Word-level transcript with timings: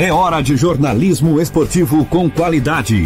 É 0.00 0.12
hora 0.12 0.40
de 0.40 0.56
jornalismo 0.56 1.40
esportivo 1.40 2.04
com 2.04 2.30
qualidade. 2.30 3.02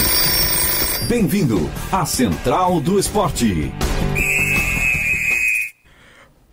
Bem-vindo 1.08 1.70
à 1.90 2.04
Central 2.04 2.82
do 2.82 2.98
Esporte. 2.98 3.72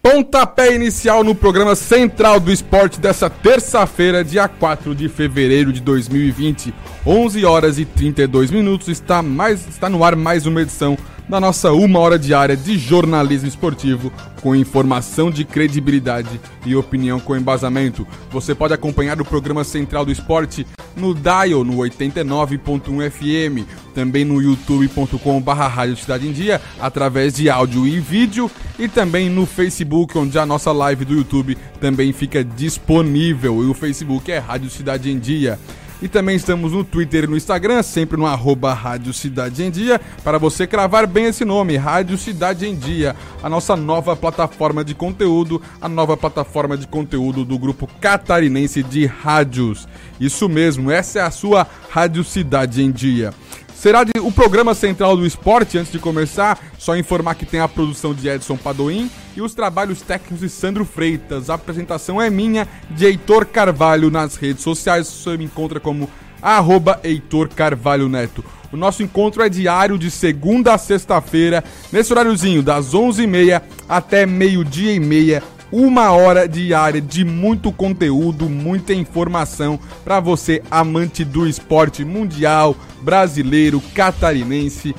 Pontapé 0.01 0.73
inicial 0.73 1.25
no 1.25 1.35
programa 1.35 1.75
Central 1.75 2.39
do 2.39 2.53
Esporte 2.53 3.01
dessa 3.01 3.29
terça-feira, 3.29 4.23
dia 4.23 4.47
4 4.47 4.95
de 4.95 5.09
fevereiro 5.09 5.73
de 5.73 5.81
2020, 5.81 6.73
11 7.05 7.43
horas 7.43 7.77
e 7.77 7.83
32 7.83 8.49
minutos. 8.49 8.87
Está, 8.87 9.21
mais, 9.21 9.67
está 9.67 9.89
no 9.89 10.05
ar 10.05 10.15
mais 10.15 10.45
uma 10.45 10.61
edição 10.61 10.97
da 11.27 11.41
nossa 11.41 11.73
uma 11.73 11.99
hora 11.99 12.17
diária 12.17 12.55
de 12.55 12.77
jornalismo 12.77 13.49
esportivo 13.49 14.09
com 14.41 14.55
informação 14.55 15.29
de 15.29 15.43
credibilidade 15.43 16.39
e 16.65 16.75
opinião 16.75 17.19
com 17.19 17.35
embasamento. 17.35 18.07
Você 18.31 18.55
pode 18.55 18.73
acompanhar 18.73 19.19
o 19.21 19.25
programa 19.25 19.63
Central 19.63 20.05
do 20.05 20.11
Esporte 20.11 20.65
no 20.95 21.13
Dial 21.13 21.63
no 21.63 21.77
89.1 21.77 23.09
FM, 23.09 23.67
também 23.93 24.25
no 24.25 24.41
youtube.com.br 24.41 25.51
Rádio 25.51 25.97
Cidade 25.97 26.27
em 26.27 26.31
Dia, 26.31 26.61
através 26.79 27.33
de 27.33 27.49
áudio 27.49 27.87
e 27.87 27.99
vídeo, 27.99 28.49
e 28.77 28.87
também 28.87 29.29
no 29.29 29.45
Facebook, 29.45 30.17
onde 30.17 30.37
a 30.37 30.45
nossa 30.45 30.71
live 30.71 31.05
do 31.05 31.13
YouTube 31.13 31.57
também 31.79 32.11
fica 32.11 32.43
disponível. 32.43 33.63
E 33.63 33.67
o 33.67 33.73
Facebook 33.73 34.31
é 34.31 34.37
Rádio 34.37 34.69
Cidade 34.69 35.11
em 35.11 35.19
Dia. 35.19 35.59
E 36.01 36.07
também 36.07 36.35
estamos 36.35 36.71
no 36.71 36.83
Twitter 36.83 37.25
e 37.25 37.27
no 37.27 37.35
Instagram, 37.35 37.83
sempre 37.83 38.17
no 38.17 38.25
arroba 38.25 38.73
Rádio 38.73 39.11
Cidade 39.13 39.63
em 39.63 39.69
Dia, 39.69 39.99
para 40.23 40.37
você 40.37 40.65
cravar 40.65 41.05
bem 41.05 41.25
esse 41.25 41.43
nome, 41.43 41.75
Rádio 41.75 42.17
Cidade 42.17 42.65
em 42.65 42.73
Dia, 42.73 43.15
a 43.43 43.49
nossa 43.49 43.75
nova 43.75 44.15
plataforma 44.15 44.83
de 44.83 44.95
conteúdo, 44.95 45.61
a 45.81 45.89
nova 45.89 46.15
plataforma 46.15 46.77
de 46.77 46.87
conteúdo 46.87 47.43
do 47.43 47.59
grupo 47.59 47.85
catarinense 47.99 48.81
de 48.81 49.05
rádios. 49.05 49.89
Isso 50.19 50.47
mesmo, 50.47 50.89
essa 50.89 51.19
é 51.19 51.21
a 51.21 51.31
sua 51.31 51.67
Rádio 51.89 52.23
Cidade 52.23 52.81
em 52.81 52.91
Dia. 52.91 53.33
Será 53.79 54.03
de, 54.03 54.11
o 54.19 54.29
programa 54.29 54.73
central 54.73 55.15
do 55.15 55.25
esporte, 55.25 55.77
antes 55.77 55.89
de 55.89 55.99
começar, 55.99 56.59
só 56.77 56.97
informar 56.97 57.35
que 57.35 57.45
tem 57.45 57.61
a 57.61 57.67
produção 57.67 58.13
de 58.13 58.27
Edson 58.27 58.57
Padoim 58.57 59.09
e 59.37 59.41
os 59.41 59.53
trabalhos 59.53 60.01
técnicos 60.01 60.41
de 60.41 60.49
Sandro 60.49 60.83
Freitas. 60.83 61.49
A 61.49 61.53
apresentação 61.53 62.21
é 62.21 62.29
minha, 62.29 62.67
de 62.91 63.05
Heitor 63.05 63.45
Carvalho 63.45 64.11
nas 64.11 64.35
redes 64.35 64.63
sociais. 64.63 65.07
Você 65.07 65.37
me 65.37 65.45
encontra 65.45 65.79
como 65.79 66.09
arroba 66.41 66.99
Heitor 67.05 67.47
Carvalho 67.47 68.09
Neto. 68.09 68.43
O 68.69 68.75
nosso 68.75 69.01
encontro 69.01 69.41
é 69.41 69.47
diário 69.47 69.97
de 69.97 70.11
segunda 70.11 70.73
a 70.73 70.77
sexta-feira, 70.77 71.63
nesse 71.89 72.11
horáriozinho, 72.11 72.61
das 72.61 72.93
11h30 72.93 73.61
até 73.87 74.25
meio-dia 74.25 74.91
e 74.91 74.99
meia, 74.99 75.41
uma 75.71 76.11
hora 76.11 76.47
diária 76.47 77.01
de 77.01 77.23
muito 77.23 77.71
conteúdo, 77.71 78.49
muita 78.49 78.93
informação 78.93 79.79
para 80.03 80.19
você, 80.19 80.61
amante 80.69 81.23
do 81.23 81.47
esporte 81.47 82.03
mundial, 82.03 82.75
brasileiro, 83.01 83.81
catarinense, 83.93 84.95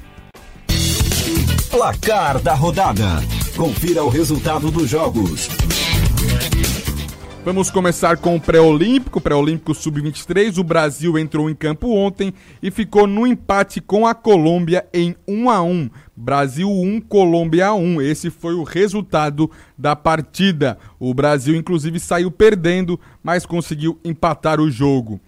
Placar 1.70 2.40
da 2.40 2.54
rodada. 2.54 3.22
Confira 3.54 4.02
o 4.02 4.08
resultado 4.08 4.70
dos 4.70 4.88
jogos. 4.88 5.50
Vamos 7.48 7.70
começar 7.70 8.18
com 8.18 8.36
o 8.36 8.40
pré-olímpico, 8.40 9.22
pré-olímpico 9.22 9.74
sub-23. 9.74 10.58
O 10.58 10.62
Brasil 10.62 11.18
entrou 11.18 11.48
em 11.48 11.54
campo 11.54 11.88
ontem 11.88 12.34
e 12.62 12.70
ficou 12.70 13.06
no 13.06 13.26
empate 13.26 13.80
com 13.80 14.06
a 14.06 14.14
Colômbia 14.14 14.86
em 14.92 15.16
1 15.26 15.48
a 15.48 15.62
1. 15.62 15.88
Brasil 16.14 16.70
1, 16.70 17.00
Colômbia 17.00 17.72
1. 17.72 18.02
Esse 18.02 18.28
foi 18.28 18.52
o 18.52 18.64
resultado 18.64 19.50
da 19.78 19.96
partida. 19.96 20.76
O 21.00 21.14
Brasil 21.14 21.56
inclusive 21.56 21.98
saiu 21.98 22.30
perdendo, 22.30 23.00
mas 23.22 23.46
conseguiu 23.46 23.98
empatar 24.04 24.60
o 24.60 24.70
jogo. 24.70 25.18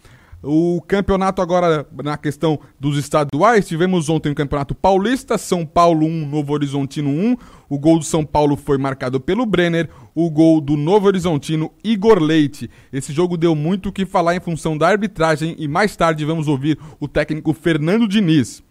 O 0.43 0.81
campeonato 0.81 1.43
agora, 1.43 1.87
na 2.03 2.17
questão 2.17 2.59
dos 2.79 2.97
estaduais, 2.97 3.69
tivemos 3.69 4.09
ontem 4.09 4.33
o 4.33 4.35
Campeonato 4.35 4.75
Paulista, 4.75 5.37
São 5.37 5.67
Paulo 5.67 6.07
1, 6.07 6.27
Novo 6.27 6.55
Horizontino 6.55 7.11
1. 7.11 7.37
O 7.69 7.79
gol 7.79 7.99
do 7.99 8.05
São 8.05 8.25
Paulo 8.25 8.57
foi 8.57 8.79
marcado 8.79 9.21
pelo 9.21 9.45
Brenner, 9.45 9.91
o 10.15 10.31
gol 10.31 10.61
do 10.63 10.79
Novo 10.79 11.09
Horizontino, 11.09 11.71
Igor 11.85 12.19
Leite. 12.19 12.71
Esse 12.91 13.13
jogo 13.13 13.37
deu 13.37 13.55
muito 13.55 13.91
o 13.91 13.93
que 13.93 14.07
falar 14.07 14.35
em 14.35 14.41
função 14.41 14.79
da 14.79 14.89
arbitragem 14.89 15.55
e 15.59 15.69
mais 15.69 15.95
tarde 15.95 16.25
vamos 16.25 16.49
ouvir 16.49 16.79
o 16.99 17.07
técnico 17.07 17.53
Fernando 17.53 18.09
Diniz. 18.09 18.63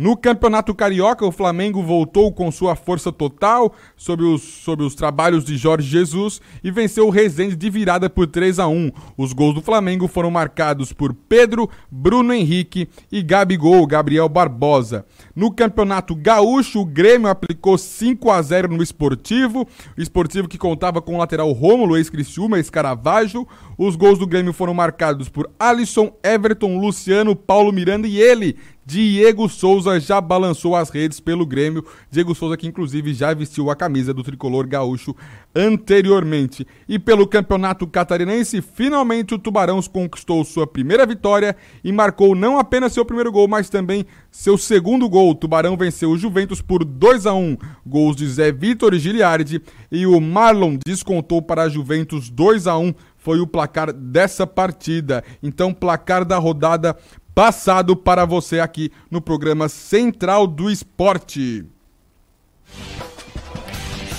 No 0.00 0.16
Campeonato 0.16 0.74
Carioca, 0.74 1.26
o 1.26 1.30
Flamengo 1.30 1.82
voltou 1.82 2.32
com 2.32 2.50
sua 2.50 2.74
força 2.74 3.12
total 3.12 3.74
sobre 3.94 4.24
os, 4.24 4.40
sobre 4.40 4.82
os 4.82 4.94
trabalhos 4.94 5.44
de 5.44 5.58
Jorge 5.58 5.86
Jesus 5.86 6.40
e 6.64 6.70
venceu 6.70 7.06
o 7.06 7.10
Resende 7.10 7.54
de 7.54 7.68
virada 7.68 8.08
por 8.08 8.26
3 8.26 8.60
a 8.60 8.66
1 8.66 8.90
Os 9.14 9.34
gols 9.34 9.54
do 9.54 9.60
Flamengo 9.60 10.08
foram 10.08 10.30
marcados 10.30 10.90
por 10.90 11.12
Pedro, 11.12 11.68
Bruno 11.90 12.32
Henrique 12.32 12.88
e 13.12 13.22
Gabigol, 13.22 13.86
Gabriel 13.86 14.26
Barbosa. 14.26 15.04
No 15.36 15.52
Campeonato 15.52 16.14
Gaúcho, 16.14 16.80
o 16.80 16.86
Grêmio 16.86 17.28
aplicou 17.28 17.76
5 17.76 18.30
a 18.30 18.40
0 18.40 18.74
no 18.74 18.82
Esportivo, 18.82 19.68
Esportivo 19.98 20.48
que 20.48 20.56
contava 20.56 21.02
com 21.02 21.14
o 21.14 21.18
lateral 21.18 21.52
Rômulo, 21.52 21.98
ex-Criciúma, 21.98 22.56
ex-Caravaggio. 22.56 23.46
Os 23.76 23.96
gols 23.96 24.18
do 24.18 24.26
Grêmio 24.26 24.54
foram 24.54 24.72
marcados 24.72 25.28
por 25.28 25.50
Alisson, 25.58 26.10
Everton, 26.22 26.78
Luciano, 26.78 27.36
Paulo 27.36 27.70
Miranda 27.70 28.08
e 28.08 28.18
ele, 28.18 28.56
Diego 28.84 29.48
Souza 29.48 30.00
já 30.00 30.20
balançou 30.20 30.74
as 30.74 30.90
redes 30.90 31.20
pelo 31.20 31.46
Grêmio. 31.46 31.84
Diego 32.10 32.34
Souza, 32.34 32.56
que 32.56 32.66
inclusive 32.66 33.14
já 33.14 33.32
vestiu 33.34 33.70
a 33.70 33.76
camisa 33.76 34.12
do 34.12 34.22
tricolor 34.22 34.66
gaúcho 34.66 35.14
anteriormente. 35.54 36.66
E 36.88 36.98
pelo 36.98 37.26
Campeonato 37.26 37.86
Catarinense, 37.86 38.62
finalmente 38.62 39.34
o 39.34 39.38
Tubarão 39.38 39.80
conquistou 39.82 40.44
sua 40.44 40.66
primeira 40.66 41.06
vitória 41.06 41.56
e 41.84 41.92
marcou 41.92 42.34
não 42.34 42.58
apenas 42.58 42.92
seu 42.92 43.04
primeiro 43.04 43.30
gol, 43.32 43.46
mas 43.46 43.68
também 43.68 44.06
seu 44.30 44.56
segundo 44.56 45.08
gol. 45.08 45.30
O 45.30 45.34
Tubarão 45.34 45.76
venceu 45.76 46.10
o 46.10 46.18
Juventus 46.18 46.60
por 46.60 46.84
2 46.84 47.26
a 47.26 47.34
1 47.34 47.56
Gols 47.86 48.16
de 48.16 48.26
Zé 48.28 48.50
Vitor 48.50 48.94
Giliardi. 48.94 49.62
E 49.90 50.06
o 50.06 50.20
Marlon 50.20 50.78
descontou 50.84 51.42
para 51.42 51.62
a 51.62 51.68
Juventus 51.68 52.30
2 52.30 52.66
a 52.66 52.76
1 52.76 52.94
foi 53.20 53.38
o 53.38 53.46
placar 53.46 53.92
dessa 53.92 54.46
partida. 54.46 55.22
Então, 55.42 55.74
placar 55.74 56.24
da 56.24 56.38
rodada 56.38 56.96
passado 57.40 57.96
para 57.96 58.26
você 58.26 58.60
aqui 58.60 58.92
no 59.10 59.18
programa 59.18 59.66
Central 59.66 60.46
do 60.46 60.70
Esporte. 60.70 61.64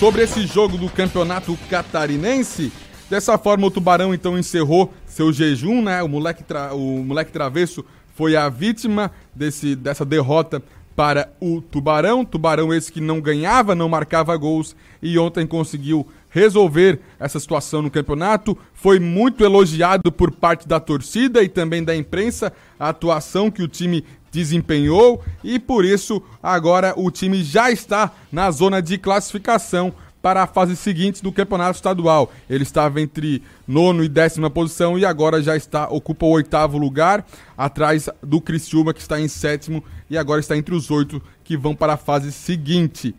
Sobre 0.00 0.24
esse 0.24 0.44
jogo 0.44 0.76
do 0.76 0.88
Campeonato 0.88 1.56
Catarinense, 1.70 2.72
dessa 3.08 3.38
forma 3.38 3.64
o 3.64 3.70
Tubarão 3.70 4.12
então 4.12 4.36
encerrou 4.36 4.92
seu 5.06 5.32
jejum, 5.32 5.82
né? 5.82 6.02
O 6.02 6.08
moleque, 6.08 6.42
tra... 6.42 6.74
o 6.74 7.04
moleque 7.04 7.30
travesso 7.30 7.84
foi 8.16 8.34
a 8.34 8.48
vítima 8.48 9.12
desse, 9.32 9.76
dessa 9.76 10.04
derrota 10.04 10.60
para 10.96 11.32
o 11.40 11.60
Tubarão. 11.60 12.24
Tubarão 12.24 12.74
esse 12.74 12.90
que 12.90 13.00
não 13.00 13.20
ganhava, 13.20 13.72
não 13.72 13.88
marcava 13.88 14.36
gols 14.36 14.74
e 15.00 15.16
ontem 15.16 15.46
conseguiu 15.46 16.08
resolver 16.32 16.98
essa 17.20 17.38
situação 17.38 17.82
no 17.82 17.90
campeonato. 17.90 18.58
Foi 18.74 18.98
muito 18.98 19.44
elogiado 19.44 20.10
por 20.10 20.32
parte 20.32 20.66
da 20.66 20.80
torcida 20.80 21.42
e 21.42 21.48
também 21.48 21.84
da 21.84 21.94
imprensa 21.94 22.52
a 22.80 22.88
atuação 22.88 23.50
que 23.50 23.62
o 23.62 23.68
time 23.68 24.04
desempenhou 24.32 25.22
e 25.44 25.58
por 25.58 25.84
isso 25.84 26.22
agora 26.42 26.94
o 26.96 27.10
time 27.10 27.44
já 27.44 27.70
está 27.70 28.10
na 28.32 28.50
zona 28.50 28.80
de 28.80 28.96
classificação 28.96 29.92
para 30.22 30.44
a 30.44 30.46
fase 30.46 30.74
seguinte 30.74 31.22
do 31.22 31.32
campeonato 31.32 31.76
estadual. 31.76 32.32
Ele 32.48 32.62
estava 32.62 33.00
entre 33.00 33.42
nono 33.66 34.02
e 34.02 34.08
décima 34.08 34.48
posição 34.48 34.98
e 34.98 35.04
agora 35.04 35.42
já 35.42 35.54
está 35.54 35.88
ocupa 35.88 36.24
o 36.24 36.30
oitavo 36.30 36.78
lugar, 36.78 37.26
atrás 37.58 38.08
do 38.22 38.40
Criciúma 38.40 38.94
que 38.94 39.00
está 39.00 39.20
em 39.20 39.28
sétimo 39.28 39.84
e 40.08 40.16
agora 40.16 40.40
está 40.40 40.56
entre 40.56 40.74
os 40.74 40.90
oito 40.90 41.20
que 41.44 41.56
vão 41.56 41.74
para 41.74 41.94
a 41.94 41.98
fase 41.98 42.32
seguinte. 42.32 43.14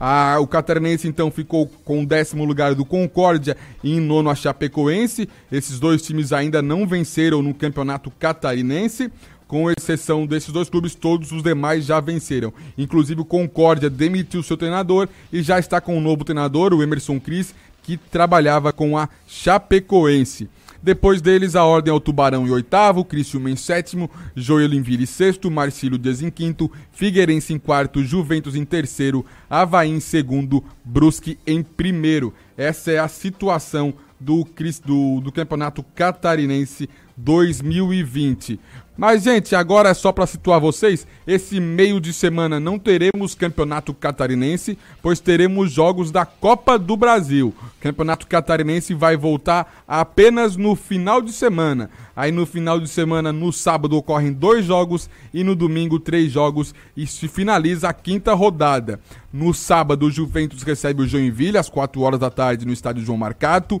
Ah, 0.00 0.36
o 0.40 0.46
Catarinense 0.46 1.08
então 1.08 1.30
ficou 1.30 1.66
com 1.84 2.02
o 2.02 2.06
décimo 2.06 2.44
lugar 2.44 2.74
do 2.74 2.84
Concórdia 2.84 3.56
e 3.82 3.94
em 3.94 4.00
nono 4.00 4.30
a 4.30 4.34
Chapecoense. 4.34 5.28
Esses 5.50 5.80
dois 5.80 6.02
times 6.02 6.32
ainda 6.32 6.62
não 6.62 6.86
venceram 6.86 7.42
no 7.42 7.52
campeonato 7.52 8.10
catarinense. 8.10 9.10
com 9.48 9.70
exceção 9.70 10.26
desses 10.26 10.52
dois 10.52 10.68
clubes, 10.68 10.94
todos 10.94 11.32
os 11.32 11.42
demais 11.42 11.86
já 11.86 11.98
venceram. 12.00 12.52
Inclusive 12.76 13.22
o 13.22 13.24
Concórdia 13.24 13.88
demitiu 13.88 14.42
seu 14.42 14.58
treinador 14.58 15.08
e 15.32 15.42
já 15.42 15.58
está 15.58 15.80
com 15.80 15.96
um 15.96 16.02
novo 16.02 16.22
treinador, 16.22 16.74
o 16.74 16.82
Emerson 16.82 17.18
Cris, 17.18 17.54
que 17.82 17.96
trabalhava 17.96 18.74
com 18.74 18.98
a 18.98 19.08
Chapecoense. 19.26 20.50
Depois 20.82 21.20
deles, 21.20 21.56
a 21.56 21.64
ordem 21.64 21.92
é 21.92 21.94
o 21.94 22.00
Tubarão 22.00 22.46
em 22.46 22.50
oitavo, 22.50 23.04
Criciúma 23.04 23.50
em 23.50 23.56
sétimo, 23.56 24.08
Joinville 24.36 25.02
em 25.02 25.06
sexto, 25.06 25.50
Marcílio 25.50 25.98
Dias 25.98 26.22
em 26.22 26.30
quinto, 26.30 26.70
Figueirense 26.92 27.52
em 27.52 27.58
quarto, 27.58 28.02
Juventus 28.04 28.54
em 28.54 28.64
terceiro, 28.64 29.24
Havaí 29.50 29.90
em 29.90 30.00
segundo, 30.00 30.62
Brusque 30.84 31.38
em 31.46 31.62
primeiro. 31.62 32.32
Essa 32.56 32.92
é 32.92 32.98
a 32.98 33.08
situação 33.08 33.92
do, 34.20 34.46
do, 34.84 35.20
do 35.20 35.32
Campeonato 35.32 35.82
Catarinense 35.94 36.88
2020. 37.18 38.58
Mas, 38.98 39.22
gente, 39.22 39.54
agora 39.54 39.90
é 39.90 39.94
só 39.94 40.10
para 40.10 40.26
situar 40.26 40.58
vocês: 40.58 41.06
esse 41.24 41.60
meio 41.60 42.00
de 42.00 42.12
semana 42.12 42.58
não 42.58 42.80
teremos 42.80 43.32
campeonato 43.32 43.94
catarinense, 43.94 44.76
pois 45.00 45.20
teremos 45.20 45.70
jogos 45.70 46.10
da 46.10 46.26
Copa 46.26 46.76
do 46.76 46.96
Brasil. 46.96 47.54
O 47.62 47.80
campeonato 47.80 48.26
catarinense 48.26 48.94
vai 48.94 49.16
voltar 49.16 49.84
apenas 49.86 50.56
no 50.56 50.74
final 50.74 51.22
de 51.22 51.32
semana. 51.32 51.90
Aí, 52.16 52.32
no 52.32 52.44
final 52.44 52.80
de 52.80 52.88
semana, 52.88 53.32
no 53.32 53.52
sábado, 53.52 53.96
ocorrem 53.96 54.32
dois 54.32 54.64
jogos 54.64 55.08
e 55.32 55.44
no 55.44 55.54
domingo, 55.54 56.00
três 56.00 56.32
jogos 56.32 56.74
e 56.96 57.06
se 57.06 57.28
finaliza 57.28 57.88
a 57.88 57.92
quinta 57.92 58.34
rodada. 58.34 58.98
No 59.32 59.54
sábado, 59.54 60.06
o 60.06 60.10
Juventus 60.10 60.64
recebe 60.64 61.02
o 61.02 61.06
Joinville 61.06 61.56
às 61.56 61.68
4 61.68 62.00
horas 62.00 62.18
da 62.18 62.30
tarde 62.30 62.66
no 62.66 62.72
estádio 62.72 63.04
João 63.04 63.16
Marcato. 63.16 63.80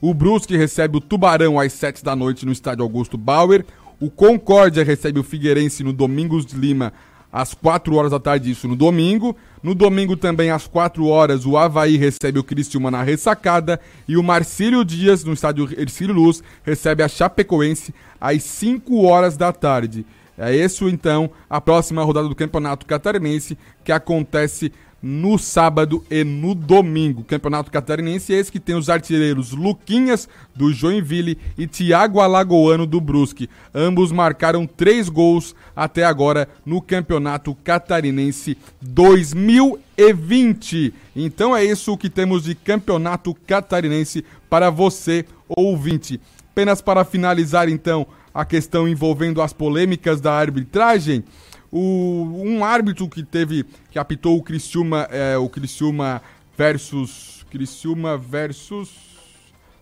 O 0.00 0.14
Brusque 0.14 0.56
recebe 0.56 0.96
o 0.96 1.00
Tubarão 1.00 1.58
às 1.58 1.72
7 1.72 2.04
da 2.04 2.14
noite 2.14 2.46
no 2.46 2.52
estádio 2.52 2.84
Augusto 2.84 3.18
Bauer. 3.18 3.64
O 4.00 4.08
Concórdia 4.08 4.84
recebe 4.84 5.18
o 5.18 5.24
Figueirense 5.24 5.82
no 5.82 5.92
Domingos 5.92 6.46
de 6.46 6.56
Lima 6.56 6.92
às 7.32 7.52
4 7.52 7.94
horas 7.96 8.12
da 8.12 8.20
tarde, 8.20 8.48
isso 8.48 8.68
no 8.68 8.76
domingo. 8.76 9.36
No 9.60 9.74
domingo 9.74 10.16
também 10.16 10.50
às 10.50 10.68
4 10.68 11.04
horas 11.04 11.44
o 11.44 11.56
Havaí 11.56 11.96
recebe 11.96 12.38
o 12.38 12.44
Criciúma 12.44 12.92
na 12.92 13.02
ressacada 13.02 13.80
e 14.06 14.16
o 14.16 14.22
Marcílio 14.22 14.84
Dias 14.84 15.24
no 15.24 15.32
estádio 15.32 15.68
Ercílio 15.76 16.14
Luz 16.14 16.44
recebe 16.62 17.02
a 17.02 17.08
Chapecoense 17.08 17.92
às 18.20 18.44
5 18.44 19.02
horas 19.02 19.36
da 19.36 19.52
tarde. 19.52 20.06
É 20.38 20.54
isso 20.54 20.88
então 20.88 21.28
a 21.50 21.60
próxima 21.60 22.04
rodada 22.04 22.28
do 22.28 22.36
Campeonato 22.36 22.86
Catarinense 22.86 23.58
que 23.82 23.90
acontece 23.90 24.72
no 25.02 25.36
sábado 25.38 26.04
e 26.10 26.24
no 26.24 26.54
domingo. 26.54 27.24
Campeonato 27.24 27.70
Catarinense 27.70 28.32
esse 28.32 28.50
que 28.50 28.58
tem 28.58 28.74
os 28.74 28.90
artilheiros 28.90 29.52
Luquinhas 29.52 30.28
do 30.54 30.72
Joinville 30.72 31.38
e 31.56 31.66
Thiago 31.66 32.20
Alagoano 32.20 32.86
do 32.86 33.00
Brusque. 33.00 33.48
Ambos 33.74 34.12
marcaram 34.12 34.66
três 34.66 35.08
gols 35.08 35.54
até 35.74 36.04
agora 36.04 36.46
no 36.66 36.82
Campeonato 36.82 37.56
Catarinense 37.62 38.58
2020. 38.80 40.92
Então 41.14 41.56
é 41.56 41.64
isso 41.64 41.96
que 41.96 42.10
temos 42.10 42.42
de 42.44 42.54
Campeonato 42.54 43.34
Catarinense 43.46 44.24
para 44.50 44.70
você, 44.70 45.24
ouvinte. 45.48 46.20
Apenas 46.52 46.82
para 46.82 47.04
finalizar 47.04 47.68
então 47.68 48.06
a 48.34 48.44
questão 48.44 48.88
envolvendo 48.88 49.40
as 49.40 49.52
polêmicas 49.52 50.20
da 50.20 50.32
arbitragem. 50.32 51.22
O, 51.70 52.42
um 52.44 52.64
árbitro 52.64 53.08
que 53.08 53.22
teve, 53.22 53.64
que 53.90 53.98
apitou 53.98 54.36
o 54.36 54.42
Criciúma, 54.42 55.06
é, 55.10 55.36
o 55.36 55.48
Criciúma 55.48 56.22
versus, 56.56 57.44
Criciúma 57.50 58.16
versus, 58.16 58.90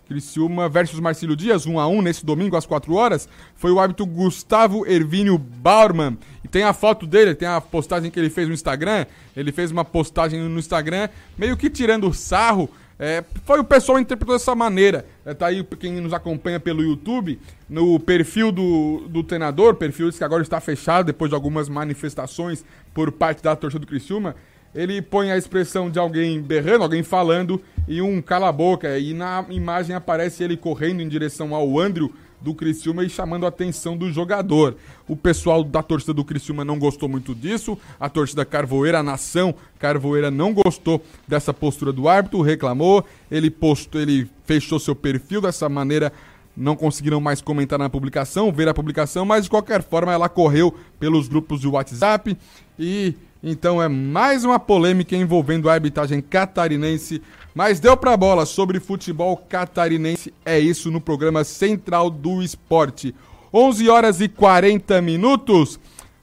Criciúma 0.09 0.69
versus 0.69 1.01
Marcílio 1.01 1.37
Dias, 1.37 1.67
1 1.67 1.81
a 1.81 1.89
1 1.89 2.03
nesse 2.03 2.25
domingo 2.25 2.57
às 2.57 2.67
4 2.67 2.95
horas, 2.95 3.29
foi 3.57 3.73
o 3.73 3.81
árbitro 3.81 4.07
Gustavo 4.07 4.87
Ervínio 4.87 5.37
Bauerman. 5.37 6.17
E 6.45 6.49
tem 6.49 6.63
a 6.63 6.73
foto 6.73 7.07
dele, 7.07 7.35
tem 7.35 7.49
a 7.49 7.61
postagem 7.61 8.11
que 8.11 8.19
ele 8.19 8.31
fez 8.31 8.47
no 8.47 8.55
Instagram. 8.55 9.07
Ele 9.37 9.51
fez 9.51 9.71
uma 9.71 9.85
postagem 9.85 10.41
no 10.41 10.59
Instagram, 10.59 11.09
meio 11.37 11.57
que 11.57 11.69
tirando 11.69 12.13
sarro 12.15 12.71
é, 12.99 13.23
foi 13.45 13.61
o 13.61 13.65
pessoal 13.65 13.99
interpretou 13.99 14.35
dessa 14.35 14.55
maneira. 14.55 15.05
É, 15.25 15.35
tá 15.35 15.47
aí 15.47 15.63
quem 15.79 16.01
nos 16.01 16.15
acompanha 16.15 16.59
pelo 16.59 16.83
YouTube, 16.83 17.39
no 17.69 18.01
perfil 18.01 18.51
do, 18.51 19.07
do 19.09 19.23
treinador, 19.23 19.75
perfil 19.75 20.11
que 20.11 20.25
agora 20.25 20.43
está 20.43 20.61
fechado 20.61 21.07
depois 21.07 21.29
de 21.29 21.35
algumas 21.35 21.69
manifestações 21.69 22.65
por 22.95 23.13
parte 23.13 23.43
da 23.43 23.55
torcida 23.55 23.81
do 23.81 23.87
Criciúma. 23.87 24.35
Ele 24.75 25.01
põe 25.01 25.31
a 25.31 25.39
expressão 25.39 25.91
de 25.91 25.99
alguém 25.99 26.41
berrando, 26.41 26.83
alguém 26.83 27.03
falando 27.03 27.61
e 27.89 28.03
um 28.03 28.21
cala-boca. 28.21 28.99
E 28.99 29.15
na 29.15 29.45
imagem 29.49 29.95
aparece 29.95 30.43
ele 30.43 30.57
correndo 30.57 31.01
em 31.01 31.09
direção 31.09 31.55
ao 31.55 31.79
Andrew 31.79 32.13
do 32.41 32.55
Criciúma 32.55 33.05
e 33.05 33.09
chamando 33.09 33.47
a 33.47 33.49
atenção 33.49 33.97
do 33.97 34.11
jogador. 34.13 34.77
O 35.09 35.17
pessoal 35.17 35.65
da 35.65 35.83
torcida 35.83 36.13
do 36.13 36.25
Criciúma 36.25 36.65
não 36.65 36.79
gostou 36.79 37.09
muito 37.09 37.35
disso, 37.35 37.79
a 37.99 38.09
torcida 38.09 38.45
Carvoeira, 38.45 38.99
a 38.99 39.03
nação 39.03 39.55
Carvoeira 39.79 40.31
não 40.31 40.53
gostou 40.53 41.03
dessa 41.27 41.53
postura 41.53 41.93
do 41.93 42.09
árbitro, 42.09 42.41
reclamou, 42.43 43.05
ele 43.31 43.51
postou, 43.51 44.01
ele 44.01 44.29
fechou 44.45 44.79
seu 44.79 44.95
perfil 44.95 45.41
dessa 45.41 45.69
maneira. 45.69 46.13
Não 46.57 46.75
conseguiram 46.75 47.21
mais 47.21 47.43
comentar 47.43 47.79
na 47.79 47.91
publicação, 47.91 48.51
ver 48.51 48.67
a 48.67 48.73
publicação, 48.73 49.27
mas 49.27 49.45
de 49.45 49.51
qualquer 49.51 49.83
forma 49.83 50.11
ela 50.11 50.27
correu 50.27 50.75
pelos 50.99 51.29
grupos 51.29 51.61
de 51.61 51.69
WhatsApp. 51.69 52.35
E 52.79 53.15
então 53.43 53.83
é 53.83 53.89
mais 53.89 54.43
uma 54.43 54.59
polêmica 54.59 55.15
envolvendo 55.15 55.69
a 55.69 55.75
arbitragem 55.75 56.23
catarinense 56.23 57.21
mas 57.57 57.81
deu 57.81 57.97
pra 57.97 58.19
bola 58.19 58.45
sobre 58.45 58.79
futebol 58.79 59.35
catarinense. 59.35 60.31
É 60.45 60.61
isso 60.61 60.91
no 60.91 61.01
programa 61.01 61.43
Central 61.43 62.11
do 62.11 62.43
Esporte. 62.43 63.15
11 63.51 63.89
horas 63.89 64.21
e 64.21 64.29
40 64.29 65.01
minutos. 65.01 65.81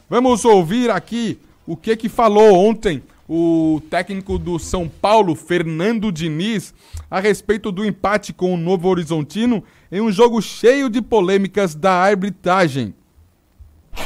Vamos 0.07 0.45
ouvir 0.45 0.91
aqui 0.91 1.39
o 1.65 1.75
que 1.75 1.97
que 1.97 2.07
falou 2.07 2.53
ontem 2.53 3.01
o 3.27 3.81
técnico 3.89 4.38
do 4.38 4.59
São 4.59 4.88
Paulo, 4.88 5.33
Fernando 5.33 6.12
Diniz, 6.12 6.71
a 7.09 7.19
respeito 7.19 7.71
do 7.71 7.83
empate 7.83 8.31
com 8.31 8.53
o 8.53 8.57
Novo 8.57 8.88
Horizontino 8.88 9.63
em 9.91 10.01
um 10.01 10.12
jogo 10.12 10.39
cheio 10.39 10.88
de 10.88 11.01
polêmicas 11.01 11.74
da 11.74 11.94
arbitragem. 11.94 12.94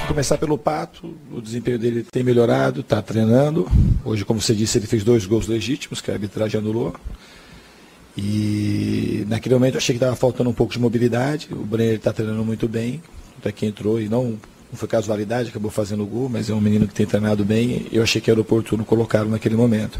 Começar 0.08 0.38
pelo 0.38 0.58
Pato, 0.58 1.16
o 1.32 1.42
desempenho 1.42 1.80
dele 1.80 2.04
tem 2.04 2.24
melhorado, 2.24 2.82
está 2.82 3.02
treinando. 3.02 3.70
Hoje, 4.04 4.26
como 4.26 4.42
você 4.42 4.54
disse, 4.54 4.78
ele 4.78 4.88
fez 4.88 5.04
dois 5.04 5.26
gols 5.26 5.48
legítimos 5.48 6.02
que 6.02 6.12
a 6.12 6.14
arbitragem 6.14 6.60
anulou. 6.60 6.94
E 8.18 9.26
naquele 9.28 9.56
momento 9.56 9.76
eu 9.76 9.78
achei 9.78 9.94
que 9.94 10.04
estava 10.04 10.16
faltando 10.16 10.50
um 10.50 10.54
pouco 10.54 10.74
de 10.74 10.80
mobilidade. 10.80 11.50
O 11.52 11.64
Brenner 11.64 11.96
está 11.96 12.12
treinando 12.12 12.44
muito 12.44 12.68
bem, 12.68 13.02
até 13.38 13.52
que 13.52 13.66
entrou 13.66 14.02
e 14.02 14.10
não, 14.10 14.24
não 14.24 14.40
foi 14.74 14.88
casualidade, 14.88 15.50
acabou 15.50 15.70
fazendo 15.70 16.04
o 16.04 16.08
gol, 16.08 16.28
mas 16.28 16.50
é 16.50 16.54
um 16.54 16.62
menino 16.62 16.88
que 16.88 16.94
tem 16.94 17.06
treinado 17.06 17.46
bem. 17.46 17.88
Eu 17.92 18.04
achei 18.04 18.20
que 18.20 18.30
era 18.30 18.42
oportuno 18.42 18.84
colocá-lo 18.84 19.30
naquele 19.30 19.56
momento. 19.56 20.00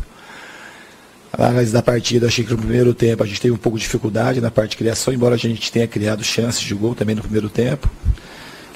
A 1.32 1.48
análise 1.48 1.72
da 1.72 1.82
partida, 1.82 2.28
achei 2.28 2.44
que 2.44 2.52
no 2.52 2.58
primeiro 2.58 2.94
tempo 2.94 3.24
a 3.24 3.26
gente 3.26 3.40
teve 3.40 3.54
um 3.54 3.58
pouco 3.58 3.78
de 3.78 3.84
dificuldade 3.84 4.42
na 4.42 4.50
parte 4.50 4.72
de 4.72 4.78
criação, 4.78 5.14
embora 5.14 5.36
a 5.36 5.38
gente 5.38 5.72
tenha 5.72 5.88
criado 5.88 6.24
chances 6.24 6.62
de 6.62 6.74
gol 6.74 6.96
também 6.96 7.16
no 7.16 7.22
primeiro 7.22 7.50
tempo. 7.50 7.90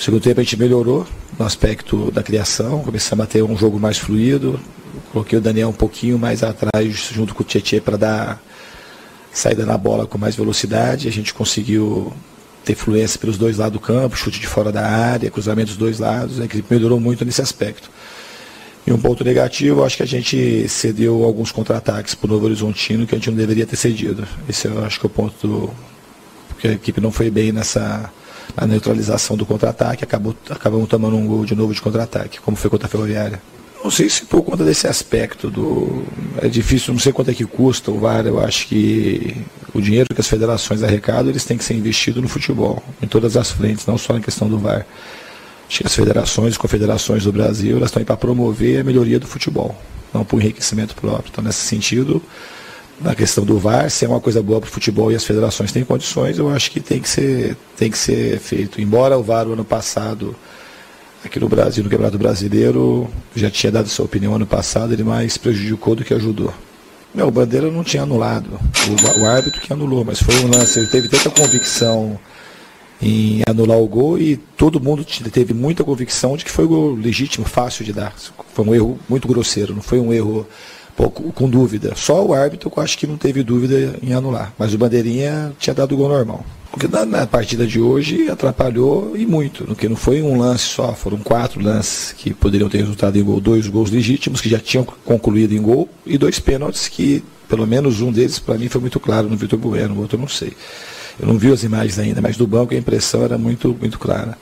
No 0.02 0.06
segundo 0.06 0.24
tempo 0.24 0.40
a 0.40 0.44
gente 0.44 0.58
melhorou 0.58 1.06
no 1.38 1.46
aspecto 1.46 2.10
da 2.10 2.24
criação, 2.24 2.80
começamos 2.80 3.24
a 3.24 3.28
ter 3.28 3.44
um 3.44 3.56
jogo 3.56 3.80
mais 3.80 4.00
fluido. 4.00 4.60
Coloquei 5.12 5.38
o 5.38 5.42
Daniel 5.42 5.70
um 5.70 5.74
pouquinho 5.74 6.18
mais 6.18 6.42
atrás, 6.42 7.12
junto 7.12 7.36
com 7.36 7.44
o 7.44 7.46
Tietchan, 7.46 7.82
para 7.82 7.98
dar 7.98 8.44
saída 9.32 9.64
na 9.64 9.78
bola 9.78 10.08
com 10.08 10.18
mais 10.18 10.36
velocidade. 10.36 11.08
A 11.08 11.12
gente 11.12 11.36
conseguiu 11.36 12.12
ter 12.66 12.74
fluência 12.74 13.20
pelos 13.20 13.38
dois 13.38 13.60
lados 13.60 13.74
do 13.74 13.80
campo, 13.80 14.18
chute 14.18 14.40
de 14.40 14.48
fora 14.48 14.72
da 14.72 14.82
área, 14.82 15.30
cruzamento 15.30 15.68
dos 15.68 15.78
dois 15.78 16.00
lados. 16.00 16.40
A 16.40 16.46
equipe 16.46 16.74
melhorou 16.74 17.00
muito 17.00 17.24
nesse 17.24 17.44
aspecto. 17.44 17.88
E 18.88 18.92
um 18.92 19.00
ponto 19.00 19.24
negativo, 19.24 19.84
acho 19.84 19.98
que 19.98 20.04
a 20.04 20.08
gente 20.08 20.68
cedeu 20.68 21.24
alguns 21.24 21.52
contra-ataques 21.52 22.16
para 22.16 22.26
o 22.26 22.34
Novo 22.34 22.48
Horizontino 22.48 23.06
que 23.06 23.14
a 23.14 23.20
gente 23.20 23.30
não 23.30 23.38
deveria 23.38 23.68
ter 23.68 23.76
cedido. 23.76 24.28
Esse 24.50 24.68
eu 24.68 24.84
acho 24.84 25.00
que 25.00 25.06
é 25.06 25.10
o 25.10 25.12
ponto 25.12 25.48
do... 25.48 25.70
porque 26.50 26.70
a 26.70 26.72
equipe 26.72 27.00
não 27.00 27.12
foi 27.12 27.30
bem 27.30 27.52
nessa 27.52 28.12
a 28.56 28.66
neutralização 28.66 29.36
do 29.36 29.46
contra-ataque, 29.46 30.04
acabou, 30.04 30.36
acabamos 30.50 30.90
tomando 30.90 31.16
um 31.16 31.26
gol 31.26 31.46
de 31.46 31.56
novo 31.56 31.74
de 31.74 31.82
contra-ataque, 31.82 32.40
como 32.42 32.58
foi 32.58 32.70
contra 32.70 32.88
a 32.88 32.90
Ferroviária. 32.90 33.42
Não 33.84 33.90
sei 33.90 34.08
se 34.10 34.24
por 34.26 34.44
conta 34.44 34.64
desse 34.64 34.88
aspecto 34.88 35.50
do. 35.50 36.04
É 36.40 36.48
difícil, 36.48 36.94
não 36.94 37.00
sei 37.00 37.12
quanto 37.12 37.32
é 37.32 37.34
que 37.34 37.46
custa 37.46 37.90
o 37.90 38.00
VAR. 38.00 38.28
Eu 38.28 38.40
acho 38.40 38.68
que 38.68 39.36
o 39.74 39.82
dinheiro 39.82 40.08
que 40.14 40.22
as 40.22 40.28
federações 40.28 40.84
arrecadam, 40.84 41.32
eles 41.32 41.44
têm 41.46 41.58
que 41.58 41.64
ser 41.64 41.74
investido 41.74 42.22
no 42.22 42.28
futebol, 42.28 42.84
em 43.02 43.08
todas 43.08 43.36
as 43.36 43.50
frentes, 43.50 43.88
não 43.88 43.98
só 43.98 44.14
na 44.14 44.20
questão 44.20 44.48
do 44.48 44.60
VAR. 44.60 44.86
Acho 45.68 45.80
que 45.80 45.88
as 45.88 45.96
federações 45.96 46.56
e 46.56 46.60
confederações 46.60 47.24
do 47.24 47.32
Brasil, 47.32 47.78
elas 47.78 47.90
estão 47.90 48.02
aí 48.02 48.06
para 48.06 48.18
promover 48.18 48.82
a 48.82 48.84
melhoria 48.84 49.20
do 49.20 49.26
futebol, 49.26 49.76
não 50.14 50.24
para 50.24 50.36
o 50.36 50.40
enriquecimento 50.40 50.94
próprio. 50.96 51.30
Então, 51.32 51.44
nesse 51.44 51.62
sentido, 51.62 52.22
na 53.04 53.16
questão 53.16 53.44
do 53.44 53.58
VAR, 53.58 53.90
se 53.90 54.06
é 54.06 54.08
uma 54.08 54.20
coisa 54.20 54.42
boa 54.42 54.60
para 54.60 54.68
o 54.68 54.72
futebol 54.72 55.12
e 55.12 55.16
as 55.16 55.24
federações 55.24 55.72
têm 55.72 55.84
condições, 55.84 56.38
eu 56.38 56.50
acho 56.50 56.70
que 56.72 56.80
tem 56.80 57.00
que 57.00 57.10
ser, 57.10 57.58
tem 57.76 57.90
que 57.90 57.98
ser 57.98 58.40
feito. 58.40 58.80
Embora 58.80 59.18
o 59.18 59.24
VAR 59.24 59.48
o 59.48 59.54
ano 59.54 59.66
passado, 59.66 60.36
aqui 61.26 61.40
no 61.40 61.50
Brasil, 61.50 61.84
no 61.84 61.90
Campeonato 61.90 62.18
Brasileiro, 62.18 63.10
já 63.36 63.50
tinha 63.50 63.72
dado 63.72 63.90
sua 63.90 64.06
opinião 64.06 64.36
ano 64.36 64.46
passado, 64.46 64.94
ele 64.94 65.04
mais 65.04 65.38
prejudicou 65.38 65.96
do 65.96 66.04
que 66.04 66.14
ajudou. 66.14 66.54
Meu, 67.14 67.28
o 67.28 67.32
Bandeira 67.32 67.70
não 67.70 67.84
tinha 67.84 68.04
anulado, 68.04 68.60
o, 68.88 69.22
o 69.22 69.26
árbitro 69.26 69.60
que 69.60 69.74
anulou, 69.74 70.06
mas 70.06 70.22
foi 70.22 70.36
um 70.40 70.48
lance, 70.48 70.80
ele 70.80 70.88
teve 70.88 71.10
tanta 71.10 71.30
convicção 71.30 72.18
em 73.02 73.42
anular 73.50 73.80
o 73.80 73.88
gol 73.88 74.20
e 74.20 74.38
todo 74.38 74.80
mundo 74.80 75.04
teve 75.04 75.54
muita 75.54 75.84
convicção 75.84 76.38
de 76.38 76.46
que 76.46 76.52
foi 76.52 76.66
o 76.66 76.68
gol 76.68 76.94
legítimo, 76.94 77.46
fácil 77.46 77.84
de 77.84 77.92
dar. 77.92 78.14
Foi 78.54 78.64
um 78.64 78.76
erro 78.76 79.00
muito 79.10 79.28
grosseiro, 79.28 79.74
não 79.74 79.82
foi 79.82 80.00
um 80.00 80.14
erro 80.14 80.48
pouco, 80.96 81.32
com 81.32 81.50
dúvida. 81.50 81.94
Só 81.96 82.26
o 82.26 82.34
árbitro 82.34 82.72
eu 82.76 82.84
acho 82.84 82.98
que 82.98 83.08
não 83.08 83.18
teve 83.18 83.44
dúvida 83.44 83.96
em 84.02 84.14
anular, 84.14 84.54
mas 84.58 84.74
o 84.74 84.78
Bandeirinha 84.78 85.54
tinha 85.60 85.74
dado 85.74 85.94
o 85.94 85.98
gol 85.98 86.10
normal. 86.10 86.46
Porque 86.72 86.88
na, 86.88 87.06
na, 87.06 87.28
partida 87.28 87.68
de 87.68 87.82
hoje 87.82 88.30
atrapalhou 88.30 89.18
e 89.18 89.26
muito, 89.26 89.68
no 89.68 89.76
que 89.76 89.90
não 89.90 89.96
foi 89.98 90.22
um 90.22 90.40
lance 90.40 90.64
só, 90.64 90.94
foram 90.94 91.18
quatro 91.18 91.62
lances 91.62 92.14
que 92.14 92.34
poderiam 92.34 92.70
ter 92.70 92.78
resultado 92.78 93.18
em 93.18 93.24
gol, 93.24 93.42
dois 93.42 93.68
gols 93.68 93.92
legítimos 93.92 94.40
que 94.40 94.48
já 94.48 94.58
tinham 94.58 94.86
concluído 95.04 95.54
em 95.54 95.62
gol 95.62 95.90
e 96.06 96.18
dois 96.18 96.40
pênaltis 96.40 96.88
que, 96.88 97.22
pelo 97.50 97.68
menos 97.68 98.00
um 98.00 98.10
deles, 98.10 98.40
para 98.40 98.58
mim 98.58 98.70
foi 98.70 98.80
muito 98.80 99.02
claro 99.02 99.28
no 99.28 99.36
Vitor 99.36 99.60
Bueno, 99.60 99.96
o 99.96 100.00
outro 100.00 100.16
eu 100.16 100.22
não 100.22 100.30
sei. 100.30 100.54
Eu 101.20 101.28
não 101.28 101.38
vi 101.38 101.52
as 101.52 101.62
imagens 101.64 102.00
ainda, 102.00 102.22
mas 102.22 102.38
do 102.38 102.48
banco 102.48 102.74
a 102.74 102.78
impressão 102.78 103.24
era 103.24 103.38
muito, 103.38 103.76
muito 103.80 104.00
clara. 104.00 104.38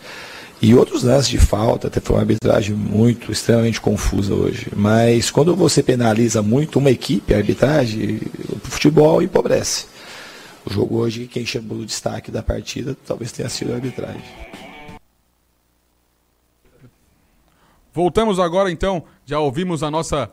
E 0.62 0.75
outros 0.75 1.04
lances 1.04 1.30
de 1.30 1.38
falta, 1.38 1.88
até 1.88 2.01
foi 2.01 2.18
uma 2.18 2.22
arbitragem 2.22 2.75
muito, 2.75 3.32
extremamente 3.32 3.80
confusa 3.80 4.34
hoje. 4.34 4.68
Mas 4.75 5.32
quando 5.32 5.56
você 5.56 5.82
penaliza 5.82 6.42
muito 6.42 6.80
uma 6.80 6.92
equipe, 6.92 7.34
a 7.34 7.38
arbitragem, 7.38 8.20
o 8.50 8.60
futebol 8.60 9.22
empobrece. 9.22 9.88
O 10.66 10.74
jogo 10.74 10.98
hoje, 10.98 11.28
quem 11.28 11.46
chamou 11.46 11.78
o 11.78 11.86
destaque 11.86 12.30
da 12.30 12.44
partida, 12.44 12.98
talvez 13.08 13.32
tenha 13.32 13.48
sido 13.48 13.72
a 13.72 13.75
arbitragem. 13.75 14.22
Voltamos 17.94 18.38
agora 18.38 18.70
então, 18.70 19.04
já 19.25 19.39
ouvimos 19.39 19.82
a 19.82 19.89
nossa 19.89 20.30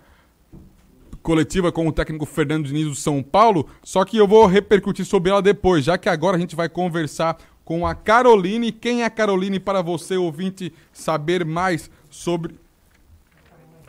coletiva 1.22 1.72
com 1.72 1.86
o 1.86 1.92
técnico 1.92 2.26
Fernando 2.26 2.66
Diniz 2.66 2.86
do 2.86 2.94
São 2.94 3.22
Paulo, 3.22 3.68
só 3.82 4.04
que 4.04 4.16
eu 4.16 4.26
vou 4.28 4.46
repercutir 4.46 5.04
sobre 5.04 5.30
ela 5.30 5.40
depois, 5.40 5.84
já 5.84 5.96
que 5.96 6.08
agora 6.08 6.36
a 6.36 6.40
gente 6.40 6.54
vai 6.54 6.68
conversar 6.68 7.38
com 7.66 7.84
a 7.84 7.96
Caroline. 7.96 8.70
Quem 8.70 9.02
é 9.02 9.04
a 9.04 9.10
Caroline 9.10 9.58
para 9.58 9.82
você, 9.82 10.16
ouvinte, 10.16 10.72
saber 10.92 11.44
mais 11.44 11.90
sobre. 12.08 12.54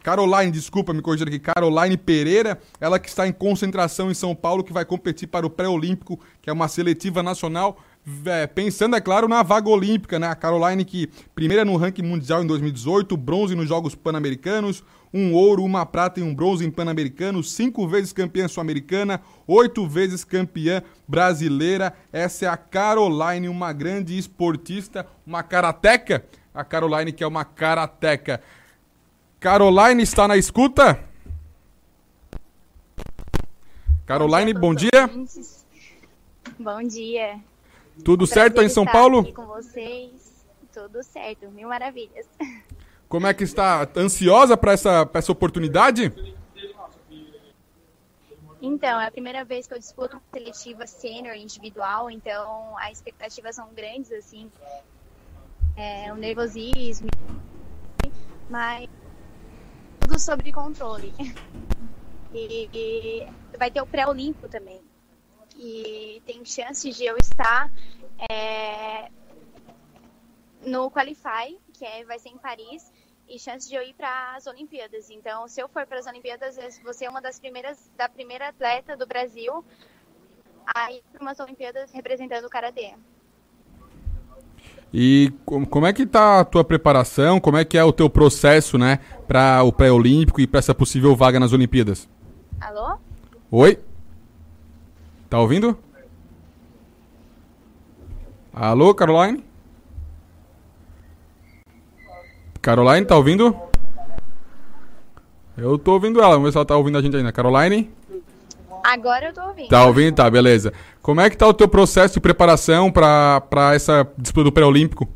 Caroline, 0.02 0.52
desculpa, 0.52 0.94
me 0.94 1.02
corrigir 1.02 1.28
aqui, 1.28 1.38
Caroline 1.38 1.96
Pereira, 1.96 2.60
ela 2.82 2.98
que 2.98 3.08
está 3.08 3.28
em 3.28 3.32
concentração 3.32 4.10
em 4.10 4.14
São 4.14 4.34
Paulo, 4.34 4.64
que 4.64 4.74
vai 4.74 4.84
competir 4.84 5.28
para 5.28 5.46
o 5.46 5.50
pré-olímpico, 5.50 6.20
que 6.42 6.50
é 6.50 6.54
uma 6.54 6.68
seletiva 6.68 7.22
nacional, 7.22 7.78
é, 8.26 8.48
pensando, 8.48 8.96
é 8.96 9.02
claro, 9.02 9.28
na 9.28 9.44
vaga 9.44 9.70
olímpica, 9.70 10.18
né? 10.18 10.28
A 10.28 10.36
Caroline 10.36 10.86
que 10.86 11.08
primeira 11.36 11.66
no 11.66 11.76
ranking 11.76 12.04
mundial 12.04 12.42
em 12.42 12.48
2018, 12.48 13.18
bronze 13.18 13.54
nos 13.54 13.68
Jogos 13.68 13.96
Pan-Americanos, 13.96 14.82
um 15.14 15.34
ouro, 15.34 15.64
uma 15.64 15.86
prata 15.86 16.22
e 16.22 16.24
um 16.24 16.34
bronze 16.34 16.66
em 16.66 16.72
Pan-Americano, 16.72 17.44
cinco 17.44 17.86
vezes 17.86 18.14
campeã 18.14 18.48
sul-americana, 18.48 19.22
oito 19.46 19.86
vezes 19.86 20.24
campeã 20.24 20.82
brasileira. 21.06 21.94
Essa 22.12 22.46
é 22.46 22.48
a 22.48 22.56
Caroline, 22.56 23.50
uma 23.50 23.74
grande 23.74 24.18
esportista, 24.18 25.06
uma 25.26 25.44
karateca. 25.44 26.24
A 26.54 26.64
Caroline 26.64 27.12
que 27.12 27.24
é 27.24 27.28
uma 27.28 27.44
karateca. 27.44 28.42
Caroline 29.40 30.02
está 30.02 30.28
na 30.28 30.38
escuta? 30.38 31.00
Caroline, 34.06 34.54
bom 34.54 34.74
dia. 34.74 35.10
Bom 36.58 36.82
dia. 36.84 37.40
Tudo 38.04 38.26
certo 38.26 38.60
aí 38.60 38.68
em 38.68 38.70
São 38.70 38.86
Paulo? 38.86 39.20
Aqui 39.20 39.34
com 39.34 39.46
vocês. 39.46 40.46
Tudo 40.74 41.04
certo, 41.04 41.50
mil 41.52 41.68
maravilhas. 41.68 42.28
Como 43.10 43.26
é 43.26 43.34
que 43.34 43.44
está? 43.44 43.90
Ansiosa 43.96 44.58
para 44.58 44.74
essa, 44.74 45.10
essa 45.14 45.32
oportunidade? 45.32 46.14
Então, 48.62 49.00
é 49.00 49.08
a 49.08 49.12
primeira 49.12 49.46
vez 49.46 49.68
que 49.68 49.74
eu 49.74 49.80
disputo 49.80 50.18
uma 50.18 50.24
seletiva 50.34 50.88
sênior 50.88 51.36
individual, 51.36 52.10
então 52.10 52.78
as 52.80 52.94
expectativas 52.94 53.56
são 53.56 53.70
grandes, 53.74 54.12
assim. 54.12 54.52
É, 55.76 56.12
um 56.12 56.16
nervosismo, 56.16 57.08
mas 58.50 58.90
tudo 60.00 60.20
sobre 60.20 60.52
controle. 60.52 61.14
E, 62.34 62.70
e 62.74 63.28
vai 63.58 63.72
ter 63.72 63.82
o 63.82 63.86
pré-olímpico 63.88 64.50
também. 64.50 64.82
E 65.58 66.22
tem 66.26 66.46
chances 66.46 66.96
de 66.96 67.06
eu 67.06 67.18
estar 67.18 67.72
é, 68.30 69.10
no 70.66 70.92
Qualify, 70.92 71.58
que 71.74 71.84
é, 71.84 72.04
vai 72.06 72.20
ser 72.20 72.30
em 72.30 72.38
Paris, 72.38 72.92
e 73.28 73.40
chance 73.40 73.68
de 73.68 73.76
eu 73.76 73.82
ir 73.82 73.94
para 73.94 74.36
as 74.36 74.48
Olimpíadas. 74.48 75.10
Então, 75.10 75.48
se 75.48 75.62
eu 75.62 75.68
for 75.68 75.86
para 75.86 76.00
as 76.00 76.06
Olimpíadas, 76.06 76.58
você 76.84 77.06
é 77.06 77.10
uma 77.10 77.22
das 77.22 77.40
primeiras, 77.40 77.90
da 77.98 78.08
primeira 78.08 78.50
atleta 78.50 78.96
do 78.96 79.06
Brasil 79.06 79.64
a 80.66 80.92
ir 80.92 81.04
para 81.12 81.22
umas 81.22 81.40
Olimpíadas 81.40 81.92
representando 81.92 82.46
o 82.46 82.50
Karatê. 82.50 82.94
E 84.94 85.34
como 85.46 85.86
é 85.86 85.92
que 85.92 86.06
tá 86.06 86.40
a 86.40 86.46
tua 86.46 86.64
preparação? 86.64 87.40
Como 87.40 87.58
é 87.58 87.66
que 87.66 87.78
é 87.78 87.84
o 87.84 87.92
teu 87.92 88.10
processo, 88.10 88.78
né, 88.78 89.00
para 89.28 89.62
o 89.64 89.72
pré-olímpico 89.72 90.40
e 90.40 90.48
para 90.48 90.60
essa 90.60 90.74
possível 90.74 91.16
vaga 91.16 91.40
nas 91.40 91.52
Olimpíadas? 91.52 92.08
Alô? 92.62 92.98
Oi? 93.52 93.80
Tá 95.30 95.40
ouvindo? 95.40 95.78
Alô, 98.54 98.94
Caroline? 98.96 99.44
Caroline, 102.62 103.06
tá 103.06 103.16
ouvindo? 103.16 103.56
Eu 105.58 105.78
tô 105.78 105.94
ouvindo 105.94 106.20
ela, 106.20 106.32
vamos 106.32 106.46
ver 106.46 106.52
se 106.52 106.58
ela 106.58 106.66
tá 106.66 106.78
ouvindo 106.78 106.98
a 106.98 107.02
gente 107.02 107.16
ainda. 107.16 107.32
Caroline? 107.32 107.92
Agora 108.84 109.28
eu 109.28 109.34
tô 109.34 109.42
ouvindo. 109.42 109.68
Tá 109.68 109.86
ouvindo? 109.86 110.16
Tá, 110.16 110.30
beleza. 110.30 110.72
Como 111.02 111.20
é 111.20 111.30
que 111.30 111.36
tá 111.36 111.46
o 111.46 111.54
teu 111.54 111.68
processo 111.68 112.14
de 112.14 112.22
preparação 112.22 112.90
pra, 112.90 113.42
pra 113.42 113.76
essa 113.76 114.10
disputa 114.18 114.46
do 114.46 114.52
pré-olímpico? 114.52 115.08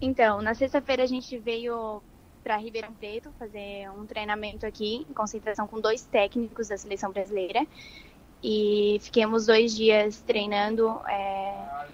Então, 0.00 0.42
na 0.42 0.54
sexta-feira 0.54 1.04
a 1.04 1.06
gente 1.06 1.38
veio 1.38 2.02
para 2.42 2.56
Ribeirão 2.56 2.92
Preto 2.92 3.30
fazer 3.38 3.90
um 3.90 4.06
treinamento 4.06 4.66
aqui, 4.66 5.06
em 5.08 5.12
concentração 5.12 5.66
com 5.66 5.80
dois 5.80 6.02
técnicos 6.02 6.68
da 6.68 6.76
seleção 6.76 7.12
brasileira. 7.12 7.66
E 8.42 8.98
fiquemos 9.02 9.46
dois 9.46 9.76
dias 9.76 10.20
treinando 10.22 10.88
é, 11.06 11.86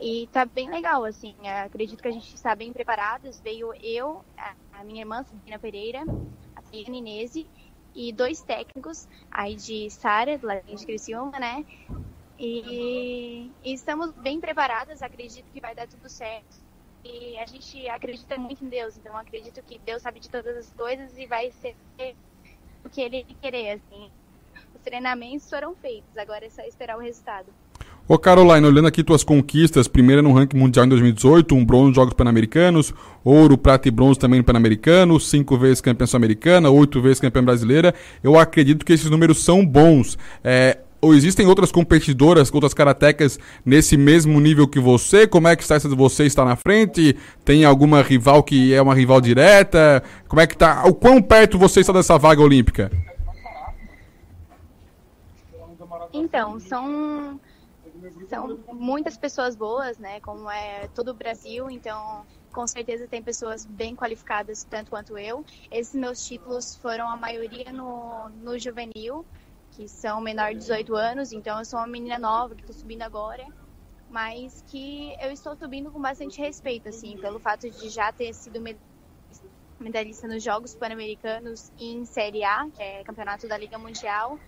e 0.00 0.28
tá 0.32 0.44
bem 0.44 0.70
legal, 0.70 1.04
assim. 1.04 1.34
Acredito 1.64 2.02
que 2.02 2.08
a 2.08 2.12
gente 2.12 2.34
está 2.34 2.54
bem 2.54 2.72
preparadas. 2.72 3.40
Veio 3.40 3.72
eu, 3.82 4.24
a 4.72 4.84
minha 4.84 5.02
irmã, 5.02 5.24
Sabrina 5.24 5.58
Pereira, 5.58 6.04
a 6.54 6.76
Inese 6.76 7.46
e 7.94 8.12
dois 8.12 8.42
técnicos, 8.42 9.08
aí 9.30 9.54
de 9.54 9.88
Sara, 9.90 10.38
Latim 10.42 10.74
de 10.74 10.84
Criciúma, 10.84 11.38
né? 11.38 11.64
E, 12.38 13.50
e, 13.64 13.72
estamos 13.72 14.12
bem 14.12 14.38
preparadas, 14.38 15.00
acredito 15.02 15.50
que 15.50 15.60
vai 15.60 15.74
dar 15.74 15.88
tudo 15.88 16.06
certo. 16.08 16.65
E 17.06 17.38
a 17.38 17.46
gente 17.46 17.88
acredita 17.88 18.36
muito 18.36 18.64
em 18.64 18.68
Deus, 18.68 18.96
então 18.96 19.16
acredito 19.16 19.62
que 19.62 19.78
Deus 19.84 20.02
sabe 20.02 20.18
de 20.18 20.28
todas 20.28 20.56
as 20.56 20.70
coisas 20.70 21.16
e 21.16 21.26
vai 21.26 21.52
ser 21.52 21.76
o 22.84 22.88
que 22.88 23.00
Ele 23.00 23.24
querer, 23.40 23.72
assim. 23.72 24.10
Os 24.74 24.80
treinamentos 24.82 25.48
foram 25.48 25.74
feitos, 25.76 26.16
agora 26.16 26.46
é 26.46 26.50
só 26.50 26.62
esperar 26.62 26.96
o 26.96 27.00
resultado. 27.00 27.46
Ô 28.08 28.16
Caroline, 28.16 28.64
olhando 28.64 28.86
aqui 28.86 29.02
tuas 29.02 29.24
conquistas, 29.24 29.88
primeira 29.88 30.22
no 30.22 30.32
ranking 30.32 30.56
mundial 30.56 30.86
em 30.86 30.88
2018, 30.88 31.56
um 31.56 31.64
bronze 31.64 31.88
nos 31.88 31.96
Jogos 31.96 32.14
Pan-Americanos, 32.14 32.94
ouro, 33.24 33.58
prata 33.58 33.88
e 33.88 33.90
bronze 33.90 34.18
também 34.18 34.38
no 34.38 34.44
Pan-Americano, 34.44 35.18
cinco 35.18 35.58
vezes 35.58 35.80
campeã 35.80 36.06
sul-americana, 36.06 36.70
oito 36.70 37.00
vezes 37.00 37.18
campeã 37.18 37.42
brasileira, 37.42 37.92
eu 38.22 38.38
acredito 38.38 38.86
que 38.86 38.92
esses 38.92 39.10
números 39.10 39.42
são 39.42 39.66
bons. 39.66 40.16
É, 40.44 40.78
ou 41.00 41.14
existem 41.14 41.46
outras 41.46 41.70
competidoras, 41.70 42.52
outras 42.52 42.74
karatecas 42.74 43.38
nesse 43.64 43.96
mesmo 43.96 44.40
nível 44.40 44.66
que 44.66 44.80
você? 44.80 45.26
Como 45.26 45.48
é 45.48 45.56
que 45.56 45.62
está 45.62 45.78
você 45.78 46.24
está 46.24 46.44
na 46.44 46.56
frente? 46.56 47.16
Tem 47.44 47.64
alguma 47.64 48.02
rival 48.02 48.42
que 48.42 48.74
é 48.74 48.80
uma 48.80 48.94
rival 48.94 49.20
direta? 49.20 50.02
Como 50.28 50.40
é 50.40 50.46
que 50.46 50.56
tá? 50.56 50.84
O 50.86 50.94
quão 50.94 51.22
perto 51.22 51.58
você 51.58 51.80
está 51.80 51.92
dessa 51.92 52.18
vaga 52.18 52.42
olímpica? 52.42 52.90
Então, 56.12 56.58
são 56.58 57.38
são 58.28 58.58
muitas 58.72 59.16
pessoas 59.16 59.56
boas, 59.56 59.98
né? 59.98 60.20
Como 60.20 60.50
é 60.50 60.88
todo 60.94 61.10
o 61.10 61.14
Brasil, 61.14 61.70
então 61.70 62.24
com 62.52 62.66
certeza 62.66 63.06
tem 63.06 63.22
pessoas 63.22 63.66
bem 63.66 63.94
qualificadas 63.94 64.64
tanto 64.64 64.90
quanto 64.90 65.18
eu. 65.18 65.44
Esses 65.70 65.94
meus 65.94 66.26
títulos 66.26 66.76
foram 66.76 67.08
a 67.08 67.16
maioria 67.16 67.70
no, 67.72 68.30
no 68.42 68.58
juvenil, 68.58 69.24
que 69.76 69.86
são 69.86 70.22
menor 70.22 70.54
de 70.54 70.60
18 70.60 70.96
anos, 70.96 71.32
então 71.32 71.58
eu 71.58 71.64
sou 71.64 71.78
uma 71.78 71.86
menina 71.86 72.18
nova 72.18 72.54
que 72.54 72.62
estou 72.62 72.74
subindo 72.74 73.02
agora, 73.02 73.44
mas 74.08 74.62
que 74.62 75.14
eu 75.20 75.30
estou 75.30 75.54
subindo 75.54 75.92
com 75.92 76.00
bastante 76.00 76.40
respeito, 76.40 76.88
assim, 76.88 77.18
pelo 77.18 77.38
fato 77.38 77.68
de 77.70 77.90
já 77.90 78.10
ter 78.10 78.32
sido 78.32 78.58
medalhista 79.78 80.26
nos 80.26 80.42
Jogos 80.42 80.74
Pan-Americanos 80.74 81.70
em 81.78 82.06
Série 82.06 82.42
A, 82.42 82.66
que 82.70 82.82
é 82.82 83.04
campeonato 83.04 83.46
da 83.46 83.58
Liga 83.58 83.76
Mundial, 83.78 84.38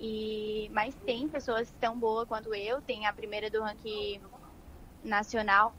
e, 0.00 0.68
mas 0.72 0.96
tem 1.06 1.28
pessoas 1.28 1.70
tão 1.78 1.96
boas 1.96 2.26
quanto 2.26 2.52
eu. 2.52 2.82
Tem 2.82 3.06
a 3.06 3.12
primeira 3.12 3.50
do 3.50 3.62
ranking 3.62 4.20
nacional 5.04 5.72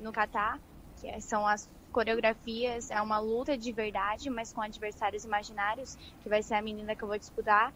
no 0.00 0.12
Catar, 0.12 0.60
que 1.00 1.08
é, 1.08 1.18
são 1.20 1.46
as 1.46 1.66
coreografias, 1.90 2.90
é 2.90 3.00
uma 3.00 3.20
luta 3.20 3.56
de 3.56 3.72
verdade, 3.72 4.28
mas 4.28 4.52
com 4.52 4.60
adversários 4.60 5.24
imaginários, 5.24 5.96
que 6.22 6.28
vai 6.28 6.42
ser 6.42 6.54
a 6.54 6.62
menina 6.62 6.96
que 6.96 7.04
eu 7.04 7.08
vou 7.08 7.18
disputar, 7.18 7.72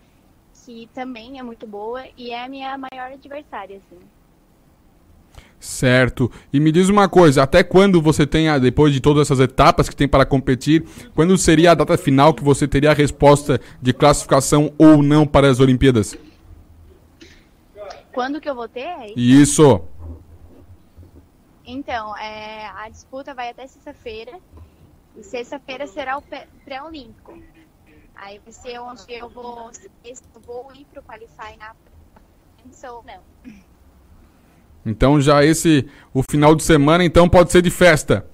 que 0.65 0.89
também 0.95 1.39
é 1.39 1.43
muito 1.43 1.67
boa 1.67 2.05
e 2.17 2.31
é 2.31 2.45
a 2.45 2.49
minha 2.49 2.77
maior 2.77 3.13
adversária, 3.13 3.77
assim. 3.77 3.99
Certo. 5.59 6.31
E 6.53 6.61
me 6.61 6.71
diz 6.71 6.89
uma 6.89 7.09
coisa, 7.09 7.43
até 7.43 7.65
quando 7.65 8.01
você 8.01 8.27
tem, 8.27 8.49
a- 8.49 8.59
depois 8.59 8.93
de 8.93 9.01
todas 9.01 9.23
essas 9.27 9.41
etapas 9.41 9.89
que 9.89 9.97
tem 9.97 10.07
para 10.07 10.25
competir, 10.27 10.85
quando 11.15 11.37
seria 11.39 11.71
a 11.73 11.75
data 11.75 11.97
final 11.97 12.35
que 12.35 12.45
você 12.45 12.69
teria 12.69 12.91
a 12.91 12.95
resposta 12.95 13.61
de 13.81 13.93
classificação 13.93 14.73
ou 14.79 15.03
não 15.03 15.27
para 15.27 15.49
as 15.49 15.59
Olimpíadas? 15.59 16.17
Quando 18.13 18.41
que 18.41 18.49
eu 18.49 18.55
vou 18.55 18.69
ter? 18.69 19.13
isso? 19.17 19.81
Então, 21.67 22.17
é, 22.17 22.67
a 22.77 22.89
disputa 22.89 23.35
vai 23.35 23.51
até 23.51 23.67
sexta-feira. 23.67 24.33
E 25.17 25.23
sexta-feira 25.23 25.87
será 25.87 26.17
o 26.19 26.23
pré- 26.23 26.47
pré-olímpico. 26.65 27.37
Aí 28.17 28.41
vai 28.43 28.53
ser 28.53 28.79
onde 28.81 29.05
eu 29.13 29.29
vou, 29.29 29.73
se 29.73 29.91
eu 30.35 30.41
vou 30.41 30.73
ir 30.75 30.87
pro 30.87 31.03
Qualify 31.03 31.57
na 31.59 31.75
ou 32.91 33.05
não. 33.05 33.53
Então 34.85 35.21
já 35.21 35.45
esse 35.45 35.89
o 36.13 36.23
final 36.23 36.55
de 36.55 36.63
semana 36.63 37.05
então 37.05 37.29
pode 37.29 37.53
ser 37.53 37.63
de 37.63 37.71
festa. 37.71 38.27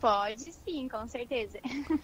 Pode 0.00 0.52
sim, 0.52 0.88
com 0.88 1.06
certeza. 1.08 1.58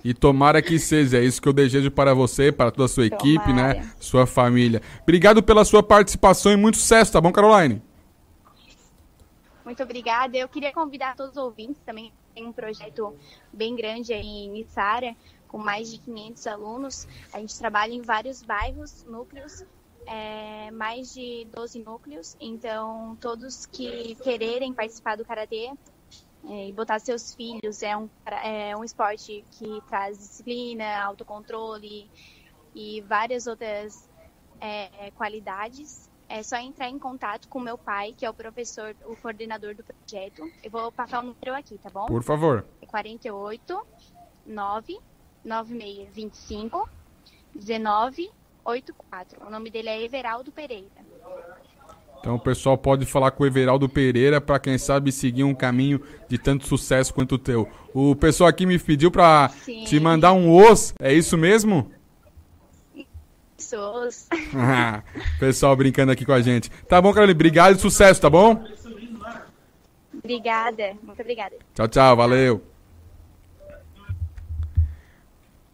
E 0.04 0.12
tomara 0.12 0.60
que 0.60 0.78
seja, 0.78 1.18
é 1.18 1.24
isso 1.24 1.40
que 1.40 1.48
eu 1.48 1.52
desejo 1.52 1.90
para 1.90 2.12
você, 2.12 2.50
para 2.50 2.70
toda 2.70 2.86
a 2.86 2.88
sua 2.88 3.06
equipe, 3.06 3.52
né? 3.52 3.74
Tomara. 3.74 3.94
Sua 4.00 4.26
família. 4.26 4.82
Obrigado 5.02 5.42
pela 5.42 5.64
sua 5.64 5.82
participação 5.82 6.52
e 6.52 6.56
muito 6.56 6.76
sucesso, 6.76 7.12
tá 7.12 7.20
bom, 7.20 7.30
Caroline? 7.30 7.80
Muito 9.64 9.82
obrigada. 9.82 10.36
Eu 10.36 10.48
queria 10.48 10.72
convidar 10.72 11.14
todos 11.14 11.36
os 11.36 11.42
ouvintes 11.42 11.80
também. 11.86 12.12
Tem 12.34 12.44
um 12.44 12.52
projeto 12.52 13.14
bem 13.52 13.76
grande 13.76 14.12
aí 14.12 14.26
em 14.26 14.60
Içara, 14.60 15.14
com 15.54 15.58
mais 15.58 15.88
de 15.88 15.98
500 15.98 16.46
alunos. 16.48 17.08
A 17.32 17.38
gente 17.38 17.56
trabalha 17.56 17.92
em 17.92 18.02
vários 18.02 18.42
bairros, 18.42 19.04
núcleos, 19.04 19.64
é, 20.04 20.68
mais 20.72 21.14
de 21.14 21.46
12 21.54 21.78
núcleos. 21.78 22.36
Então, 22.40 23.16
todos 23.20 23.64
que 23.64 24.16
quererem 24.16 24.74
participar 24.74 25.16
do 25.16 25.24
Karatê 25.24 25.72
é, 26.48 26.68
e 26.68 26.72
botar 26.72 26.98
seus 26.98 27.36
filhos, 27.36 27.84
é 27.84 27.96
um, 27.96 28.10
é 28.42 28.76
um 28.76 28.82
esporte 28.82 29.44
que 29.52 29.80
traz 29.88 30.18
disciplina, 30.18 31.00
autocontrole 31.04 32.10
e 32.74 33.00
várias 33.02 33.46
outras 33.46 34.10
é, 34.60 35.12
qualidades. 35.12 36.10
É 36.28 36.42
só 36.42 36.56
entrar 36.56 36.88
em 36.88 36.98
contato 36.98 37.46
com 37.46 37.60
meu 37.60 37.78
pai, 37.78 38.12
que 38.12 38.26
é 38.26 38.30
o 38.30 38.34
professor, 38.34 38.96
o 39.06 39.14
coordenador 39.14 39.76
do 39.76 39.84
projeto. 39.84 40.50
Eu 40.64 40.70
vou 40.72 40.90
passar 40.90 41.22
o 41.22 41.26
número 41.28 41.54
aqui, 41.54 41.78
tá 41.78 41.90
bom? 41.90 42.06
Por 42.06 42.24
favor. 42.24 42.66
É 42.82 42.86
48 42.86 43.86
9 44.46 45.00
9625 45.44 46.88
1984. 47.54 49.46
O 49.46 49.50
nome 49.50 49.70
dele 49.70 49.88
é 49.88 50.02
Everaldo 50.02 50.50
Pereira. 50.50 51.04
Então 52.24 52.36
o 52.36 52.40
pessoal 52.40 52.78
pode 52.78 53.04
falar 53.04 53.30
com 53.32 53.42
o 53.42 53.46
Everaldo 53.46 53.86
Pereira 53.86 54.40
para 54.40 54.58
quem 54.58 54.78
sabe 54.78 55.12
seguir 55.12 55.44
um 55.44 55.54
caminho 55.54 56.00
de 56.26 56.38
tanto 56.38 56.66
sucesso 56.66 57.12
quanto 57.12 57.34
o 57.34 57.38
teu. 57.38 57.68
O 57.92 58.16
pessoal 58.16 58.48
aqui 58.48 58.64
me 58.64 58.78
pediu 58.78 59.10
para 59.10 59.50
te 59.66 60.00
mandar 60.00 60.32
um 60.32 60.50
os, 60.50 60.94
é 60.98 61.12
isso 61.12 61.36
mesmo? 61.36 61.90
Pessoas. 63.54 64.26
pessoal 65.38 65.76
brincando 65.76 66.12
aqui 66.12 66.24
com 66.24 66.32
a 66.32 66.40
gente. 66.40 66.70
Tá 66.88 67.00
bom, 67.00 67.12
Caroline, 67.12 67.34
obrigado 67.34 67.76
e 67.76 67.78
sucesso, 67.78 68.22
tá 68.22 68.30
bom? 68.30 68.64
Obrigada. 70.14 70.96
Muito 71.02 71.20
obrigada. 71.20 71.56
Tchau, 71.74 71.88
tchau, 71.88 72.16
valeu. 72.16 72.73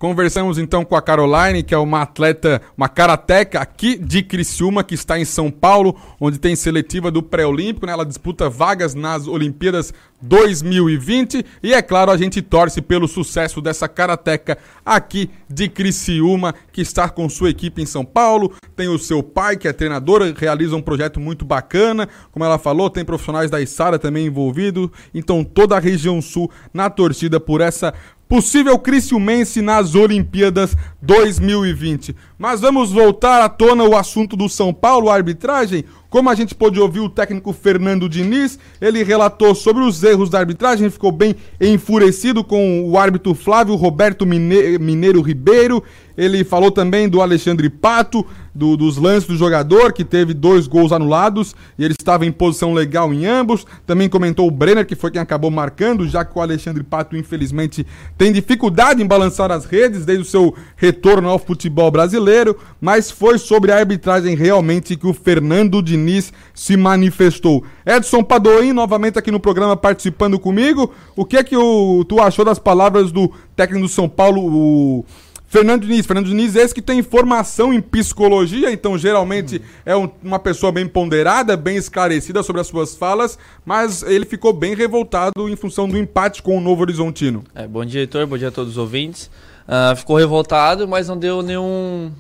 Conversamos 0.01 0.57
então 0.57 0.83
com 0.83 0.97
a 0.97 1.03
Caroline, 1.03 1.63
que 1.63 1.75
é 1.75 1.79
uma 1.79 2.01
atleta, 2.01 2.63
uma 2.75 2.89
karateca 2.89 3.61
aqui 3.61 3.99
de 3.99 4.23
Criciúma, 4.23 4.83
que 4.83 4.95
está 4.95 5.19
em 5.19 5.27
São 5.27 5.51
Paulo, 5.51 5.95
onde 6.19 6.39
tem 6.39 6.57
seletiva 6.57 7.11
do 7.11 7.23
pré-olímpico, 7.23 7.85
né? 7.85 7.93
Ela 7.93 8.07
disputa 8.07 8.49
vagas 8.49 8.95
nas 8.95 9.29
Olimpíadas 9.29 9.93
2020 10.23 11.45
e 11.63 11.75
é 11.75 11.83
claro, 11.83 12.11
a 12.11 12.17
gente 12.17 12.41
torce 12.41 12.81
pelo 12.81 13.07
sucesso 13.07 13.61
dessa 13.61 13.87
karateca 13.89 14.57
aqui 14.85 15.29
de 15.47 15.69
Criciúma, 15.69 16.55
que 16.73 16.81
está 16.81 17.07
com 17.11 17.29
sua 17.29 17.51
equipe 17.51 17.83
em 17.83 17.87
São 17.87 18.05
Paulo, 18.05 18.55
tem 18.75 18.89
o 18.89 18.99
seu 18.99 19.23
pai 19.23 19.59
que 19.59 19.69
é 19.69 19.73
treinador, 19.73 20.23
realiza 20.35 20.77
um 20.77 20.83
projeto 20.83 21.21
muito 21.21 21.45
bacana, 21.45 22.09
como 22.33 22.43
ela 22.43 22.59
falou, 22.59 22.89
tem 22.89 23.05
profissionais 23.05 23.51
da 23.51 23.61
Isara 23.61 23.99
também 23.99 24.27
envolvidos, 24.27 24.89
então 25.13 25.45
toda 25.45 25.77
a 25.77 25.81
região 25.81 26.23
sul 26.23 26.51
na 26.73 26.89
torcida 26.89 27.39
por 27.39 27.61
essa 27.61 27.93
possível 28.31 28.79
Criciumense 28.79 29.61
nas 29.61 29.97
Olimpíadas 29.97 30.77
2020. 31.03 32.15
Mas 32.39 32.61
vamos 32.61 32.93
voltar 32.93 33.43
à 33.43 33.49
tona 33.49 33.83
o 33.83 33.97
assunto 33.97 34.37
do 34.37 34.49
São 34.49 34.73
Paulo, 34.73 35.11
a 35.11 35.15
arbitragem. 35.15 35.85
Como 36.09 36.31
a 36.31 36.35
gente 36.37 36.55
pôde 36.55 36.79
ouvir 36.79 37.01
o 37.01 37.09
técnico 37.09 37.53
Fernando 37.53 38.09
Diniz, 38.09 38.57
ele 38.81 39.03
relatou 39.03 39.53
sobre 39.53 39.83
os 39.83 40.03
erros 40.05 40.31
da 40.31 40.39
arbitragem, 40.39 40.89
ficou 40.91 41.11
bem 41.11 41.35
enfurecido 41.61 42.45
com 42.45 42.89
o 42.89 42.97
árbitro 42.97 43.35
Flávio 43.35 43.75
Roberto 43.75 44.25
Mine- 44.25 44.79
Mineiro 44.79 45.21
Ribeiro. 45.21 45.83
Ele 46.17 46.45
falou 46.45 46.71
também 46.71 47.09
do 47.09 47.21
Alexandre 47.21 47.69
Pato, 47.69 48.25
do- 48.55 48.77
dos 48.77 48.97
lances 48.97 49.29
do 49.29 49.37
jogador, 49.37 49.93
que 49.93 50.05
teve 50.05 50.35
dois 50.35 50.67
gols 50.67 50.93
anulados 50.93 51.55
e 51.79 51.85
ele 51.85 51.95
estava 51.99 52.27
em 52.27 52.33
posição 52.33 52.73
legal 52.73 53.13
em 53.13 53.27
ambos. 53.27 53.67
Também 53.87 54.09
comentou 54.09 54.47
o 54.47 54.51
Brenner, 54.51 54.87
que 54.87 54.95
foi 54.97 55.11
quem 55.11 55.21
acabou 55.21 55.51
marcando, 55.51 56.07
já 56.09 56.25
que 56.25 56.37
o 56.39 56.43
Alexandre 56.43 56.83
Pato, 56.83 57.17
infelizmente, 57.17 57.87
tem 58.19 58.33
dificuldade 58.33 59.03
em 59.03 59.07
balançar 59.07 59.51
as 59.51 59.65
redes 59.65 60.05
desde 60.05 60.23
o 60.23 60.31
seu 60.31 60.55
retorno 60.77 61.29
ao 61.29 61.39
futebol 61.39 61.91
brasileiro. 61.91 62.57
Mas 62.81 63.11
foi 63.11 63.39
sobre 63.39 63.73
a 63.73 63.77
arbitragem 63.79 64.35
realmente 64.35 64.97
que 64.97 65.07
o 65.07 65.13
Fernando 65.15 65.83
Diniz 65.83 66.33
se 66.55 66.77
manifestou. 66.77 67.65
Edson 67.87 68.23
Padoim, 68.23 68.73
novamente 68.73 69.19
aqui 69.19 69.31
no 69.31 69.41
programa 69.41 69.77
participando 69.77 70.39
comigo. 70.39 70.93
O 71.17 71.25
que 71.25 71.37
é 71.37 71.45
que 71.45 71.57
o, 71.57 72.05
tu 72.09 72.21
achou 72.21 72.45
das 72.45 72.59
palavras 72.59 73.11
do 73.13 73.31
técnico 73.57 73.87
do 73.87 73.89
São 73.89 74.09
Paulo, 74.09 74.41
o. 74.43 75.05
Fernando 75.51 75.83
Diniz, 75.85 76.07
Fernando 76.07 76.27
Diniz, 76.27 76.55
esse 76.55 76.73
que 76.73 76.81
tem 76.81 77.03
formação 77.03 77.75
em 77.75 77.81
psicologia, 77.81 78.71
então 78.71 78.97
geralmente 78.97 79.61
é 79.85 79.97
um- 79.97 80.09
uma 80.23 80.39
pessoa 80.39 80.71
bem 80.71 80.87
ponderada, 80.87 81.57
bem 81.57 81.77
esclarecida 81.77 82.41
sobre 82.45 82.61
as 82.61 82.69
suas 82.69 82.95
falas, 82.95 83.37
mas 83.67 84.05
ele 84.05 84.25
ficou 84.25 84.53
bem 84.53 84.77
revoltado 84.77 85.49
em 85.49 85.57
função 85.57 85.89
do 85.89 85.99
empate 85.99 86.41
com 86.41 86.57
o 86.57 86.61
Novo 86.61 86.83
Horizontino. 86.83 87.43
É, 87.53 87.67
bom 87.67 87.85
dia, 87.85 88.03
editor. 88.03 88.25
Bom 88.29 88.39
dia 88.39 88.47
a 88.47 88.53
todos 88.53 88.71
os 88.75 88.79
ouvintes. 88.79 89.29
Ah, 89.67 89.93
ficou 89.97 90.17
revoltado, 90.17 90.87
mas 90.87 91.09
não 91.09 91.19
deu 91.19 91.43
nenhum, 91.43 92.13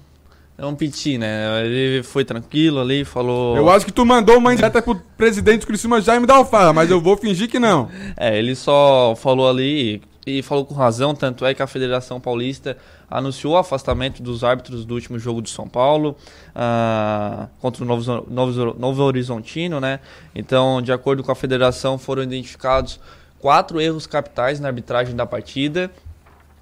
nenhum 0.59 0.75
piti, 0.75 1.17
né? 1.17 1.65
Ele 1.65 2.03
foi 2.03 2.25
tranquilo 2.25 2.81
ali, 2.81 3.05
falou... 3.05 3.57
Eu 3.57 3.71
acho 3.71 3.87
que 3.87 3.93
tu 3.93 4.05
mandou 4.05 4.39
uma 4.39 4.53
indireta 4.53 4.83
pro 4.83 5.01
presidente 5.17 5.61
do 5.61 5.67
Criciúma 5.69 6.01
Jaime 6.01 6.27
da 6.27 6.35
Alfarra, 6.35 6.73
mas 6.73 6.91
eu 6.91 7.01
vou 7.01 7.17
fingir 7.17 7.49
que 7.49 7.61
não. 7.61 7.89
É, 8.19 8.37
ele 8.37 8.57
só 8.57 9.15
falou 9.15 9.49
ali 9.49 10.03
e 10.27 10.43
falou 10.43 10.65
com 10.65 10.75
razão, 10.75 11.15
tanto 11.15 11.47
é 11.47 11.55
que 11.55 11.63
a 11.63 11.67
Federação 11.67 12.21
Paulista 12.21 12.77
anunciou 13.11 13.55
o 13.55 13.57
afastamento 13.57 14.23
dos 14.23 14.45
árbitros 14.45 14.85
do 14.85 14.95
último 14.95 15.19
jogo 15.19 15.41
de 15.41 15.49
São 15.51 15.67
Paulo 15.67 16.17
ah, 16.55 17.49
contra 17.59 17.83
o 17.83 17.87
Novo, 17.87 18.27
Novo, 18.29 18.75
Novo 18.79 19.03
Horizontino, 19.03 19.81
né? 19.81 20.01
Então, 20.35 20.83
de 20.83 20.93
acordo 20.93 21.25
com 21.25 21.33
a 21.33 21.35
federação, 21.35 21.97
foram 21.99 22.23
identificados 22.23 23.01
quatro 23.39 23.81
erros 23.81 24.07
capitais 24.07 24.61
na 24.61 24.69
arbitragem 24.69 25.17
da 25.17 25.25
partida, 25.25 25.91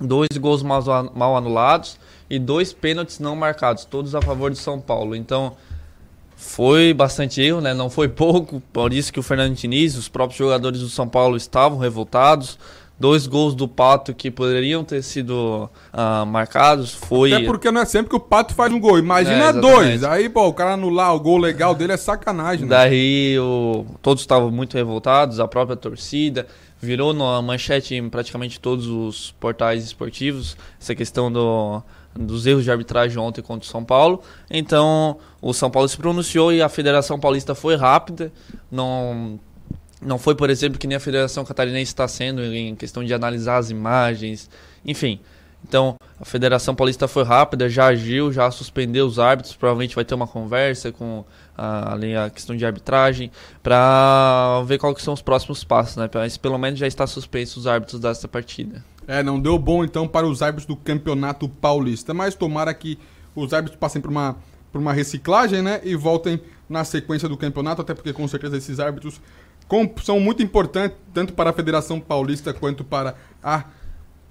dois 0.01 0.29
gols 0.39 0.63
mal, 0.63 0.83
mal 1.15 1.37
anulados 1.37 1.99
e 2.31 2.39
dois 2.39 2.73
pênaltis 2.73 3.19
não 3.19 3.35
marcados, 3.35 3.85
todos 3.85 4.15
a 4.15 4.23
favor 4.23 4.51
de 4.51 4.59
São 4.59 4.81
Paulo. 4.81 5.17
Então, 5.17 5.57
foi 6.37 6.95
bastante 6.95 7.43
erro, 7.43 7.61
né? 7.61 7.75
Não 7.75 7.91
foi 7.91 8.07
pouco, 8.09 8.63
por 8.73 8.93
isso 8.93 9.13
que 9.13 9.19
o 9.19 9.23
Fernando 9.23 9.55
Diniz, 9.57 9.97
os 9.97 10.09
próprios 10.09 10.39
jogadores 10.39 10.81
do 10.81 10.89
São 10.89 11.09
Paulo 11.09 11.37
estavam 11.37 11.79
revoltados. 11.79 12.57
Dois 12.99 13.27
gols 13.27 13.55
do 13.55 13.69
Pato 13.69 14.13
que 14.13 14.31
poderiam 14.31 14.83
ter 14.83 15.03
sido 15.03 15.71
ah, 15.93 16.25
marcados, 16.25 16.93
foi... 16.93 17.33
Até 17.33 17.45
porque 17.45 17.71
não 17.71 17.81
é 17.81 17.85
sempre 17.85 18.11
que 18.11 18.17
o 18.17 18.21
Pato 18.21 18.55
faz 18.55 18.73
um 18.73 18.81
gol. 18.81 18.99
Imagina 18.99 19.45
É, 19.47 19.53
dois. 19.53 20.03
Aí, 20.03 20.29
pô, 20.29 20.49
o 20.49 20.53
cara 20.53 20.75
anular 20.75 21.15
o 21.15 21.21
gol 21.21 21.39
legal 21.39 21.75
dele 21.75 21.93
é 21.93 21.97
sacanagem, 21.97 22.67
né? 22.67 22.77
Daí 22.77 23.39
o, 23.39 23.87
todos 24.03 24.23
estavam 24.23 24.51
muito 24.51 24.77
revoltados, 24.77 25.39
a 25.39 25.47
própria 25.47 25.77
torcida 25.77 26.47
virou 26.81 27.13
na 27.13 27.43
manchete 27.43 27.95
em 27.95 28.09
praticamente 28.09 28.61
todos 28.61 28.87
os 28.87 29.33
portais 29.33 29.85
esportivos 29.85 30.57
essa 30.81 30.95
questão 30.95 31.31
do, 31.31 31.83
dos 32.15 32.47
erros 32.47 32.65
de 32.65 32.71
arbitragem 32.71 33.19
ontem 33.19 33.43
contra 33.43 33.67
o 33.67 33.71
São 33.71 33.85
Paulo. 33.85 34.23
Então 34.51 35.19
o 35.41 35.53
São 35.53 35.71
Paulo 35.71 35.89
se 35.89 35.97
pronunciou 35.97 36.53
e 36.53 36.63
a 36.63 36.69
Federação 36.69 37.19
Paulista 37.19 37.55
foi 37.55 37.77
rápida, 37.77 38.33
não 38.71 39.39
não 40.01 40.19
foi, 40.19 40.35
por 40.35 40.51
exemplo, 40.51 40.79
que 40.79 40.87
nem 40.87 40.97
a 40.97 41.01
Federação 41.01 41.45
Catarinense 41.45 41.91
está 41.91 42.07
sendo 42.07 42.43
em 42.43 42.75
questão 42.75 43.05
de 43.05 43.13
analisar 43.13 43.59
as 43.59 43.71
imagens, 43.71 44.49
enfim. 44.85 45.21
Então, 45.67 45.97
a 46.21 46.25
Federação 46.25 46.75
Paulista 46.75 47.09
foi 47.09 47.25
rápida, 47.25 47.69
já 47.69 47.87
agiu, 47.87 48.33
já 48.33 48.51
suspendeu 48.51 49.07
os 49.07 49.19
árbitros, 49.19 49.57
provavelmente 49.57 49.95
vai 49.95 50.05
ter 50.05 50.15
uma 50.15 50.27
conversa 50.27 50.93
com 50.93 51.25
a, 51.57 51.95
a 51.95 52.31
questão 52.31 52.57
de 52.57 52.65
arbitragem, 52.65 53.31
para 53.63 54.63
ver 54.67 54.79
quais 54.79 55.03
são 55.03 55.15
os 55.15 55.21
próximos 55.21 55.65
passos, 55.65 55.97
né? 55.97 56.09
Mas 56.15 56.37
pelo 56.37 56.57
menos 56.59 56.79
já 56.79 56.87
está 56.87 57.07
suspenso 57.07 57.59
os 57.59 57.67
árbitros 57.67 58.01
dessa 58.01 58.29
partida. 58.29 58.85
É, 59.07 59.23
não 59.23 59.41
deu 59.41 59.59
bom 59.59 59.85
então 59.85 60.07
para 60.07 60.27
os 60.27 60.43
árbitros 60.43 60.67
do 60.67 60.77
Campeonato 60.77 61.49
Paulista, 61.49 62.15
mas 62.15 62.35
tomara 62.35 62.73
que 62.73 62.99
os 63.35 63.53
árbitros 63.53 63.79
passem 63.79 64.01
por 64.01 64.11
uma, 64.11 64.37
por 64.73 64.81
uma 64.81 64.93
reciclagem, 64.93 65.61
né, 65.61 65.81
e 65.83 65.97
voltem 65.97 66.41
na 66.69 66.85
sequência 66.85 67.29
do 67.29 67.37
campeonato, 67.37 67.83
até 67.83 67.95
porque 67.95 68.13
com 68.13 68.29
certeza 68.29 68.57
esses 68.57 68.79
árbitros 68.79 69.21
são 70.03 70.19
muito 70.21 70.43
importantes, 70.43 70.97
tanto 71.13 71.33
para 71.33 71.51
a 71.51 71.53
Federação 71.53 72.01
Paulista 72.01 72.53
quanto 72.55 72.83
para 72.85 73.15
a 73.43 73.65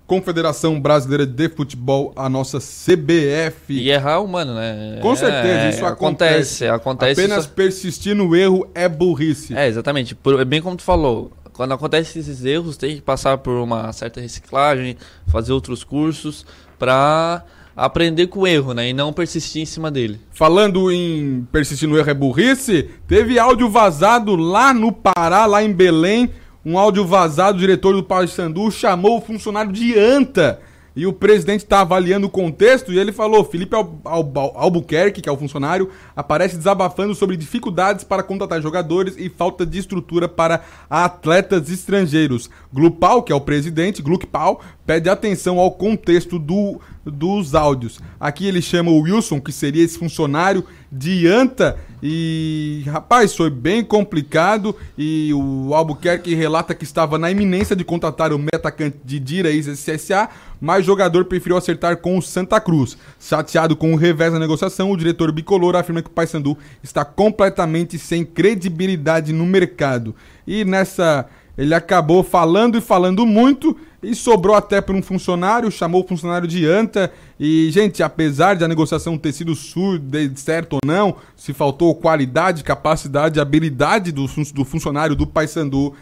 Confederação 0.06 0.80
Brasileira 0.80 1.26
de 1.26 1.50
Futebol, 1.50 2.14
a 2.16 2.30
nossa 2.30 2.60
CBF. 2.60 3.74
E 3.74 3.90
errar 3.90 4.14
é 4.14 4.18
humano, 4.18 4.54
né? 4.56 5.00
Com 5.02 5.12
É, 5.12 5.16
certeza, 5.18 5.70
isso 5.70 5.86
acontece. 5.86 6.66
Acontece, 6.66 6.68
acontece. 6.68 7.22
Apenas 7.22 7.44
isso- 7.46 7.54
persistir 7.54 8.16
no 8.16 8.34
erro 8.36 8.70
é 8.74 8.88
burrice. 8.88 9.54
É, 9.54 9.68
exatamente. 9.68 10.16
Por- 10.16 10.40
é 10.40 10.46
bem 10.46 10.62
como 10.62 10.78
tu 10.78 10.84
falou. 10.84 11.32
Quando 11.52 11.74
acontecem 11.74 12.22
esses 12.22 12.46
erros, 12.46 12.78
tem 12.78 12.96
que 12.96 13.02
passar 13.02 13.38
por 13.40 13.52
uma 13.58 13.92
certa 13.92 14.22
reciclagem, 14.22 14.96
fazer 15.28 15.52
outros 15.52 15.84
cursos 15.84 16.46
pra 16.80 17.44
aprender 17.78 18.28
com 18.28 18.40
o 18.40 18.48
erro, 18.48 18.74
né? 18.74 18.90
E 18.90 18.94
não 18.94 19.14
persistir 19.14 19.62
em 19.62 19.66
cima 19.66 19.92
dele. 19.92 20.20
Falando 20.32 20.92
em 20.92 21.48
persistir 21.52 21.88
no 21.88 21.98
erro 21.98 22.10
é 22.10 22.14
burrice, 22.14 22.90
teve 23.08 23.38
áudio 23.38 23.70
vazado 23.70 24.36
lá 24.36 24.74
no 24.74 24.92
Pará, 24.92 25.46
lá 25.46 25.64
em 25.64 25.72
Belém. 25.72 26.32
Um 26.66 26.78
áudio 26.78 27.06
vazado, 27.06 27.58
o 27.58 27.62
diretor 27.62 27.94
do 27.94 28.04
Paysandu 28.04 28.70
chamou 28.72 29.20
o 29.20 29.22
funcionário 29.22 29.72
de 29.72 29.98
anta. 29.98 30.60
E 30.94 31.06
o 31.06 31.14
presidente 31.14 31.60
está 31.60 31.82
avaliando 31.82 32.26
o 32.26 32.30
contexto 32.30 32.92
e 32.92 32.98
ele 32.98 33.12
falou: 33.12 33.46
Felipe 33.46 33.76
Al- 33.76 34.02
Al- 34.04 34.54
Albuquerque, 34.56 35.22
que 35.22 35.30
é 35.30 35.32
o 35.32 35.38
funcionário, 35.38 35.92
aparece 36.16 36.58
desabafando 36.58 37.14
sobre 37.14 37.38
dificuldades 37.38 38.04
para 38.04 38.24
contratar 38.24 38.60
jogadores 38.64 39.14
e 39.16 39.30
falta 39.30 39.64
de 39.64 39.78
estrutura 39.78 40.28
para 40.28 40.62
atletas 40.90 41.70
estrangeiros. 41.70 42.50
Glupal, 42.74 43.22
que 43.22 43.32
é 43.32 43.36
o 43.36 43.40
presidente, 43.40 44.02
Gluckpal, 44.02 44.60
pede 44.88 45.10
atenção 45.10 45.60
ao 45.60 45.70
contexto 45.70 46.40
do, 46.40 46.80
dos 47.06 47.54
áudios. 47.54 48.00
Aqui 48.18 48.48
ele 48.48 48.62
chama 48.62 48.90
o 48.90 49.02
Wilson, 49.02 49.42
que 49.42 49.52
seria 49.52 49.84
esse 49.84 50.00
funcionário 50.00 50.64
de 50.90 51.28
anta. 51.28 51.78
E, 52.02 52.84
rapaz, 52.86 53.36
foi 53.36 53.50
bem 53.50 53.84
complicado. 53.84 54.74
E 54.98 55.34
o 55.34 55.76
Albuquerque 55.76 56.34
relata 56.34 56.74
que 56.74 56.86
estava 56.86 57.18
na 57.18 57.30
iminência 57.30 57.76
de 57.76 57.84
contratar 57.84 58.32
o 58.32 58.40
meio-atacante 58.40 58.98
de 59.04 59.20
Dira 59.20 59.50
ex-SSA, 59.50 60.30
mas 60.62 60.84
o 60.84 60.88
jogador 60.88 61.26
preferiu 61.26 61.58
acertar 61.58 61.98
com 61.98 62.18
o 62.18 62.22
Santa 62.22 62.62
Cruz. 62.62 62.98
Chateado 63.20 63.76
com 63.76 63.94
o 63.94 63.98
revés 63.98 64.32
na 64.32 64.40
negociação, 64.40 64.90
o 64.90 64.98
diretor 64.98 65.34
bicolor 65.34 65.76
afirma 65.76 66.02
que 66.02 66.10
o 66.10 66.14
Paysandu 66.14 66.58
está 66.82 67.04
completamente 67.04 68.00
sem 68.00 68.24
credibilidade 68.24 69.34
no 69.34 69.46
mercado. 69.46 70.16
E 70.48 70.64
nessa. 70.64 71.26
Ele 71.58 71.74
acabou 71.74 72.24
falando 72.24 72.78
e 72.78 72.82
falando 72.82 73.26
muito 73.26 73.76
e 74.02 74.14
sobrou 74.14 74.56
até 74.56 74.80
para 74.80 74.96
um 74.96 75.02
funcionário, 75.02 75.72
chamou 75.72 76.04
o 76.04 76.08
funcionário 76.08 76.48
de 76.48 76.66
anta. 76.66 77.12
E, 77.40 77.70
gente, 77.72 78.04
apesar 78.04 78.56
de 78.56 78.64
a 78.64 78.68
negociação 78.68 79.18
ter 79.18 79.34
sido 79.34 79.56
surda, 79.56 80.20
certo 80.36 80.74
ou 80.74 80.80
não, 80.86 81.16
se 81.36 81.54
faltou 81.54 81.96
qualidade, 81.96 82.64
capacidade, 82.64 83.40
habilidade 83.40 84.12
do, 84.12 84.26
do 84.54 84.64
funcionário 84.64 85.16
do 85.16 85.26
Paysandu, 85.26 85.96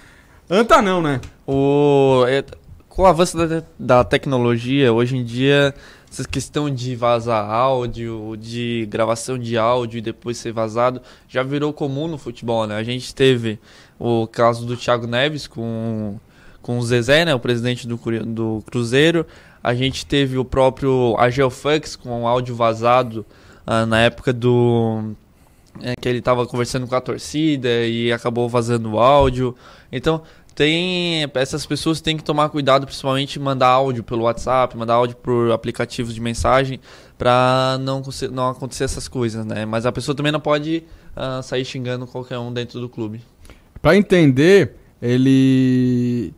anta 0.49 0.81
não, 0.81 1.01
né? 1.01 1.21
O, 1.47 2.25
é, 2.27 2.43
com 2.89 3.03
o 3.03 3.05
avanço 3.05 3.37
da, 3.37 3.63
da 3.79 4.03
tecnologia, 4.03 4.91
hoje 4.91 5.17
em 5.17 5.23
dia, 5.23 5.73
essa 6.11 6.27
questão 6.27 6.69
de 6.69 6.95
vazar 6.95 7.49
áudio, 7.49 8.35
de 8.37 8.87
gravação 8.89 9.37
de 9.37 9.57
áudio 9.57 9.97
e 9.97 10.01
depois 10.01 10.37
ser 10.37 10.53
vazado, 10.53 11.01
já 11.27 11.43
virou 11.43 11.73
comum 11.73 12.07
no 12.07 12.17
futebol, 12.17 12.65
né? 12.65 12.75
A 12.75 12.83
gente 12.83 13.13
teve 13.13 13.59
o 13.99 14.27
caso 14.27 14.65
do 14.65 14.75
Thiago 14.75 15.07
Neves 15.07 15.47
com, 15.47 16.17
com 16.61 16.79
o 16.79 16.83
Zezé, 16.83 17.25
né? 17.25 17.33
O 17.33 17.39
presidente 17.39 17.87
do, 17.87 17.97
do 18.25 18.63
Cruzeiro. 18.65 19.25
A 19.63 19.73
gente 19.73 20.05
teve 20.05 20.37
o 20.37 20.45
próprio 20.45 21.15
Agel 21.17 21.49
Fux 21.49 21.95
com 21.95 22.23
o 22.23 22.27
áudio 22.27 22.55
vazado 22.55 23.25
ah, 23.65 23.85
na 23.85 24.01
época 24.01 24.31
do 24.31 25.15
é, 25.81 25.93
que 25.99 26.07
ele 26.07 26.19
estava 26.19 26.45
conversando 26.45 26.87
com 26.87 26.95
a 26.95 27.01
torcida 27.01 27.85
e 27.85 28.11
acabou 28.11 28.47
vazando 28.47 28.91
o 28.91 28.99
áudio. 28.99 29.55
Então, 29.91 30.21
tem 30.53 31.29
essas 31.33 31.65
pessoas 31.65 31.99
têm 31.99 32.15
que 32.15 32.23
tomar 32.23 32.49
cuidado, 32.49 32.85
principalmente 32.85 33.37
mandar 33.39 33.67
áudio 33.67 34.03
pelo 34.03 34.23
WhatsApp, 34.23 34.77
mandar 34.77 34.93
áudio 34.93 35.17
por 35.17 35.51
aplicativos 35.51 36.13
de 36.15 36.21
mensagem, 36.21 36.79
para 37.17 37.77
não, 37.81 38.01
não 38.31 38.49
acontecer 38.49 38.85
essas 38.85 39.07
coisas, 39.07 39.45
né? 39.45 39.65
Mas 39.65 39.85
a 39.85 39.91
pessoa 39.91 40.15
também 40.15 40.31
não 40.31 40.39
pode 40.39 40.83
ah, 41.15 41.41
sair 41.41 41.65
xingando 41.65 42.07
qualquer 42.07 42.39
um 42.39 42.53
dentro 42.53 42.79
do 42.79 42.87
clube. 42.87 43.21
Pra 43.85 43.95
entender, 43.95 44.71
ele 44.99 46.33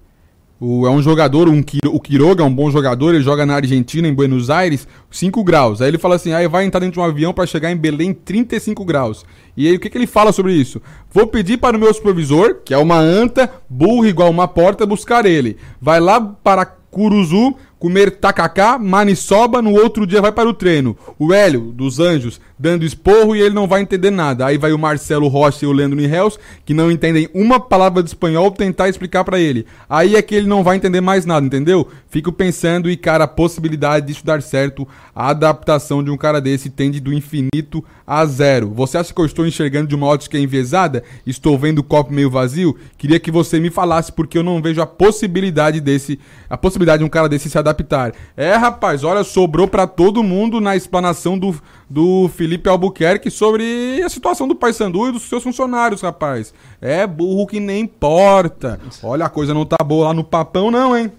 o- 0.59 0.85
é 0.85 0.89
um 0.91 1.01
jogador, 1.01 1.47
um, 1.47 1.63
o 1.93 1.97
Quiroga 1.97 2.43
é 2.43 2.45
um 2.45 2.53
bom 2.53 2.69
jogador, 2.69 3.15
ele 3.15 3.23
joga 3.23 3.45
na 3.45 3.55
Argentina, 3.55 4.05
em 4.05 4.13
Buenos 4.13 4.49
Aires, 4.49 4.85
5 5.09 5.41
graus. 5.45 5.81
Aí 5.81 5.87
ele 5.87 5.97
fala 5.97 6.15
assim, 6.15 6.33
aí 6.33 6.45
vai 6.45 6.65
entrar 6.65 6.81
dentro 6.81 6.95
de 6.95 6.99
um 6.99 7.03
avião 7.03 7.33
pra 7.33 7.45
chegar 7.45 7.71
em 7.71 7.77
Belém 7.77 8.13
35 8.13 8.83
graus. 8.83 9.25
E 9.55 9.65
aí 9.65 9.77
o 9.77 9.79
que, 9.79 9.89
que 9.89 9.97
ele 9.97 10.05
fala 10.07 10.33
sobre 10.33 10.55
isso? 10.55 10.81
Vou 11.09 11.25
pedir 11.25 11.57
para 11.57 11.77
o 11.77 11.79
meu 11.79 11.93
supervisor, 11.93 12.55
que 12.65 12.73
é 12.73 12.77
uma 12.77 12.99
anta, 12.99 13.49
burro 13.69 14.05
igual 14.05 14.29
uma 14.29 14.49
porta, 14.49 14.85
buscar 14.85 15.25
ele. 15.25 15.55
Vai 15.79 16.01
lá 16.01 16.19
para 16.19 16.65
Curuzu, 16.65 17.55
comer 17.79 18.11
tacacá, 18.11 18.77
maniçoba, 18.77 19.61
no 19.61 19.73
outro 19.73 20.05
dia 20.05 20.21
vai 20.21 20.31
para 20.31 20.49
o 20.49 20.53
treino. 20.53 20.97
O 21.19 21.33
Hélio, 21.33 21.71
dos 21.73 21.99
Anjos, 21.99 22.39
dando 22.57 22.85
esporro 22.85 23.35
e 23.35 23.41
ele 23.41 23.53
não 23.53 23.67
vai 23.67 23.81
entender 23.81 24.09
nada. 24.09 24.45
Aí 24.45 24.57
vai 24.57 24.71
o 24.71 24.79
Marcelo 24.79 25.27
Rocha 25.27 25.65
e 25.65 25.67
o 25.67 25.71
Leandro 25.71 25.97
Nihels, 25.97 26.39
que 26.65 26.73
não 26.73 26.91
entendem 26.91 27.29
uma 27.33 27.59
palavra 27.59 28.01
de 28.01 28.09
espanhol, 28.09 28.51
tentar 28.51 28.89
explicar 28.89 29.23
pra 29.23 29.39
ele. 29.39 29.65
Aí 29.89 30.15
é 30.15 30.21
que 30.21 30.33
ele 30.33 30.47
não 30.47 30.63
vai 30.63 30.77
entender 30.77 31.01
mais 31.01 31.25
nada, 31.25 31.45
entendeu? 31.45 31.87
Fico 32.09 32.31
pensando 32.31 32.89
e, 32.89 32.97
cara, 32.97 33.25
a 33.25 33.27
possibilidade 33.27 34.07
disso 34.07 34.25
dar 34.25 34.41
certo, 34.41 34.87
a 35.13 35.29
adaptação 35.29 36.03
de 36.03 36.09
um 36.09 36.17
cara 36.17 36.41
desse 36.41 36.69
tende 36.69 36.99
do 36.99 37.13
infinito 37.13 37.83
a 38.05 38.25
zero. 38.25 38.71
Você 38.73 38.97
acha 38.97 39.13
que 39.13 39.21
eu 39.21 39.25
estou 39.25 39.45
enxergando 39.45 39.87
de 39.87 39.95
uma 39.95 40.07
ótica 40.07 40.39
enviesada? 40.39 41.03
Estou 41.25 41.57
vendo 41.57 41.79
o 41.79 41.83
copo 41.83 42.13
meio 42.13 42.29
vazio? 42.29 42.75
Queria 42.97 43.19
que 43.19 43.29
você 43.29 43.59
me 43.59 43.69
falasse, 43.69 44.11
porque 44.11 44.37
eu 44.37 44.43
não 44.43 44.61
vejo 44.61 44.81
a 44.81 44.87
possibilidade 44.87 45.81
desse, 45.81 46.19
a 46.49 46.57
possibilidade 46.57 46.99
de 46.99 47.05
um 47.05 47.09
cara 47.09 47.29
desse 47.29 47.49
se 47.49 47.57
adaptar. 47.57 47.66
É, 48.35 48.53
rapaz, 48.55 49.03
olha, 49.03 49.23
sobrou 49.23 49.67
pra 49.67 49.87
todo 49.87 50.23
mundo 50.23 50.61
na 50.61 50.75
explanação 50.75 51.37
do, 51.37 51.55
do 51.89 52.29
Felipe 52.29 52.69
Albuquerque 52.69 53.29
sobre 53.29 54.01
a 54.03 54.09
situação 54.09 54.47
do 54.47 54.55
Paysandu 54.55 55.07
e 55.07 55.11
dos 55.11 55.23
seus 55.23 55.43
funcionários, 55.43 56.01
rapaz. 56.01 56.53
É 56.81 57.05
burro 57.07 57.47
que 57.47 57.59
nem 57.59 57.81
importa. 57.81 58.79
Olha, 59.03 59.25
a 59.25 59.29
coisa 59.29 59.53
não 59.53 59.65
tá 59.65 59.77
boa 59.83 60.07
lá 60.07 60.13
no 60.13 60.23
papão, 60.23 60.69
não, 60.69 60.97
hein? 60.97 61.11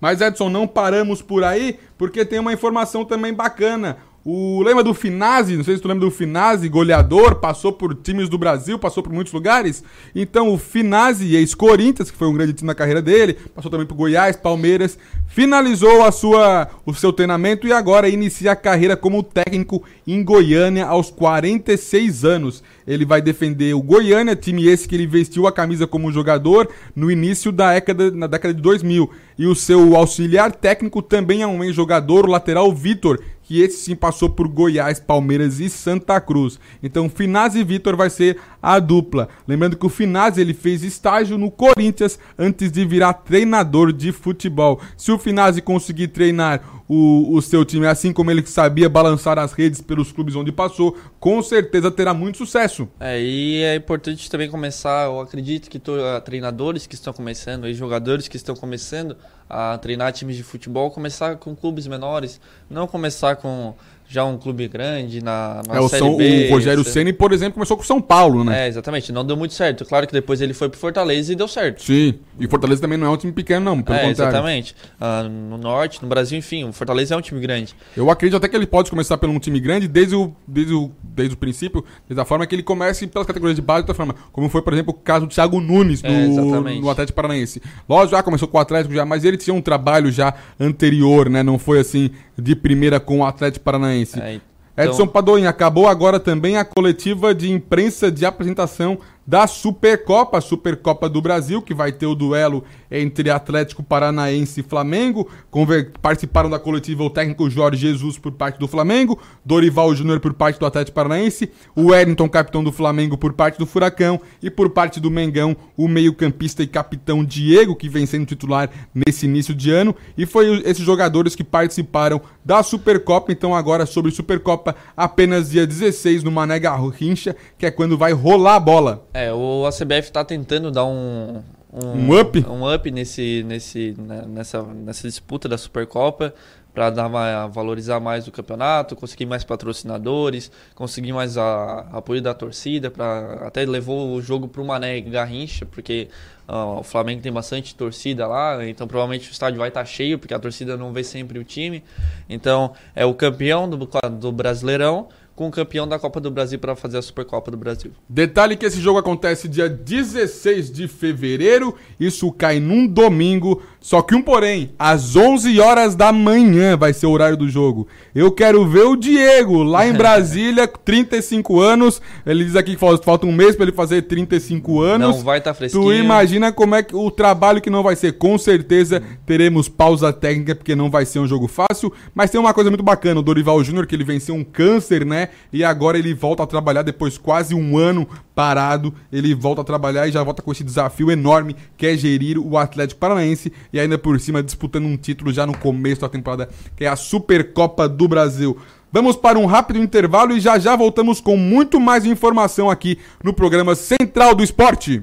Mas, 0.00 0.20
Edson, 0.20 0.50
não 0.50 0.66
paramos 0.66 1.22
por 1.22 1.42
aí, 1.42 1.78
porque 1.96 2.24
tem 2.24 2.38
uma 2.38 2.52
informação 2.52 3.04
também 3.04 3.32
bacana. 3.32 3.96
O 4.26 4.62
lembra 4.62 4.82
do 4.82 4.94
Finazzi? 4.94 5.54
Não 5.54 5.62
sei 5.62 5.76
se 5.76 5.82
tu 5.82 5.88
lembra 5.88 6.06
do 6.06 6.10
Finazzi, 6.10 6.66
goleador, 6.66 7.34
passou 7.34 7.70
por 7.70 7.94
times 7.94 8.26
do 8.26 8.38
Brasil, 8.38 8.78
passou 8.78 9.02
por 9.02 9.12
muitos 9.12 9.34
lugares. 9.34 9.84
Então, 10.14 10.50
o 10.50 10.56
Finazzi, 10.56 11.36
ex-Corinthians, 11.36 12.10
que 12.10 12.16
foi 12.16 12.26
um 12.26 12.32
grande 12.32 12.54
time 12.54 12.66
na 12.66 12.74
carreira 12.74 13.02
dele, 13.02 13.34
passou 13.54 13.70
também 13.70 13.86
por 13.86 13.94
Goiás, 13.94 14.34
Palmeiras, 14.34 14.98
finalizou 15.28 16.02
a 16.02 16.10
sua, 16.10 16.68
o 16.86 16.94
seu 16.94 17.12
treinamento 17.12 17.66
e 17.66 17.72
agora 17.72 18.08
inicia 18.08 18.52
a 18.52 18.56
carreira 18.56 18.96
como 18.96 19.22
técnico 19.22 19.82
em 20.06 20.24
Goiânia 20.24 20.86
aos 20.86 21.10
46 21.10 22.24
anos. 22.24 22.62
Ele 22.86 23.04
vai 23.04 23.20
defender 23.20 23.74
o 23.74 23.82
Goiânia, 23.82 24.34
time 24.34 24.66
esse 24.66 24.88
que 24.88 24.94
ele 24.94 25.06
vestiu 25.06 25.46
a 25.46 25.52
camisa 25.52 25.86
como 25.86 26.10
jogador 26.10 26.66
no 26.96 27.10
início 27.10 27.52
da 27.52 27.74
década, 27.74 28.10
na 28.10 28.26
década 28.26 28.54
de 28.54 28.62
2000. 28.62 29.10
E 29.36 29.46
o 29.46 29.54
seu 29.54 29.96
auxiliar 29.96 30.52
técnico 30.52 31.02
também 31.02 31.42
é 31.42 31.46
um 31.46 31.64
ex-jogador, 31.64 32.24
o 32.24 32.30
lateral 32.30 32.72
Vitor, 32.72 33.20
que 33.44 33.60
esse 33.60 33.76
sim 33.76 33.94
passou 33.94 34.28
por 34.30 34.48
Goiás, 34.48 34.98
Palmeiras 34.98 35.60
e 35.60 35.68
Santa 35.68 36.20
Cruz. 36.20 36.58
Então, 36.82 37.08
Finazzi 37.08 37.60
e 37.60 37.64
Vitor 37.64 37.94
vai 37.94 38.10
ser 38.10 38.38
a 38.60 38.78
dupla. 38.80 39.28
Lembrando 39.46 39.76
que 39.76 39.86
o 39.86 39.90
Finazzi 39.90 40.40
ele 40.40 40.54
fez 40.54 40.82
estágio 40.82 41.36
no 41.38 41.50
Corinthians 41.50 42.18
antes 42.38 42.72
de 42.72 42.84
virar 42.84 43.12
treinador 43.12 43.92
de 43.92 44.10
futebol. 44.12 44.80
Se 44.96 45.12
o 45.12 45.18
Finazzi 45.18 45.60
conseguir 45.60 46.08
treinar 46.08 46.82
o, 46.88 47.34
o 47.36 47.40
seu 47.40 47.64
time 47.64 47.86
assim 47.86 48.12
como 48.12 48.30
ele 48.30 48.44
sabia 48.46 48.88
balançar 48.88 49.38
as 49.38 49.52
redes 49.52 49.80
pelos 49.80 50.10
clubes 50.12 50.34
onde 50.34 50.50
passou, 50.52 50.96
com 51.20 51.42
certeza 51.42 51.90
terá 51.90 52.12
muito 52.12 52.38
sucesso. 52.38 52.88
É, 53.00 53.20
e 53.22 53.62
é 53.62 53.76
importante 53.76 54.30
também 54.30 54.50
começar, 54.50 55.06
eu 55.06 55.20
acredito 55.20 55.68
que 55.70 55.78
to- 55.78 55.92
ah, 56.00 56.20
treinadores 56.20 56.86
que 56.86 56.94
estão 56.94 57.12
começando, 57.12 57.66
e 57.66 57.74
jogadores 57.74 58.28
que 58.28 58.36
estão 58.36 58.54
começando 58.54 59.16
a 59.48 59.76
treinar 59.78 60.12
times 60.12 60.36
de 60.36 60.42
futebol, 60.42 60.90
começar 60.90 61.36
com 61.36 61.54
clubes 61.54 61.86
menores, 61.86 62.40
não 62.68 62.86
começar 62.86 63.36
com 63.36 63.74
já 64.14 64.24
um 64.24 64.38
clube 64.38 64.68
grande 64.68 65.22
na, 65.22 65.60
na 65.66 65.74
É, 65.74 65.80
o, 65.80 65.88
São, 65.88 66.16
B. 66.16 66.46
o 66.48 66.54
Rogério 66.54 66.84
Ceni, 66.84 67.12
por 67.12 67.32
exemplo, 67.32 67.54
começou 67.54 67.76
com 67.76 67.82
o 67.82 67.86
São 67.86 68.00
Paulo, 68.00 68.44
né? 68.44 68.66
É, 68.66 68.68
exatamente, 68.68 69.10
não 69.10 69.24
deu 69.24 69.36
muito 69.36 69.54
certo. 69.54 69.84
Claro 69.84 70.06
que 70.06 70.12
depois 70.12 70.40
ele 70.40 70.54
foi 70.54 70.68
pro 70.68 70.78
Fortaleza 70.78 71.32
e 71.32 71.36
deu 71.36 71.48
certo. 71.48 71.82
Sim. 71.82 72.14
E 72.38 72.46
Fortaleza 72.46 72.80
também 72.80 72.96
não 72.96 73.08
é 73.08 73.10
um 73.10 73.16
time 73.16 73.32
pequeno, 73.32 73.64
não. 73.64 73.82
Pelo 73.82 73.98
é, 73.98 74.06
contrário. 74.06 74.32
exatamente. 74.32 74.76
Ah, 75.00 75.24
no 75.24 75.58
Norte, 75.58 76.00
no 76.00 76.08
Brasil, 76.08 76.38
enfim, 76.38 76.64
o 76.64 76.72
Fortaleza 76.72 77.14
é 77.14 77.18
um 77.18 77.20
time 77.20 77.40
grande. 77.40 77.74
Eu 77.96 78.08
acredito 78.08 78.36
até 78.36 78.48
que 78.48 78.54
ele 78.54 78.66
pode 78.66 78.88
começar 78.88 79.18
pelo 79.18 79.32
um 79.32 79.38
time 79.40 79.58
grande 79.58 79.88
desde 79.88 80.14
o, 80.14 80.32
desde 80.46 80.72
o, 80.72 80.92
desde 81.02 81.34
o 81.34 81.36
princípio, 81.36 81.84
desde 82.08 82.20
a 82.20 82.24
forma 82.24 82.46
que 82.46 82.54
ele 82.54 82.62
comece 82.62 83.06
pelas 83.08 83.26
categorias 83.26 83.56
de 83.56 83.62
base 83.62 83.80
de 83.80 83.90
outra 83.90 83.94
forma. 83.94 84.14
Como 84.30 84.48
foi, 84.48 84.62
por 84.62 84.72
exemplo, 84.72 84.92
o 84.92 84.94
caso 84.94 85.26
do 85.26 85.34
Thiago 85.34 85.60
Nunes 85.60 86.02
no, 86.02 86.08
É, 86.08 86.80
no 86.80 86.88
Atlético 86.88 87.16
Paranaense. 87.16 87.60
Lógico, 87.88 88.16
já 88.16 88.22
começou 88.22 88.46
com 88.46 88.58
o 88.58 88.60
Atlético 88.60 88.94
já, 88.94 89.04
mas 89.04 89.24
ele 89.24 89.36
tinha 89.36 89.54
um 89.54 89.60
trabalho 89.60 90.12
já 90.12 90.34
anterior, 90.58 91.28
né? 91.28 91.42
Não 91.42 91.58
foi 91.58 91.80
assim 91.80 92.10
de 92.36 92.54
primeira 92.54 92.98
com 92.98 93.20
o 93.20 93.24
Atlético 93.24 93.64
Paranaense. 93.64 94.03
É, 94.20 94.34
e- 94.34 94.42
Edson 94.76 95.02
Então- 95.02 95.06
Padoim, 95.08 95.46
acabou 95.46 95.86
agora 95.86 96.18
também 96.18 96.56
a 96.56 96.64
coletiva 96.64 97.32
de 97.34 97.50
imprensa 97.50 98.10
de 98.10 98.26
apresentação 98.26 98.98
da 99.26 99.46
Supercopa, 99.46 100.40
Supercopa 100.40 101.08
do 101.08 101.20
Brasil, 101.20 101.62
que 101.62 101.72
vai 101.74 101.92
ter 101.92 102.06
o 102.06 102.14
duelo 102.14 102.64
entre 102.90 103.30
Atlético 103.30 103.82
Paranaense 103.82 104.60
e 104.60 104.62
Flamengo. 104.62 105.28
Conver- 105.50 105.92
Participaram 106.00 106.50
da 106.50 106.58
coletiva 106.58 107.02
o 107.02 107.10
técnico 107.10 107.48
Jorge 107.48 107.80
Jesus 107.80 108.18
por 108.18 108.32
parte 108.32 108.58
do 108.58 108.68
Flamengo, 108.68 109.18
Dorival 109.44 109.94
Júnior 109.94 110.20
por 110.20 110.34
parte 110.34 110.58
do 110.60 110.66
Atlético 110.66 110.94
Paranaense, 110.94 111.50
o 111.74 111.86
Wellington, 111.86 112.28
capitão 112.28 112.62
do 112.62 112.70
Flamengo, 112.70 113.16
por 113.16 113.32
parte 113.32 113.58
do 113.58 113.66
Furacão 113.66 114.20
e 114.42 114.50
por 114.50 114.70
parte 114.70 115.00
do 115.00 115.10
Mengão, 115.10 115.56
o 115.76 115.88
meio-campista 115.88 116.62
e 116.62 116.66
capitão 116.66 117.24
Diego, 117.24 117.74
que 117.74 117.88
vem 117.88 118.06
sendo 118.06 118.26
titular 118.26 118.70
nesse 118.94 119.26
início 119.26 119.54
de 119.54 119.70
ano. 119.70 119.94
E 120.16 120.26
foi 120.26 120.62
esses 120.64 120.84
jogadores 120.84 121.34
que 121.34 121.42
participaram 121.44 122.20
da 122.44 122.62
Supercopa. 122.62 123.32
Então, 123.32 123.54
agora 123.54 123.86
sobre 123.86 124.10
Supercopa, 124.10 124.74
apenas 124.96 125.50
dia 125.50 125.66
16 125.66 126.22
no 126.22 126.30
Mané 126.30 126.58
Garrincha, 126.58 127.34
que 127.58 127.64
é 127.66 127.70
quando 127.70 127.96
vai 127.96 128.12
rolar 128.12 128.56
a 128.56 128.60
bola. 128.60 129.06
É, 129.14 129.32
o 129.32 129.64
ACBF 129.64 130.10
tá 130.10 130.24
tentando 130.24 130.72
dar 130.72 130.84
um. 130.84 131.40
Um 131.72 132.20
up? 132.20 132.44
Um 132.48 132.72
up 132.72 132.90
nesse, 132.90 133.44
nesse, 133.44 133.94
né, 133.96 134.24
nessa, 134.26 134.62
nessa 134.62 135.08
disputa 135.08 135.48
da 135.48 135.56
Supercopa 135.56 136.34
para 136.74 136.90
dar 136.90 137.06
uma, 137.06 137.46
valorizar 137.46 138.00
mais 138.00 138.26
o 138.26 138.32
campeonato, 138.32 138.96
conseguir 138.96 139.26
mais 139.26 139.44
patrocinadores, 139.44 140.50
conseguir 140.74 141.12
mais 141.12 141.38
a, 141.38 141.86
apoio 141.92 142.20
da 142.20 142.34
torcida, 142.34 142.90
para 142.90 143.46
até 143.46 143.64
levou 143.64 144.12
o 144.12 144.20
jogo 144.20 144.48
para 144.48 144.60
o 144.60 144.66
Mané 144.66 145.00
Garrincha, 145.00 145.64
porque 145.64 146.08
ah, 146.48 146.80
o 146.80 146.82
Flamengo 146.82 147.22
tem 147.22 147.32
bastante 147.32 147.76
torcida 147.76 148.26
lá, 148.26 148.66
então 148.66 148.88
provavelmente 148.88 149.30
o 149.30 149.32
estádio 149.32 149.60
vai 149.60 149.68
estar 149.68 149.84
cheio, 149.84 150.18
porque 150.18 150.34
a 150.34 150.38
torcida 150.38 150.76
não 150.76 150.92
vê 150.92 151.04
sempre 151.04 151.38
o 151.38 151.44
time. 151.44 151.84
Então 152.28 152.72
é 152.94 153.06
o 153.06 153.14
campeão 153.14 153.70
do, 153.70 153.88
do 154.18 154.32
Brasileirão 154.32 155.08
com 155.34 155.48
o 155.48 155.50
campeão 155.50 155.86
da 155.88 155.98
Copa 155.98 156.20
do 156.20 156.30
Brasil 156.30 156.58
para 156.58 156.76
fazer 156.76 156.98
a 156.98 157.02
Supercopa 157.02 157.50
do 157.50 157.56
Brasil. 157.56 157.90
Detalhe 158.08 158.56
que 158.56 158.64
esse 158.64 158.80
jogo 158.80 158.98
acontece 159.00 159.48
dia 159.48 159.68
16 159.68 160.70
de 160.70 160.86
fevereiro, 160.86 161.74
isso 161.98 162.30
cai 162.30 162.60
num 162.60 162.86
domingo, 162.86 163.60
só 163.80 164.00
que 164.00 164.14
um 164.14 164.22
porém, 164.22 164.70
às 164.78 165.16
11 165.16 165.58
horas 165.60 165.94
da 165.96 166.12
manhã 166.12 166.76
vai 166.76 166.92
ser 166.92 167.06
o 167.06 167.10
horário 167.10 167.36
do 167.36 167.48
jogo. 167.48 167.88
Eu 168.14 168.30
quero 168.30 168.64
ver 168.66 168.84
o 168.84 168.96
Diego 168.96 169.62
lá 169.62 169.86
em 169.86 169.92
Brasília, 169.98 170.68
35 170.68 171.60
anos, 171.60 172.00
ele 172.24 172.44
diz 172.44 172.54
aqui 172.56 172.74
que 172.74 172.80
fal- 172.80 172.96
falta 173.02 173.26
um 173.26 173.32
mês 173.32 173.56
pra 173.56 173.64
ele 173.64 173.72
fazer 173.72 174.02
35 174.02 174.80
anos. 174.80 175.16
Não 175.16 175.24
vai 175.24 175.38
estar 175.38 175.52
fresquinho. 175.54 175.82
Tu 175.84 175.92
imagina 175.94 176.52
como 176.52 176.74
é 176.76 176.82
que 176.82 176.94
o 176.94 177.10
trabalho 177.10 177.60
que 177.60 177.70
não 177.70 177.82
vai 177.82 177.96
ser. 177.96 178.12
Com 178.12 178.38
certeza 178.38 179.02
teremos 179.26 179.68
pausa 179.68 180.12
técnica, 180.12 180.54
porque 180.54 180.74
não 180.76 180.90
vai 180.90 181.04
ser 181.04 181.18
um 181.18 181.26
jogo 181.26 181.48
fácil. 181.48 181.92
Mas 182.14 182.30
tem 182.30 182.40
uma 182.40 182.54
coisa 182.54 182.70
muito 182.70 182.84
bacana: 182.84 183.18
o 183.20 183.22
Dorival 183.22 183.62
Júnior, 183.64 183.86
que 183.86 183.94
ele 183.94 184.04
venceu 184.04 184.34
um 184.34 184.44
câncer, 184.44 185.04
né? 185.04 185.23
E 185.52 185.64
agora 185.64 185.98
ele 185.98 186.14
volta 186.14 186.42
a 186.42 186.46
trabalhar 186.46 186.82
depois 186.82 187.18
quase 187.18 187.54
um 187.54 187.76
ano 187.78 188.08
parado. 188.34 188.94
Ele 189.12 189.34
volta 189.34 189.60
a 189.60 189.64
trabalhar 189.64 190.08
e 190.08 190.12
já 190.12 190.22
volta 190.22 190.42
com 190.42 190.52
esse 190.52 190.64
desafio 190.64 191.10
enorme 191.10 191.56
que 191.76 191.86
é 191.86 191.96
gerir 191.96 192.38
o 192.38 192.56
Atlético 192.56 193.00
Paranaense. 193.00 193.52
E 193.72 193.80
ainda 193.80 193.98
por 193.98 194.18
cima 194.20 194.42
disputando 194.42 194.86
um 194.86 194.96
título 194.96 195.32
já 195.32 195.46
no 195.46 195.56
começo 195.56 196.00
da 196.00 196.08
temporada, 196.08 196.48
que 196.76 196.84
é 196.84 196.88
a 196.88 196.96
Supercopa 196.96 197.88
do 197.88 198.08
Brasil. 198.08 198.58
Vamos 198.94 199.16
para 199.16 199.38
um 199.38 199.46
rápido 199.46 199.80
intervalo 199.80 200.36
e 200.36 200.40
já 200.40 200.56
já 200.56 200.76
voltamos 200.76 201.20
com 201.20 201.36
muito 201.36 201.80
mais 201.80 202.04
informação 202.04 202.70
aqui 202.70 202.98
no 203.24 203.34
programa 203.34 203.74
Central 203.74 204.36
do 204.36 204.44
Esporte. 204.44 205.02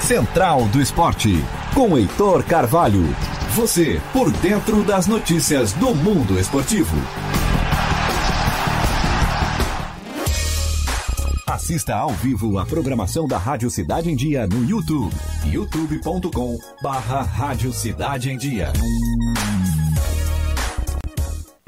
Central 0.00 0.64
do 0.72 0.80
Esporte, 0.80 1.44
com 1.74 1.96
Heitor 1.96 2.42
Carvalho. 2.42 3.04
Você 3.54 4.00
por 4.12 4.30
dentro 4.30 4.82
das 4.82 5.06
notícias 5.06 5.72
do 5.74 5.94
mundo 5.94 6.38
esportivo. 6.40 6.96
Assista 11.48 11.96
ao 11.96 12.10
vivo 12.10 12.58
a 12.58 12.66
programação 12.66 13.26
da 13.26 13.38
Rádio 13.38 13.70
Cidade 13.70 14.10
em 14.10 14.14
Dia 14.14 14.46
no 14.46 14.68
YouTube. 14.68 15.16
youtube.com 15.46 16.58
barra 16.82 17.22
Rádio 17.22 17.72
Cidade 17.72 18.30
em 18.30 18.36
Dia. 18.36 18.70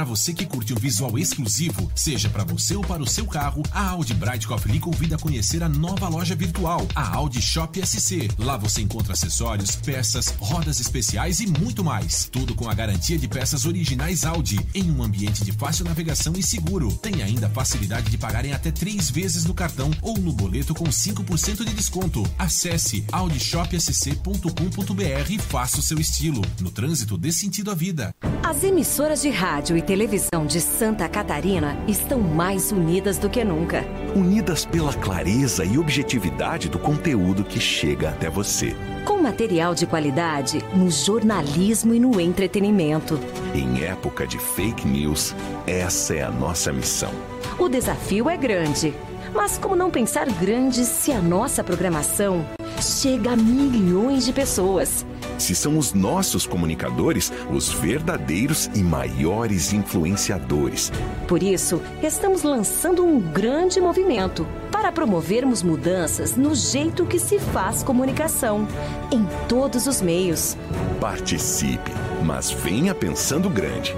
Para 0.01 0.09
você 0.09 0.33
que 0.33 0.47
curte 0.47 0.73
um 0.73 0.77
visual 0.77 1.19
exclusivo, 1.19 1.93
seja 1.95 2.31
para 2.31 2.43
você 2.43 2.75
ou 2.75 2.83
para 2.83 3.03
o 3.03 3.07
seu 3.07 3.27
carro, 3.27 3.63
a 3.71 3.91
Audi 3.91 4.15
Bright 4.15 4.47
Coffee 4.47 4.73
lhe 4.73 4.81
convida 4.81 5.17
a 5.17 5.19
conhecer 5.19 5.63
a 5.63 5.69
nova 5.69 6.09
loja 6.09 6.35
virtual, 6.35 6.89
a 6.95 7.17
Audi 7.17 7.43
Shop 7.43 7.79
SC. 7.87 8.31
Lá 8.39 8.57
você 8.57 8.81
encontra 8.81 9.13
acessórios, 9.13 9.77
peças, 9.77 10.35
rodas 10.39 10.81
especiais 10.81 11.41
e 11.41 11.47
muito 11.47 11.85
mais. 11.85 12.31
Tudo 12.33 12.55
com 12.55 12.71
a 12.71 12.73
garantia 12.73 13.19
de 13.19 13.29
peças 13.29 13.67
originais 13.67 14.25
Audi, 14.25 14.59
em 14.75 14.91
um 14.91 15.03
ambiente 15.03 15.45
de 15.45 15.53
fácil 15.53 15.85
navegação 15.85 16.33
e 16.35 16.43
seguro. 16.43 16.91
Tem 16.97 17.23
ainda 17.23 17.49
a 17.49 17.51
facilidade 17.51 18.11
de 18.11 18.17
pagar 18.17 18.47
em 18.47 18.55
até 18.55 18.71
três 18.71 19.11
vezes 19.11 19.45
no 19.45 19.53
cartão 19.53 19.91
ou 20.01 20.17
no 20.17 20.33
boleto 20.33 20.75
com 20.75 20.87
5% 20.87 21.63
de 21.63 21.75
desconto. 21.75 22.23
Acesse 22.39 23.05
audishopsc.com.br 23.13 25.31
e 25.31 25.39
faça 25.39 25.79
o 25.79 25.83
seu 25.83 26.01
estilo. 26.01 26.41
No 26.59 26.71
trânsito, 26.71 27.19
dê 27.19 27.31
sentido 27.31 27.71
à 27.71 27.75
vida. 27.75 28.15
As 28.43 28.65
emissoras 28.65 29.21
de 29.21 29.29
rádio 29.29 29.77
e 29.77 29.90
televisão 29.91 30.47
de 30.47 30.61
Santa 30.61 31.09
Catarina 31.09 31.77
estão 31.89 32.21
mais 32.21 32.71
unidas 32.71 33.19
do 33.19 33.29
que 33.29 33.43
nunca. 33.43 33.85
Unidas 34.15 34.65
pela 34.65 34.95
clareza 34.95 35.65
e 35.65 35.77
objetividade 35.77 36.69
do 36.69 36.79
conteúdo 36.79 37.43
que 37.43 37.59
chega 37.59 38.11
até 38.11 38.31
você. 38.31 38.77
Com 39.05 39.21
material 39.21 39.75
de 39.75 39.89
qualidade 39.89 40.65
no 40.77 40.89
jornalismo 40.89 41.93
e 41.93 41.99
no 41.99 42.21
entretenimento. 42.21 43.19
Em 43.53 43.83
época 43.83 44.29
de 44.29 44.39
fake 44.39 44.87
news, 44.87 45.35
essa 45.67 46.15
é 46.15 46.23
a 46.23 46.31
nossa 46.31 46.73
missão. 46.73 47.11
O 47.59 47.69
desafio 47.69 48.31
é 48.31 48.37
grande. 48.37 48.95
Mas 49.35 49.59
como 49.59 49.75
não 49.75 49.91
pensar 49.91 50.27
grande 50.27 50.85
se 50.85 51.11
a 51.11 51.21
nossa 51.21 51.65
programação 51.65 52.47
chega 52.81 53.33
a 53.33 53.37
milhões 53.37 54.25
de 54.25 54.33
pessoas? 54.33 55.05
Se 55.41 55.55
são 55.55 55.79
os 55.79 55.95
nossos 55.95 56.47
comunicadores 56.47 57.33
os 57.51 57.73
verdadeiros 57.73 58.71
e 58.75 58.81
maiores 58.81 59.73
influenciadores. 59.73 60.93
Por 61.27 61.43
isso, 61.43 61.81
estamos 62.03 62.43
lançando 62.43 63.03
um 63.03 63.19
grande 63.19 63.81
movimento 63.81 64.47
para 64.71 64.93
promovermos 64.93 65.63
mudanças 65.63 66.37
no 66.37 66.55
jeito 66.55 67.07
que 67.07 67.19
se 67.19 67.39
faz 67.39 67.83
comunicação, 67.83 68.69
em 69.11 69.27
todos 69.49 69.87
os 69.87 70.03
meios. 70.03 70.59
Participe, 71.01 71.91
mas 72.23 72.51
venha 72.51 72.95
pensando 72.95 73.49
grande. 73.49 73.97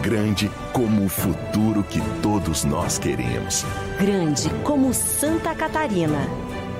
Grande 0.00 0.48
como 0.72 1.04
o 1.04 1.08
futuro 1.08 1.82
que 1.82 2.00
todos 2.22 2.62
nós 2.62 2.98
queremos. 2.98 3.64
Grande 3.98 4.48
como 4.62 4.94
Santa 4.94 5.56
Catarina. 5.56 6.20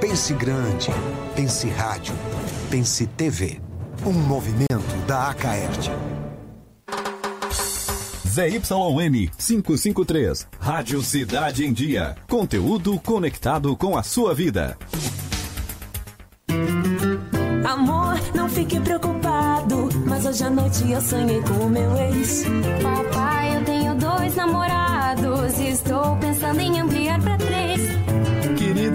Pense 0.01 0.33
grande, 0.35 0.91
pense 1.35 1.69
rádio, 1.69 2.15
pense 2.71 3.09
TV. 3.09 3.74
Um 4.03 4.13
movimento 4.13 4.97
da 5.07 5.31
Acaerte. 5.31 5.91
ZYN 8.29 9.31
553, 9.39 10.49
Rádio 10.59 11.01
Cidade 11.03 11.65
em 11.65 11.73
Dia. 11.73 12.17
Conteúdo 12.29 12.99
conectado 12.99 13.77
com 13.77 13.97
a 13.97 14.03
sua 14.03 14.35
vida. 14.35 14.77
Amor, 17.65 18.19
não 18.35 18.49
fique 18.49 18.79
preocupado, 18.81 19.89
mas 20.05 20.27
hoje 20.27 20.45
à 20.45 20.51
noite 20.51 20.91
eu 20.91 21.01
sonhei 21.01 21.41
com 21.43 21.67
o 21.67 21.71
meu 21.71 21.97
ex. 21.97 22.45
Papai, 22.83 23.57
eu 23.57 23.65
tenho 23.65 23.95
dois 23.95 24.35
namorados 24.35 25.59
e 25.59 25.69
estou 25.69 26.17
pensando 26.17 26.61
em 26.61 26.81
ampliar 26.81 27.21
pra 27.23 27.39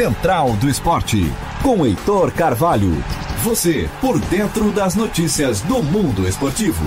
Central 0.00 0.56
do 0.56 0.66
Esporte, 0.66 1.30
com 1.62 1.84
Heitor 1.84 2.32
Carvalho. 2.32 3.04
Você 3.42 3.86
por 4.00 4.18
dentro 4.18 4.72
das 4.72 4.94
notícias 4.94 5.60
do 5.60 5.82
mundo 5.82 6.26
esportivo. 6.26 6.86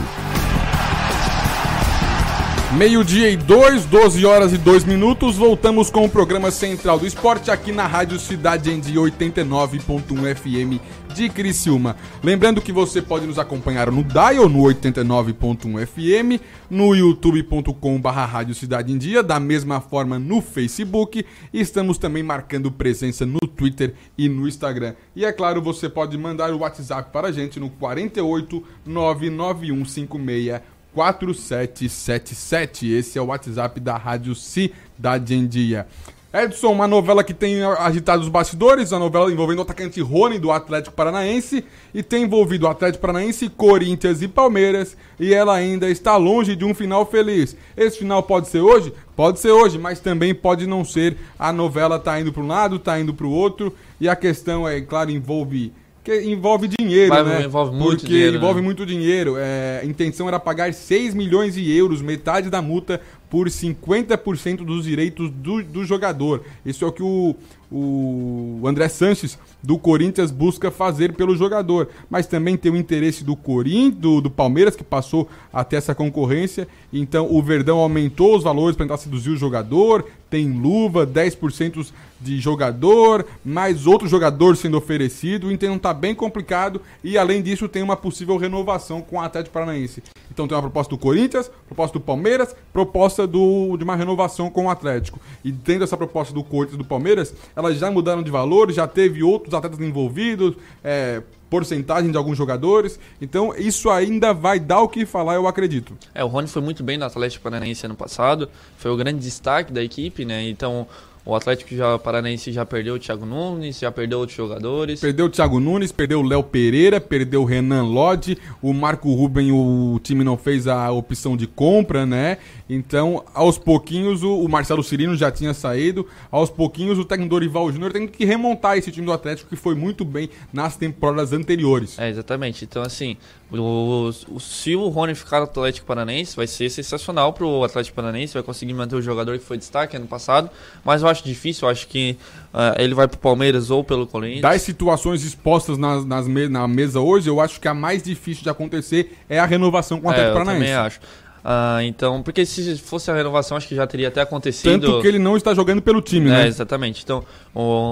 Meio-dia 2.78 3.30
e 3.30 3.38
dois, 3.38 3.86
12 3.86 4.26
horas 4.26 4.52
e 4.52 4.58
2 4.58 4.84
minutos. 4.84 5.38
Voltamos 5.38 5.92
com 5.92 6.06
o 6.06 6.10
programa 6.10 6.50
Central 6.50 6.98
do 6.98 7.06
Esporte 7.06 7.52
aqui 7.52 7.72
na 7.72 7.86
Rádio 7.86 8.20
Cidade 8.20 8.72
em 8.72 8.80
Dia 8.80 9.00
89.1 9.00 10.36
FM 10.36 10.82
de 11.14 11.30
Criciúma. 11.30 11.96
Lembrando 12.24 12.60
que 12.60 12.72
você 12.72 13.00
pode 13.00 13.28
nos 13.28 13.38
acompanhar 13.38 13.92
no 13.92 14.04
Dial 14.04 14.50
no 14.50 14.64
89.1 14.64 15.86
FM, 15.86 16.42
no 16.68 16.96
youtube.com.br 16.96 18.10
Rádio 18.10 18.56
Cidade 18.56 18.92
em 18.92 18.98
Dia, 18.98 19.22
da 19.22 19.40
mesma 19.40 19.80
forma 19.80 20.18
no 20.18 20.42
Facebook. 20.42 21.24
Estamos 21.54 22.00
também 22.00 22.24
marcando 22.24 22.72
presença 22.72 23.24
no 23.24 23.40
Twitter 23.42 23.94
e 24.18 24.28
no 24.28 24.48
Instagram. 24.48 24.96
E 25.16 25.24
é 25.24 25.32
claro, 25.32 25.62
você 25.62 25.88
pode 25.88 26.18
mandar 26.18 26.52
o 26.52 26.60
WhatsApp 26.60 27.12
para 27.14 27.28
a 27.28 27.32
gente 27.32 27.60
no 27.60 27.70
48 27.70 28.64
99156 28.84 30.73
4777. 30.94 32.92
Esse 32.92 33.18
é 33.18 33.22
o 33.22 33.26
WhatsApp 33.26 33.80
da 33.80 33.98
Rádio 33.98 34.36
Cidade 34.36 35.34
em 35.36 35.48
Dia. 35.48 35.88
Edson, 36.36 36.72
uma 36.72 36.88
novela 36.88 37.24
que 37.24 37.32
tem 37.32 37.62
agitado 37.62 38.24
os 38.24 38.28
bastidores, 38.28 38.92
a 38.92 38.98
novela 38.98 39.32
envolvendo 39.32 39.60
o 39.60 39.62
atacante 39.62 40.02
Rony 40.02 40.40
do 40.40 40.52
Atlético 40.52 40.96
Paranaense 40.96 41.64
e 41.94 42.02
tem 42.02 42.24
envolvido 42.24 42.66
o 42.66 42.70
Atlético 42.70 43.04
Paranaense, 43.04 43.50
Corinthians 43.50 44.24
e 44.24 44.28
Palmeiras 44.28 44.98
e 45.20 45.32
ela 45.32 45.54
ainda 45.54 45.88
está 45.92 46.18
longe 46.18 46.56
de 46.56 46.66
um 46.66 46.74
final 46.74 47.06
feliz. 47.06 47.56
Esse 47.78 48.00
final 48.00 48.24
pode 48.24 48.48
ser 48.48 48.62
hoje? 48.62 48.92
Pode 49.16 49.40
ser 49.40 49.52
hoje, 49.52 49.78
mas 49.78 50.00
também 50.00 50.34
pode 50.34 50.66
não 50.66 50.84
ser. 50.84 51.16
A 51.38 51.54
novela 51.54 51.98
está 51.98 52.20
indo 52.20 52.34
para 52.34 52.42
um 52.42 52.48
lado, 52.48 52.78
está 52.78 53.00
indo 53.00 53.14
para 53.14 53.28
o 53.28 53.32
outro 53.32 53.72
e 54.02 54.10
a 54.10 54.16
questão 54.16 54.68
é, 54.68 54.82
claro, 54.82 55.12
envolve 55.12 55.72
que 56.04 56.22
envolve 56.24 56.68
dinheiro, 56.68 57.10
Vai, 57.10 57.24
né? 57.24 57.46
envolve 57.46 57.72
muito 57.72 58.02
Porque 58.02 58.08
dinheiro, 58.08 58.36
envolve 58.36 58.60
né? 58.60 58.66
muito 58.66 58.86
dinheiro. 58.86 59.36
É, 59.38 59.80
a 59.82 59.86
intenção 59.86 60.28
era 60.28 60.40
pagar 60.40 60.74
6 60.74 61.14
milhões 61.14 61.56
de 61.56 61.72
euros, 61.72 62.02
metade 62.02 62.50
da 62.50 62.62
multa, 62.62 63.00
por 63.30 63.48
50% 63.48 64.58
dos 64.58 64.84
direitos 64.84 65.30
do, 65.32 65.64
do 65.64 65.86
jogador. 65.86 66.44
Isso 66.66 66.84
é 66.84 66.88
o 66.88 66.92
que 66.92 67.02
o, 67.02 67.36
o 67.74 68.62
André 68.68 68.88
Sanches, 68.88 69.38
do 69.64 69.80
Corinthians, 69.80 70.30
busca 70.30 70.70
fazer 70.70 71.14
pelo 71.14 71.36
jogador. 71.36 71.90
Mas 72.08 72.28
também 72.28 72.56
tem 72.56 72.72
o 72.72 72.76
interesse 72.76 73.24
do 73.24 73.36
Corinthians, 73.36 73.96
do, 73.96 74.22
do 74.22 74.30
Palmeiras, 74.30 74.76
que 74.76 74.84
passou 74.84 75.28
até 75.52 75.78
essa 75.78 75.96
concorrência. 75.96 76.68
Então 76.92 77.28
o 77.32 77.42
Verdão 77.42 77.80
aumentou 77.80 78.38
os 78.38 78.44
valores 78.44 78.76
para 78.76 78.86
tentar 78.86 78.98
seduzir 78.98 79.32
o 79.32 79.38
jogador. 79.38 80.06
Tem 80.30 80.52
luva, 80.52 81.06
10% 81.06 81.92
de 82.20 82.40
jogador, 82.40 83.26
mais 83.44 83.86
outro 83.86 84.08
jogador 84.08 84.56
sendo 84.56 84.78
oferecido. 84.78 85.52
Então 85.52 85.78
tá 85.80 85.94
bem 85.94 86.14
complicado. 86.14 86.80
E 87.04 87.18
além 87.18 87.42
disso, 87.42 87.68
tem 87.68 87.82
uma 87.82 87.98
possível 87.98 88.38
renovação 88.38 89.02
com 89.02 89.18
o 89.18 89.22
Atlético 89.22 89.54
Paranaense. 89.54 90.04
Então 90.32 90.48
tem 90.48 90.56
uma 90.56 90.64
proposta 90.64 90.90
do 90.90 90.98
Corinthians, 90.98 91.52
proposta 91.68 92.00
do 92.00 92.04
Palmeiras, 92.04 92.56
proposta 92.72 93.28
do, 93.28 93.78
de 93.78 93.84
uma 93.84 93.96
renovação 93.96 94.50
com 94.50 94.66
o 94.66 94.70
Atlético. 94.70 95.20
E 95.44 95.52
dentro 95.52 95.82
dessa 95.82 95.96
proposta 95.96 96.34
do 96.34 96.44
Corinthians 96.44 96.74
e 96.74 96.78
do 96.78 96.86
Palmeiras, 96.86 97.36
elas 97.66 97.78
já 97.80 97.90
mudaram 97.90 98.24
de 98.24 98.32
valor, 98.32 98.72
já 98.72 98.88
teve 98.88 99.24
outros 99.24 99.54
atletas 99.54 99.80
envolvidos, 99.80 100.56
é, 100.84 101.22
porcentagem 101.50 102.10
de 102.10 102.18
alguns 102.18 102.38
jogadores. 102.38 103.00
Então 103.22 103.54
isso 103.56 103.90
ainda 103.90 104.34
vai 104.34 104.60
dar 104.60 104.82
o 104.82 104.90
que 104.90 105.06
falar, 105.06 105.36
eu 105.36 105.48
acredito. 105.48 105.98
É, 106.14 106.24
o 106.24 106.28
Rony 106.28 106.48
foi 106.48 106.62
muito 106.62 106.84
bem 106.84 106.98
no 106.98 107.06
Atlético 107.06 107.44
Paranaense 107.44 107.86
ano 107.86 107.96
passado, 107.96 108.50
foi 108.78 108.90
o 108.92 108.98
grande 108.98 109.20
destaque 109.20 109.72
da 109.72 109.84
equipe, 109.84 110.26
né? 110.26 110.50
Então 110.50 110.88
o 111.26 111.34
Atlético 111.34 111.74
já, 111.74 111.98
Paranaense 111.98 112.52
já 112.52 112.66
perdeu 112.66 112.96
o 112.96 113.00
Thiago 113.00 113.26
Nunes, 113.26 113.80
já 113.80 113.90
perdeu 113.90 114.20
outros 114.20 114.36
jogadores. 114.36 115.00
Perdeu 115.00 115.28
o 115.28 115.30
Thiago 115.30 115.58
Nunes, 115.58 115.90
perdeu 115.90 116.20
o 116.20 116.24
Léo 116.24 116.44
Pereira, 116.44 117.00
perdeu 117.00 117.44
o 117.44 117.46
Renan 117.46 117.84
Lodge, 117.84 118.38
o 118.62 118.74
Marco 118.74 119.14
Ruben, 119.14 119.54
o 119.54 119.98
time 120.04 120.22
não 120.22 120.36
fez 120.36 120.68
a 120.68 120.92
opção 120.92 121.38
de 121.38 121.48
compra, 121.48 122.06
né? 122.06 122.40
Então, 122.74 123.24
aos 123.34 123.58
pouquinhos, 123.58 124.24
o, 124.24 124.40
o 124.40 124.50
Marcelo 124.50 124.84
Cirino 124.84 125.16
já 125.16 125.32
tinha 125.32 125.54
saído, 125.54 126.08
aos 126.32 126.50
pouquinhos 126.50 126.98
o 126.98 127.06
técnico 127.06 127.30
Dorival 127.30 127.72
Júnior 127.72 127.92
tem 127.92 128.08
que 128.08 128.26
remontar 128.26 128.78
esse 128.78 128.92
time 128.92 129.06
do 129.06 129.12
Atlético 129.14 129.50
que 129.50 129.56
foi 129.56 129.76
muito 129.76 130.04
bem 130.04 130.30
nas 130.52 130.76
temporadas 130.76 131.34
anteriores. 131.34 131.98
É, 132.00 132.10
exatamente. 132.10 132.66
Então, 132.66 132.82
assim, 132.82 133.18
o, 133.52 134.10
o, 134.30 134.40
se 134.40 134.76
o 134.76 134.88
Rony 134.90 135.14
ficar 135.14 135.38
no 135.38 135.44
Atlético 135.44 135.86
Paranaense, 135.86 136.36
vai 136.36 136.48
ser 136.48 136.70
sensacional 136.70 137.34
pro 137.34 137.64
Atlético 137.64 137.96
Paranaense, 137.96 138.34
vai 138.34 138.44
conseguir 138.44 138.74
manter 138.74 138.96
o 138.96 139.02
jogador 139.02 139.38
que 139.38 139.46
foi 139.46 139.58
destaque 139.58 139.96
ano 139.96 140.08
passado, 140.08 140.50
mas 140.84 141.02
eu 141.02 141.08
acho 141.08 141.24
difícil, 141.24 141.68
eu 141.68 141.72
acho 141.72 141.88
que 141.88 142.18
uh, 142.54 142.82
ele 142.82 142.94
vai 142.94 143.08
pro 143.08 143.18
Palmeiras 143.18 143.70
ou 143.70 143.84
pelo 143.84 144.08
Corinthians. 144.08 144.42
Das 144.42 144.62
situações 144.62 145.24
expostas 145.24 145.78
nas, 145.78 146.06
nas 146.06 146.28
me 146.28 146.48
na 146.48 146.68
mesa 146.68 147.00
hoje, 147.00 147.30
eu 147.30 147.40
acho 147.40 147.60
que 147.60 147.68
a 147.68 147.74
mais 147.74 148.02
difícil 148.02 148.44
de 148.44 148.50
acontecer 148.50 149.18
é 149.30 149.40
a 149.40 149.46
renovação 149.46 150.02
com 150.02 150.08
o 150.08 150.10
Atlético 150.10 150.38
é, 150.38 150.42
eu 150.42 150.46
Paranaense. 150.46 150.72
também 150.72 150.86
acho. 150.86 151.00
Uh, 151.44 151.82
então, 151.82 152.24
porque 152.24 152.46
se 152.46 152.78
fosse 152.78 153.12
a 153.12 153.14
renovação, 153.14 153.58
acho 153.58 153.68
que 153.68 153.76
já 153.76 153.86
teria 153.86 154.08
até 154.08 154.22
acontecido. 154.22 154.80
Tanto 154.80 155.02
que 155.02 155.08
ele 155.08 155.20
não 155.20 155.36
está 155.36 155.54
jogando 155.54 155.82
pelo 155.82 156.02
time, 156.02 156.30
é, 156.30 156.32
né? 156.32 156.48
Exatamente. 156.48 157.04
Então, 157.04 157.26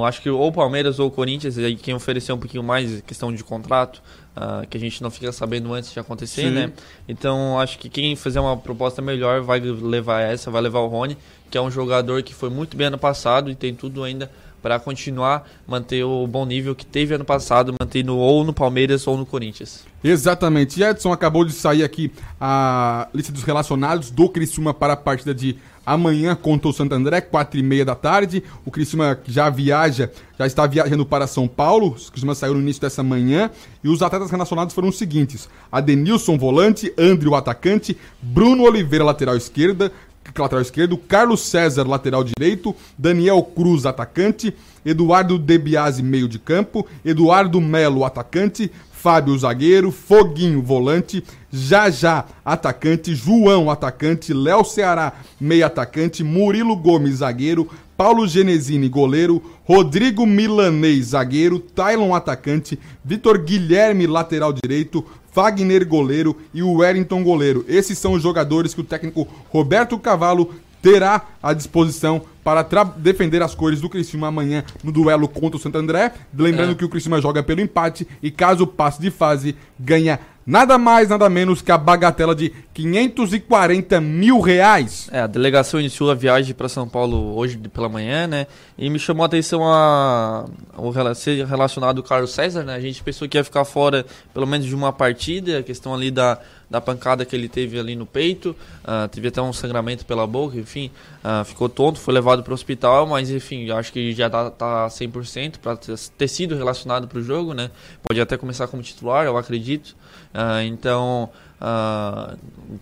acho 0.06 0.22
que 0.22 0.30
ou 0.30 0.48
o 0.48 0.52
Palmeiras 0.54 1.00
ou 1.00 1.08
o 1.08 1.12
Corinthians, 1.12 1.58
aí 1.58 1.76
quem 1.76 1.94
ofereceu 1.94 2.36
um 2.36 2.40
pouquinho 2.40 2.64
mais 2.64 3.02
questão 3.02 3.34
de 3.34 3.44
contrato, 3.44 4.02
uh, 4.38 4.66
que 4.68 4.78
a 4.78 4.80
gente 4.80 5.04
não 5.04 5.12
fica 5.12 5.34
sabendo 5.34 5.74
antes 5.74 5.92
de 5.92 6.00
acontecer, 6.00 6.44
Sim. 6.44 6.52
né? 6.52 6.72
Então, 7.10 7.60
acho 7.60 7.78
que 7.78 7.90
quem 7.90 8.16
fizer 8.16 8.40
uma 8.40 8.56
proposta 8.56 9.02
melhor 9.02 9.42
vai 9.42 9.60
levar 9.60 10.22
essa, 10.22 10.50
vai 10.50 10.62
levar 10.62 10.80
o 10.80 10.88
Rony, 10.88 11.18
que 11.50 11.58
é 11.58 11.62
um 11.62 11.70
jogador 11.70 12.24
que 12.24 12.34
foi 12.34 12.50
muito 12.50 12.78
bem 12.78 12.88
ano 12.88 12.98
passado 12.98 13.52
e 13.52 13.56
tem 13.56 13.76
tudo 13.76 14.02
ainda 14.02 14.32
para 14.62 14.80
continuar 14.80 15.50
manter 15.68 16.04
o 16.04 16.28
bom 16.28 16.46
nível 16.46 16.76
que 16.76 16.86
teve 16.86 17.16
ano 17.16 17.26
passado, 17.26 17.74
mantendo 17.80 18.16
ou 18.18 18.44
no 18.44 18.54
Palmeiras 18.54 19.08
ou 19.08 19.18
no 19.18 19.26
Corinthians. 19.26 19.86
Exatamente. 20.04 20.82
Edson 20.82 21.12
acabou 21.12 21.46
de 21.46 21.54
sair 21.54 21.84
aqui 21.84 22.12
a 22.40 23.08
lista 23.14 23.32
dos 23.32 23.44
relacionados 23.44 24.10
do 24.12 24.30
Criciúma 24.30 24.74
para 24.74 24.94
a 24.94 24.98
partida 24.98 25.34
de 25.34 25.58
amanhã 25.86 26.36
contra 26.36 26.70
o 26.70 26.74
Santo 26.74 26.94
André, 26.94 27.22
quatro 27.22 27.60
e 27.60 27.64
meia 27.64 27.86
da 27.86 27.96
tarde. 27.96 28.44
O 28.66 28.72
Criciúma 28.72 29.20
já 29.26 29.50
viaja, 29.50 30.12
já 30.38 30.46
está 30.46 30.66
viajando 30.66 31.06
para 31.06 31.28
São 31.28 31.48
Paulo. 31.48 31.88
O 31.88 32.12
Criciúma 32.12 32.36
saiu 32.36 32.54
no 32.54 32.62
início 32.62 32.82
dessa 32.82 33.04
manhã. 33.04 33.50
E 33.84 33.90
os 33.90 34.02
atletas 34.02 34.32
relacionados 34.32 34.74
foram 34.74 34.90
os 34.90 34.98
seguintes. 34.98 35.50
Adenilson, 35.72 36.38
volante. 36.38 36.94
Andrew, 36.98 37.36
atacante. 37.36 37.98
Bruno 38.22 38.64
Oliveira, 38.64 39.04
lateral 39.04 39.36
esquerda. 39.36 39.92
Lateral 40.38 40.62
esquerdo, 40.62 40.98
Carlos 40.98 41.42
César, 41.42 41.86
lateral 41.86 42.24
direito, 42.24 42.76
Daniel 42.98 43.44
Cruz, 43.44 43.86
atacante, 43.86 44.54
Eduardo 44.86 45.38
Debiase, 45.38 46.02
meio 46.02 46.28
de 46.28 46.40
campo, 46.40 46.88
Eduardo 47.04 47.60
Melo, 47.60 48.06
atacante, 48.06 48.72
Fábio, 48.92 49.38
zagueiro, 49.38 49.92
Foguinho, 49.92 50.62
volante, 50.62 51.24
Jajá, 51.52 52.26
atacante, 52.46 53.16
João, 53.16 53.70
atacante, 53.70 54.32
Léo 54.32 54.64
Ceará, 54.64 55.14
meio 55.40 55.66
atacante, 55.66 56.24
Murilo 56.24 56.76
Gomes, 56.76 57.16
zagueiro, 57.16 57.68
Paulo 57.98 58.28
Genesini, 58.28 58.88
goleiro, 58.88 59.42
Rodrigo 59.64 60.26
Milanês, 60.26 61.08
zagueiro, 61.08 61.60
Tylon, 61.60 62.16
atacante, 62.16 62.80
Vitor 63.04 63.40
Guilherme, 63.40 64.08
lateral 64.08 64.54
direito, 64.54 65.06
Wagner, 65.34 65.88
goleiro 65.88 66.38
e 66.54 66.62
o 66.62 66.74
Wellington, 66.74 67.24
goleiro. 67.24 67.66
Esses 67.68 67.98
são 67.98 68.14
os 68.14 68.24
jogadores 68.24 68.74
que 68.74 68.82
o 68.82 68.86
técnico 68.86 69.28
Roberto 69.50 69.98
Cavalo 69.98 70.54
terá 70.82 71.22
à 71.42 71.54
disposição 71.54 72.22
para 72.44 72.64
defender 72.98 73.42
as 73.44 73.54
cores 73.54 73.80
do 73.80 73.88
Criciúma 73.90 74.28
amanhã 74.28 74.64
no 74.84 74.92
duelo 74.92 75.28
contra 75.28 75.58
o 75.58 75.60
Santo 75.60 75.78
André. 75.78 76.12
Lembrando 76.36 76.72
É. 76.72 76.76
que 76.76 76.84
o 76.84 76.90
Criciúma 76.90 77.22
joga 77.22 77.44
pelo 77.44 77.62
empate 77.62 78.08
e 78.22 78.32
caso 78.32 78.66
passe 78.66 79.00
de 79.00 79.12
fase, 79.12 79.56
ganha 79.80 80.20
nada 80.46 80.78
mais, 80.78 81.10
nada 81.10 81.30
menos 81.30 81.62
que 81.62 81.72
a 81.72 81.78
bagatela 81.78 82.34
de 82.36 82.52
540 82.74 84.02
mil 84.02 84.40
reais. 84.40 85.10
É, 85.12 85.22
a 85.22 85.28
delegação 85.28 85.80
iniciou 85.80 86.10
a 86.12 86.16
viagem 86.16 86.54
para 86.54 86.68
São 86.70 86.88
Paulo 86.88 87.36
hoje 87.38 87.58
pela 87.58 87.88
manhã, 87.90 88.28
né? 88.28 88.48
E 88.78 88.90
me 88.90 88.98
chamou 89.00 89.24
a 89.24 89.28
atenção 89.28 89.62
a, 89.66 90.46
rela- 90.94 91.16
ser 91.16 91.46
relacionado 91.46 92.00
ao 92.00 92.04
Carlos 92.04 92.32
César, 92.32 92.64
né? 92.64 92.76
A 92.76 92.80
gente 92.80 93.04
pensou 93.04 93.28
que 93.28 93.38
ia 93.38 93.44
ficar 93.44 93.66
fora 93.66 94.06
pelo 94.34 94.48
menos 94.48 94.66
de 94.66 94.74
uma 94.76 94.92
partida, 94.92 95.60
a 95.60 95.64
questão 95.64 95.94
ali 95.94 96.10
da, 96.12 96.40
da 96.72 96.80
pancada 96.80 97.26
que 97.26 97.36
ele 97.36 97.50
teve 97.50 97.78
ali 97.78 97.98
no 97.98 98.06
peito, 98.06 98.56
uh, 98.86 99.06
teve 99.10 99.28
até 99.28 99.42
um 99.42 99.52
sangramento 99.52 100.06
pela 100.06 100.26
boca, 100.26 100.58
enfim, 100.58 100.90
uh, 101.18 101.44
ficou 101.44 101.68
tonto, 101.68 102.00
foi 102.00 102.14
levado 102.14 102.44
para 102.44 102.52
o 102.52 102.54
hospital, 102.54 103.06
mas 103.06 103.30
enfim, 103.30 103.70
acho 103.72 103.92
que 103.92 104.14
já 104.14 104.30
tá, 104.30 104.50
tá 104.50 104.88
100% 104.88 105.58
para 105.58 105.76
ter 105.76 106.28
sido 106.30 106.56
relacionado 106.56 107.10
para 107.10 107.20
o 107.20 107.22
jogo, 107.22 107.54
né? 107.54 107.70
Pode 108.02 108.22
até 108.22 108.38
começar 108.38 108.68
como 108.68 108.82
titular, 108.82 109.26
eu 109.26 109.38
acredito. 109.38 109.98
Uh, 110.34 110.64
então, 110.66 111.30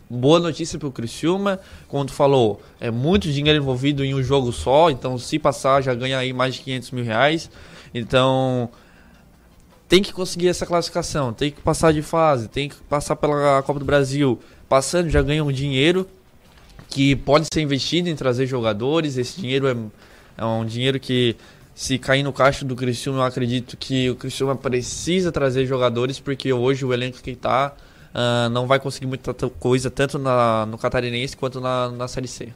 boa 0.07 0.39
notícia 0.39 0.77
para 0.77 0.87
o 0.87 0.91
Criciúma, 0.91 1.59
tu 1.89 2.13
falou, 2.13 2.61
é 2.79 2.91
muito 2.91 3.29
dinheiro 3.29 3.59
envolvido 3.59 4.05
em 4.05 4.13
um 4.13 4.21
jogo 4.21 4.53
só, 4.53 4.91
então 4.91 5.17
se 5.17 5.39
passar 5.39 5.81
já 5.81 5.95
ganha 5.95 6.19
aí 6.19 6.31
mais 6.31 6.55
de 6.55 6.61
500 6.61 6.91
mil 6.91 7.03
reais. 7.03 7.49
Então, 7.93 8.69
tem 9.89 10.03
que 10.03 10.13
conseguir 10.13 10.47
essa 10.47 10.67
classificação, 10.67 11.33
tem 11.33 11.49
que 11.49 11.59
passar 11.61 11.91
de 11.91 12.03
fase, 12.03 12.47
tem 12.47 12.69
que 12.69 12.75
passar 12.87 13.15
pela 13.15 13.63
Copa 13.63 13.79
do 13.79 13.85
Brasil. 13.85 14.39
Passando, 14.69 15.09
já 15.09 15.19
ganha 15.23 15.43
um 15.43 15.51
dinheiro 15.51 16.07
que 16.87 17.15
pode 17.15 17.47
ser 17.51 17.61
investido 17.61 18.07
em 18.07 18.15
trazer 18.15 18.45
jogadores. 18.45 19.17
Esse 19.17 19.41
dinheiro 19.41 19.67
é, 19.67 19.75
é 20.37 20.45
um 20.45 20.63
dinheiro 20.63 20.99
que, 20.99 21.35
se 21.73 21.97
cair 21.97 22.21
no 22.21 22.31
caixa 22.31 22.63
do 22.63 22.75
Criciúma, 22.75 23.19
eu 23.19 23.23
acredito 23.23 23.75
que 23.77 24.11
o 24.11 24.15
Criciúma 24.15 24.55
precisa 24.55 25.31
trazer 25.31 25.65
jogadores, 25.65 26.19
porque 26.19 26.53
hoje 26.53 26.85
o 26.85 26.93
elenco 26.93 27.19
que 27.23 27.31
está 27.31 27.73
uh, 28.13 28.49
não 28.49 28.67
vai 28.67 28.79
conseguir 28.79 29.07
muita 29.07 29.33
coisa, 29.33 29.89
tanto 29.89 30.19
na, 30.19 30.67
no 30.67 30.77
Catarinense 30.77 31.35
quanto 31.35 31.59
na, 31.59 31.89
na 31.89 32.07
Série 32.07 32.27
C. 32.27 32.49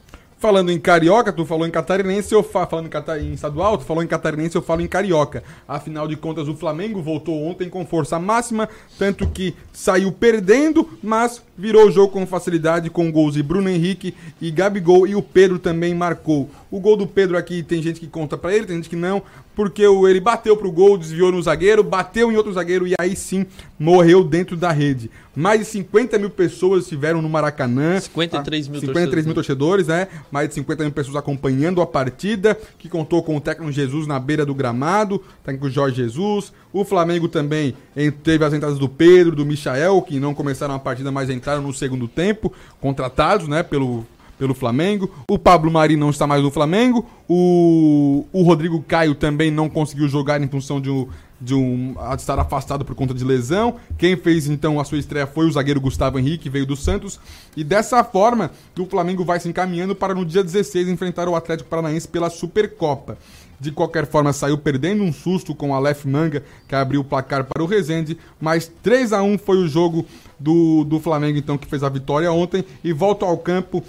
Falando 0.44 0.74
em 0.74 0.78
carioca, 0.78 1.32
tu 1.32 1.46
falou 1.46 1.66
em 1.66 1.72
catarinense, 1.72 2.34
eu 2.34 2.44
falo 2.44 2.68
falando 2.68 2.88
em, 2.88 2.90
cata, 2.90 3.18
em 3.18 3.32
estadual, 3.32 3.78
tu 3.78 3.86
falou 3.86 4.04
em 4.04 4.08
catarinense, 4.08 4.58
eu 4.58 4.62
falo 4.62 4.82
em 4.82 4.88
carioca. 4.88 5.42
Afinal 5.66 6.06
de 6.06 6.18
contas, 6.18 6.50
o 6.50 6.54
Flamengo 6.54 7.02
voltou 7.02 7.42
ontem 7.46 7.70
com 7.70 7.86
força 7.86 8.20
máxima, 8.20 8.68
tanto 9.00 9.26
que 9.26 9.56
saiu 9.72 10.12
perdendo, 10.12 11.00
mas 11.02 11.42
virou 11.58 11.88
o 11.88 11.92
jogo 11.92 12.12
com 12.12 12.26
facilidade 12.26 12.90
com 12.90 13.12
gols 13.12 13.36
de 13.36 13.44
Bruno 13.44 13.70
Henrique 13.70 14.14
e 14.42 14.50
Gabigol 14.52 15.08
e 15.08 15.16
o 15.16 15.22
Pedro 15.22 15.60
também 15.60 15.94
marcou. 15.94 16.50
O 16.72 16.80
gol 16.80 16.98
do 16.98 17.06
Pedro 17.06 17.38
aqui 17.38 17.62
tem 17.62 17.82
gente 17.82 18.00
que 18.00 18.08
conta 18.08 18.38
para 18.38 18.54
ele, 18.54 18.66
tem 18.66 18.78
gente 18.78 18.90
que 18.90 18.96
não, 18.96 19.22
porque 19.56 19.84
ele 19.84 20.20
bateu 20.20 20.58
pro 20.58 20.72
gol, 20.72 20.98
desviou 20.98 21.32
no 21.32 21.42
zagueiro, 21.42 21.84
bateu 21.84 22.32
em 22.32 22.36
outro 22.36 22.52
zagueiro 22.54 22.88
e 22.88 22.94
aí 23.00 23.16
sim 23.16 23.46
morreu 23.78 24.24
dentro 24.24 24.58
da 24.58 24.72
rede. 24.72 25.12
Mais 25.36 25.60
de 25.60 25.66
50 25.66 26.18
mil 26.20 26.30
pessoas 26.30 26.84
estiveram 26.84 27.22
no 27.22 27.30
Maracanã. 27.30 28.00
53 28.00 28.68
mil 28.68 28.80
53 28.80 29.26
torcedores. 29.26 29.26
mil 29.26 29.36
torcedores, 29.36 29.88
né? 29.88 30.08
Mais 30.32 30.50
de 30.50 30.56
50 30.56 30.84
mil 30.84 30.92
pessoas 30.92 31.16
acompanhando 31.16 31.82
a 31.82 31.88
partida, 31.88 32.58
que 32.78 32.88
contou 32.88 33.24
com 33.24 33.36
o 33.36 33.42
técnico 33.42 33.72
Jesus 33.72 34.06
na 34.06 34.20
beira 34.20 34.46
do 34.46 34.54
gramado, 34.54 35.22
técnico 35.44 35.70
Jorge 35.70 35.96
Jesus. 35.96 36.54
O 36.74 36.84
Flamengo 36.84 37.30
também 37.30 37.76
teve 38.24 38.44
as 38.44 38.54
entradas 38.54 38.80
do 38.80 38.90
Pedro, 38.90 39.36
do 39.36 39.46
Michael, 39.46 40.02
que 40.02 40.20
não 40.20 40.34
começaram 40.34 40.74
a 40.74 40.80
partida, 40.80 41.12
mas 41.12 41.30
entraram 41.30 41.62
no 41.62 41.72
segundo 41.72 42.08
tempo, 42.08 42.52
contratados, 42.82 43.48
né, 43.48 43.62
pelo 43.62 44.06
pelo 44.38 44.54
Flamengo. 44.54 45.10
O 45.30 45.38
Pablo 45.40 45.72
Mari 45.72 45.96
não 45.96 46.10
está 46.10 46.28
mais 46.28 46.42
no 46.44 46.52
Flamengo. 46.52 47.06
O, 47.30 48.26
o 48.34 48.44
Rodrigo 48.44 48.84
Caio 48.84 49.16
também 49.16 49.50
não 49.50 49.70
conseguiu 49.70 50.08
jogar 50.08 50.42
em 50.42 50.48
função 50.48 50.82
de 50.82 50.90
um, 50.90 51.08
de 51.40 51.54
um 51.54 51.94
de 51.94 52.22
estar 52.22 52.38
afastado 52.40 52.84
por 52.84 52.96
conta 52.96 53.14
de 53.14 53.24
lesão. 53.24 53.76
Quem 53.98 54.18
fez 54.18 54.48
então 54.48 54.80
a 54.80 54.84
sua 54.84 54.98
estreia 54.98 55.28
foi 55.28 55.46
o 55.46 55.52
zagueiro 55.52 55.80
Gustavo 55.80 56.20
Henrique, 56.20 56.50
veio 56.50 56.66
do 56.66 56.76
Santos. 56.76 57.20
E 57.56 57.64
dessa 57.64 58.04
forma, 58.04 58.52
o 58.78 58.86
Flamengo 58.86 59.24
vai 59.24 59.40
se 59.40 59.48
encaminhando 59.48 59.96
para 59.96 60.14
no 60.14 60.26
dia 60.26 60.44
16 60.44 60.90
enfrentar 60.90 61.28
o 61.28 61.36
Atlético 61.36 61.70
Paranaense 61.70 62.08
pela 62.08 62.30
Supercopa. 62.30 63.18
De 63.60 63.72
qualquer 63.72 64.06
forma, 64.06 64.34
saiu 64.34 64.58
perdendo 64.58 65.04
um 65.04 65.14
susto 65.14 65.56
com 65.56 65.72
o 65.72 65.74
Aleph 65.74 66.06
Manga, 66.06 66.44
que 66.68 66.76
abriu 66.76 67.02
o 67.02 67.04
placar 67.04 67.46
para 67.46 67.64
o 67.64 67.66
Rezende, 67.66 68.18
mas 68.40 68.72
3 68.82 69.14
a 69.14 69.24
1 69.24 69.38
foi 69.38 69.58
o 69.58 69.68
jogo 69.68 70.06
do, 70.40 70.84
do 70.84 71.00
Flamengo, 71.00 71.38
então, 71.38 71.58
que 71.58 71.68
fez 71.68 71.84
a 71.84 71.90
vitória 71.90 72.32
ontem. 72.32 72.66
E 72.84 72.92
volta 72.92 73.26
ao 73.26 73.38
campo 73.38 73.84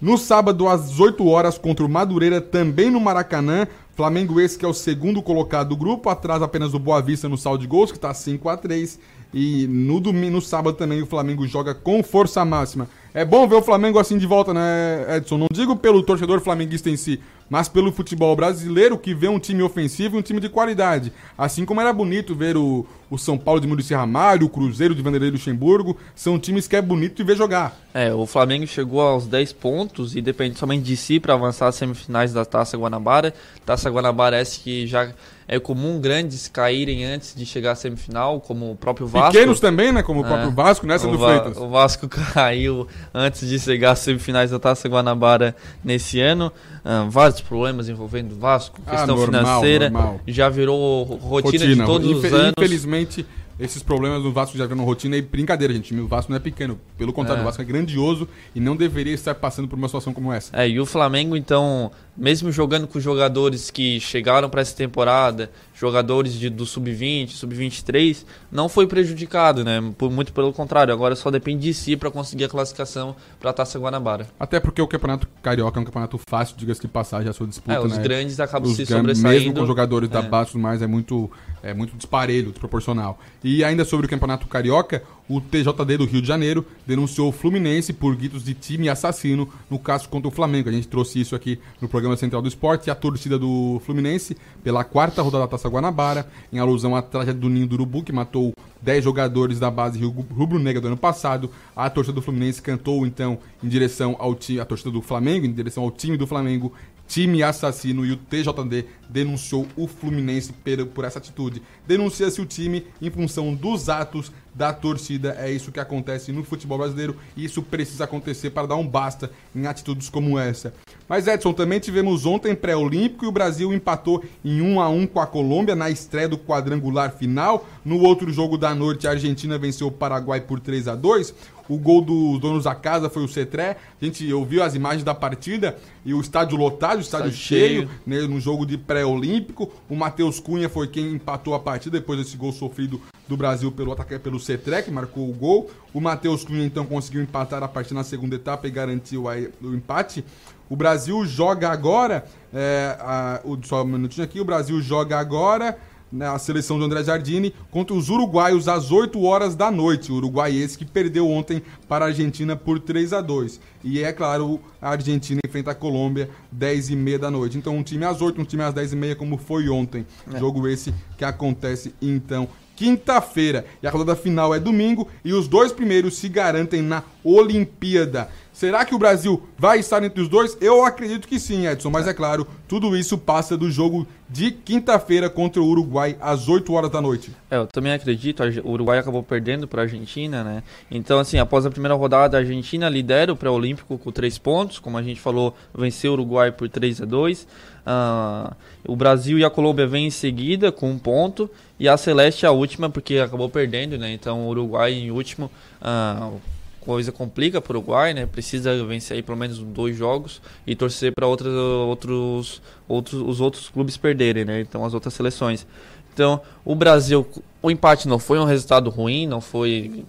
no 0.00 0.16
sábado, 0.16 0.68
às 0.68 1.00
8 1.00 1.26
horas, 1.26 1.58
contra 1.58 1.84
o 1.84 1.88
Madureira, 1.88 2.40
também 2.40 2.90
no 2.90 3.00
Maracanã. 3.00 3.66
Flamengo 3.98 4.40
esse 4.40 4.56
que 4.56 4.64
é 4.64 4.68
o 4.68 4.72
segundo 4.72 5.20
colocado 5.20 5.70
do 5.70 5.76
grupo, 5.76 6.08
atrás 6.08 6.40
apenas 6.40 6.70
do 6.70 6.78
Boa 6.78 7.02
Vista 7.02 7.28
no 7.28 7.36
saldo 7.36 7.62
de 7.62 7.66
gols, 7.66 7.90
que 7.90 7.98
está 7.98 8.14
5 8.14 8.48
a 8.48 8.56
3 8.56 8.96
E 9.34 9.66
no 9.66 9.98
domingo, 9.98 10.34
no 10.34 10.40
sábado 10.40 10.76
também 10.76 11.02
o 11.02 11.06
Flamengo 11.06 11.44
joga 11.48 11.74
com 11.74 12.00
força 12.00 12.44
máxima. 12.44 12.88
É 13.14 13.24
bom 13.24 13.48
ver 13.48 13.56
o 13.56 13.62
Flamengo 13.62 13.98
assim 13.98 14.18
de 14.18 14.26
volta, 14.26 14.52
né, 14.52 15.16
Edson? 15.16 15.38
Não 15.38 15.48
digo 15.50 15.74
pelo 15.74 16.02
torcedor 16.02 16.40
flamenguista 16.40 16.90
em 16.90 16.96
si, 16.96 17.20
mas 17.48 17.68
pelo 17.68 17.90
futebol 17.90 18.36
brasileiro 18.36 18.98
que 18.98 19.14
vê 19.14 19.28
um 19.28 19.38
time 19.38 19.62
ofensivo 19.62 20.16
e 20.16 20.18
um 20.18 20.22
time 20.22 20.40
de 20.40 20.48
qualidade. 20.48 21.12
Assim 21.36 21.64
como 21.64 21.80
era 21.80 21.92
bonito 21.92 22.34
ver 22.34 22.56
o, 22.56 22.86
o 23.10 23.16
São 23.16 23.38
Paulo 23.38 23.60
de 23.60 23.66
Muricy 23.66 23.94
Ramalho, 23.94 24.46
o 24.46 24.50
Cruzeiro 24.50 24.94
de 24.94 25.02
Vanderlei 25.02 25.30
Luxemburgo, 25.30 25.96
são 26.14 26.38
times 26.38 26.68
que 26.68 26.76
é 26.76 26.82
bonito 26.82 27.16
de 27.16 27.24
ver 27.24 27.36
jogar. 27.36 27.76
É, 27.94 28.12
o 28.12 28.26
Flamengo 28.26 28.66
chegou 28.66 29.00
aos 29.00 29.26
10 29.26 29.54
pontos 29.54 30.14
e 30.14 30.20
depende 30.20 30.58
somente 30.58 30.82
de 30.82 30.96
si 30.96 31.18
para 31.18 31.34
avançar 31.34 31.68
às 31.68 31.76
semifinais 31.76 32.32
da 32.32 32.44
Taça 32.44 32.76
Guanabara. 32.76 33.32
Taça 33.64 33.88
Guanabara 33.88 34.36
essa 34.36 34.60
que 34.60 34.86
já 34.86 35.12
é 35.48 35.58
comum 35.58 35.98
grandes 35.98 36.46
caírem 36.46 37.06
antes 37.06 37.34
de 37.34 37.46
chegar 37.46 37.72
à 37.72 37.74
semifinal, 37.74 38.38
como 38.38 38.70
o 38.70 38.76
próprio 38.76 39.06
Vasco. 39.06 39.32
Pequenos 39.32 39.58
também, 39.58 39.90
né? 39.90 40.02
Como 40.02 40.20
o 40.20 40.24
próprio 40.24 40.50
é, 40.50 40.52
Vasco, 40.52 40.86
nessa 40.86 41.08
o 41.08 41.12
do 41.12 41.18
Freitas. 41.18 41.56
O 41.56 41.68
Vasco 41.70 42.06
caiu 42.34 42.86
antes 43.14 43.48
de 43.48 43.58
chegar 43.58 43.92
às 43.92 44.00
semifinais 44.00 44.50
da 44.50 44.58
Taça 44.58 44.86
Guanabara 44.86 45.56
nesse 45.82 46.20
ano. 46.20 46.52
Uh, 46.84 47.10
vários 47.10 47.40
problemas 47.40 47.88
envolvendo 47.88 48.32
o 48.32 48.38
Vasco, 48.38 48.78
ah, 48.86 48.90
questão 48.90 49.14
ah, 49.14 49.18
normal, 49.18 49.44
financeira. 49.44 49.88
Normal. 49.88 50.20
Já 50.28 50.50
virou 50.50 51.04
rotina, 51.04 51.64
rotina. 51.64 51.74
de 51.76 51.84
todos 51.86 52.10
Infe 52.10 52.26
os 52.26 52.32
anos. 52.34 52.52
Infelizmente 52.58 53.26
esses 53.58 53.82
problemas 53.82 54.22
do 54.22 54.32
Vasco 54.32 54.56
já 54.56 54.66
viram 54.66 54.84
rotina 54.84 55.16
e 55.16 55.22
brincadeira, 55.22 55.74
gente. 55.74 55.94
O 55.94 56.06
Vasco 56.06 56.30
não 56.30 56.36
é 56.36 56.40
pequeno. 56.40 56.78
Pelo 56.96 57.12
contrário, 57.12 57.40
é. 57.40 57.42
o 57.42 57.44
Vasco 57.44 57.60
é 57.60 57.64
grandioso 57.64 58.28
e 58.54 58.60
não 58.60 58.76
deveria 58.76 59.14
estar 59.14 59.34
passando 59.34 59.66
por 59.66 59.76
uma 59.76 59.88
situação 59.88 60.12
como 60.12 60.32
essa. 60.32 60.56
É, 60.56 60.68
e 60.68 60.78
o 60.78 60.86
Flamengo, 60.86 61.36
então, 61.36 61.90
mesmo 62.16 62.52
jogando 62.52 62.86
com 62.86 63.00
jogadores 63.00 63.70
que 63.70 63.98
chegaram 64.00 64.48
para 64.48 64.60
essa 64.60 64.76
temporada, 64.76 65.50
jogadores 65.78 66.34
de, 66.34 66.50
do 66.50 66.66
sub-20, 66.66 67.30
sub-23, 67.30 68.24
não 68.50 68.68
foi 68.68 68.86
prejudicado, 68.86 69.64
né? 69.64 69.80
Por, 69.96 70.10
muito 70.10 70.32
pelo 70.32 70.52
contrário, 70.52 70.92
agora 70.92 71.14
só 71.14 71.30
depende 71.30 71.62
de 71.62 71.74
si 71.74 71.96
para 71.96 72.10
conseguir 72.10 72.44
a 72.44 72.48
classificação 72.48 73.14
para 73.38 73.50
a 73.50 73.52
Taça 73.52 73.78
Guanabara. 73.78 74.26
Até 74.40 74.58
porque 74.58 74.82
o 74.82 74.88
Campeonato 74.88 75.28
Carioca 75.40 75.78
é 75.78 75.82
um 75.82 75.84
campeonato 75.84 76.18
fácil, 76.18 76.56
diga-se 76.56 76.80
de 76.80 76.88
passagem, 76.88 77.28
a 77.28 77.32
sua 77.32 77.46
disputa, 77.46 77.74
é, 77.74 77.80
os 77.80 77.96
né? 77.96 78.02
grandes 78.02 78.40
acabam 78.40 78.70
os 78.70 78.76
se 78.76 78.86
sobressaindo. 78.86 79.28
Mesmo 79.28 79.54
com 79.54 79.66
jogadores 79.66 80.10
é. 80.10 80.12
da 80.12 80.22
base 80.22 80.58
mais, 80.58 80.82
é 80.82 80.86
muito, 80.86 81.30
é 81.62 81.72
muito 81.72 81.96
disparelho, 81.96 82.50
desproporcional. 82.50 83.18
E 83.44 83.62
ainda 83.62 83.84
sobre 83.84 84.06
o 84.06 84.08
Campeonato 84.08 84.48
Carioca, 84.48 85.02
o 85.28 85.40
TJD 85.40 85.98
do 85.98 86.06
Rio 86.06 86.22
de 86.22 86.28
Janeiro 86.28 86.64
denunciou 86.86 87.28
o 87.28 87.32
Fluminense 87.32 87.92
por 87.92 88.16
gritos 88.16 88.44
de 88.44 88.54
time 88.54 88.88
assassino 88.88 89.48
no 89.70 89.78
caso 89.78 90.08
contra 90.08 90.28
o 90.28 90.30
Flamengo. 90.30 90.68
A 90.68 90.72
gente 90.72 90.88
trouxe 90.88 91.20
isso 91.20 91.36
aqui 91.36 91.58
no 91.80 91.88
programa 91.88 92.16
Central 92.16 92.40
do 92.40 92.48
Esporte 92.48 92.86
e 92.86 92.90
a 92.90 92.94
torcida 92.94 93.38
do 93.38 93.80
Fluminense, 93.84 94.36
pela 94.64 94.84
quarta 94.84 95.20
rodada 95.20 95.44
da 95.44 95.48
Taça 95.48 95.68
Guanabara, 95.68 96.28
em 96.52 96.58
alusão 96.58 96.96
à 96.96 97.02
tragédia 97.02 97.40
do 97.40 97.48
Ninho 97.48 97.66
do 97.66 97.74
Urubu, 97.74 98.02
que 98.02 98.12
matou 98.12 98.52
10 98.80 99.04
jogadores 99.04 99.58
da 99.58 99.70
base 99.70 100.00
rubro-negra 100.00 100.80
do 100.80 100.88
ano 100.88 100.96
passado. 100.96 101.50
A 101.76 101.90
torcida 101.90 102.14
do 102.14 102.22
Fluminense 102.22 102.62
cantou 102.62 103.06
então 103.06 103.38
em 103.62 103.68
direção 103.68 104.16
ao 104.18 104.34
time, 104.34 104.60
a 104.60 104.64
torcida 104.64 104.90
do 104.90 105.02
Flamengo, 105.02 105.44
em 105.44 105.52
direção 105.52 105.82
ao 105.82 105.90
time 105.90 106.16
do 106.16 106.26
Flamengo, 106.26 106.72
time 107.08 107.42
assassino 107.42 108.04
e 108.04 108.12
o 108.12 108.16
TJD 108.16 108.84
denunciou 109.08 109.66
o 109.74 109.88
Fluminense 109.88 110.52
por 110.94 111.04
essa 111.04 111.18
atitude. 111.18 111.62
Denuncia-se 111.86 112.40
o 112.40 112.46
time 112.46 112.86
em 113.00 113.10
função 113.10 113.54
dos 113.54 113.88
atos 113.88 114.30
da 114.54 114.72
torcida. 114.72 115.36
É 115.38 115.50
isso 115.50 115.72
que 115.72 115.80
acontece 115.80 116.30
no 116.32 116.44
futebol 116.44 116.78
brasileiro 116.78 117.16
e 117.36 117.44
isso 117.44 117.62
precisa 117.62 118.04
acontecer 118.04 118.50
para 118.50 118.66
dar 118.66 118.76
um 118.76 118.86
basta 118.86 119.30
em 119.54 119.66
atitudes 119.66 120.10
como 120.10 120.38
essa. 120.38 120.74
Mas 121.08 121.26
Edson, 121.26 121.54
também 121.54 121.80
tivemos 121.80 122.26
ontem 122.26 122.54
pré-olímpico 122.54 123.24
e 123.24 123.28
o 123.28 123.32
Brasil 123.32 123.72
empatou 123.72 124.22
em 124.44 124.60
1 124.60 124.80
a 124.80 124.90
1 124.90 125.06
com 125.06 125.20
a 125.20 125.26
Colômbia 125.26 125.74
na 125.74 125.88
estreia 125.88 126.28
do 126.28 126.36
quadrangular 126.36 127.16
final. 127.16 127.66
No 127.82 128.00
outro 128.00 128.30
jogo 128.30 128.58
da 128.58 128.74
noite, 128.74 129.06
a 129.06 129.12
Argentina 129.12 129.56
venceu 129.56 129.86
o 129.86 129.92
Paraguai 129.92 130.42
por 130.42 130.60
3 130.60 130.88
a 130.88 130.94
2. 130.94 131.34
O 131.68 131.76
gol 131.76 132.00
dos 132.00 132.40
donos 132.40 132.64
da 132.64 132.74
casa 132.74 133.10
foi 133.10 133.22
o 133.22 133.28
Cetré. 133.28 133.76
A 134.00 134.04
gente 134.04 134.32
ouviu 134.32 134.62
as 134.62 134.74
imagens 134.74 135.04
da 135.04 135.14
partida 135.14 135.76
e 136.04 136.14
o 136.14 136.20
estádio 136.20 136.56
lotado, 136.56 136.98
o 136.98 137.00
estádio, 137.00 137.32
cheio, 137.32 137.80
cheio. 137.80 137.90
Né, 138.06 138.20
no 138.22 138.40
jogo 138.40 138.64
de 138.64 138.78
pré-olímpico. 138.78 139.70
O 139.88 139.94
Matheus 139.94 140.40
Cunha 140.40 140.68
foi 140.68 140.88
quem 140.88 141.12
empatou 141.12 141.54
a 141.54 141.60
partida 141.60 141.98
depois 141.98 142.18
desse 142.18 142.36
gol 142.36 142.52
sofrido 142.52 143.00
do 143.26 143.36
Brasil 143.36 143.70
pelo 143.70 143.92
ataque 143.92 144.18
pelo 144.18 144.40
Cetré, 144.40 144.82
que 144.82 144.90
marcou 144.90 145.28
o 145.28 145.32
gol. 145.32 145.70
O 145.92 146.00
Matheus 146.00 146.44
Cunha 146.44 146.64
então 146.64 146.86
conseguiu 146.86 147.22
empatar 147.22 147.62
a 147.62 147.68
partida 147.68 147.96
na 147.96 148.04
segunda 148.04 148.36
etapa 148.36 148.66
e 148.66 148.70
garantiu 148.70 149.24
o 149.60 149.74
empate. 149.74 150.24
O 150.70 150.76
Brasil 150.76 151.24
joga 151.24 151.70
agora, 151.70 152.24
é, 152.52 152.96
a, 153.00 153.40
o, 153.44 153.58
só 153.64 153.82
um 153.82 153.86
minutinho 153.86 154.24
aqui, 154.24 154.40
o 154.40 154.44
Brasil 154.44 154.80
joga 154.80 155.18
agora 155.18 155.78
né, 156.10 156.26
a 156.26 156.38
seleção 156.38 156.78
do 156.78 156.84
André 156.84 157.04
Jardine 157.04 157.54
contra 157.70 157.94
os 157.94 158.08
uruguaios 158.08 158.68
às 158.68 158.90
8 158.90 159.22
horas 159.22 159.54
da 159.54 159.70
noite. 159.70 160.10
O 160.10 160.16
Uruguai 160.16 160.54
esse 160.54 160.78
que 160.78 160.84
perdeu 160.84 161.28
ontem 161.28 161.62
para 161.88 162.04
a 162.04 162.08
Argentina 162.08 162.56
por 162.56 162.78
3 162.80 163.12
a 163.12 163.20
2 163.20 163.60
E 163.84 164.02
é 164.02 164.12
claro, 164.12 164.60
a 164.80 164.90
Argentina 164.90 165.40
enfrenta 165.44 165.72
a 165.72 165.74
Colômbia 165.74 166.30
10 166.50 166.90
e 166.90 166.96
meia 166.96 167.18
da 167.18 167.30
noite. 167.30 167.58
Então 167.58 167.76
um 167.76 167.82
time 167.82 168.04
às 168.04 168.20
8, 168.20 168.40
um 168.40 168.44
time 168.44 168.62
às 168.62 168.74
10 168.74 168.92
e 168.92 168.96
meia 168.96 169.16
como 169.16 169.36
foi 169.36 169.68
ontem. 169.68 170.06
É. 170.32 170.38
Jogo 170.38 170.66
esse 170.66 170.94
que 171.16 171.24
acontece 171.24 171.94
então 172.00 172.48
quinta-feira. 172.78 173.66
E 173.82 173.88
a 173.88 173.90
rodada 173.90 174.14
final 174.14 174.54
é 174.54 174.60
domingo 174.60 175.08
e 175.24 175.32
os 175.32 175.48
dois 175.48 175.72
primeiros 175.72 176.16
se 176.16 176.28
garantem 176.28 176.80
na 176.80 177.02
Olimpíada. 177.24 178.28
Será 178.58 178.84
que 178.84 178.92
o 178.92 178.98
Brasil 178.98 179.40
vai 179.56 179.78
estar 179.78 180.02
entre 180.02 180.20
os 180.20 180.28
dois? 180.28 180.58
Eu 180.60 180.84
acredito 180.84 181.28
que 181.28 181.38
sim, 181.38 181.68
Edson. 181.68 181.90
Mas 181.90 182.08
é 182.08 182.12
claro, 182.12 182.44
tudo 182.66 182.96
isso 182.96 183.16
passa 183.16 183.56
do 183.56 183.70
jogo 183.70 184.04
de 184.28 184.50
quinta-feira 184.50 185.30
contra 185.30 185.62
o 185.62 185.64
Uruguai 185.64 186.16
às 186.20 186.48
8 186.48 186.72
horas 186.72 186.90
da 186.90 187.00
noite. 187.00 187.30
É, 187.48 187.56
eu 187.56 187.68
também 187.68 187.92
acredito. 187.92 188.42
O 188.64 188.72
Uruguai 188.72 188.98
acabou 188.98 189.22
perdendo 189.22 189.68
para 189.68 189.82
a 189.82 189.84
Argentina, 189.84 190.42
né? 190.42 190.64
Então, 190.90 191.20
assim, 191.20 191.38
após 191.38 191.64
a 191.66 191.70
primeira 191.70 191.94
rodada, 191.94 192.36
a 192.36 192.40
Argentina 192.40 192.88
lidera 192.88 193.32
o 193.32 193.36
pré-olímpico 193.36 193.96
com 193.96 194.10
três 194.10 194.38
pontos. 194.38 194.80
Como 194.80 194.98
a 194.98 195.04
gente 195.04 195.20
falou, 195.20 195.56
venceu 195.72 196.10
o 196.10 196.14
Uruguai 196.14 196.50
por 196.50 196.68
3 196.68 197.02
a 197.02 197.04
2 197.04 197.46
uh, 197.86 198.56
O 198.88 198.96
Brasil 198.96 199.38
e 199.38 199.44
a 199.44 199.50
Colômbia 199.50 199.86
vêm 199.86 200.08
em 200.08 200.10
seguida 200.10 200.72
com 200.72 200.90
um 200.90 200.98
ponto. 200.98 201.48
E 201.78 201.88
a 201.88 201.96
Celeste 201.96 202.44
a 202.44 202.50
última, 202.50 202.90
porque 202.90 203.18
acabou 203.18 203.48
perdendo, 203.48 203.96
né? 203.96 204.12
Então, 204.12 204.48
o 204.48 204.48
Uruguai 204.48 204.94
em 204.94 205.12
último. 205.12 205.48
Uh, 205.80 206.40
coisa 206.80 207.12
complica 207.12 207.60
para 207.60 207.76
o 207.76 207.80
Uruguai, 207.80 208.14
né? 208.14 208.26
Precisa 208.26 208.84
vencer 208.84 209.16
aí 209.16 209.22
pelo 209.22 209.36
menos 209.36 209.58
dois 209.58 209.96
jogos 209.96 210.40
e 210.66 210.74
torcer 210.74 211.12
para 211.14 211.26
outros, 211.26 211.52
outros, 211.54 212.62
outros, 212.88 213.20
os 213.20 213.40
outros 213.40 213.68
clubes 213.68 213.96
perderem, 213.96 214.44
né? 214.44 214.60
Então 214.60 214.84
as 214.84 214.94
outras 214.94 215.14
seleções. 215.14 215.66
Então 216.12 216.40
o 216.64 216.74
Brasil, 216.74 217.26
o 217.62 217.70
empate 217.70 218.08
não 218.08 218.18
foi 218.18 218.38
um 218.38 218.44
resultado 218.44 218.90
ruim, 218.90 219.26
não 219.26 219.40
foi 219.40 220.04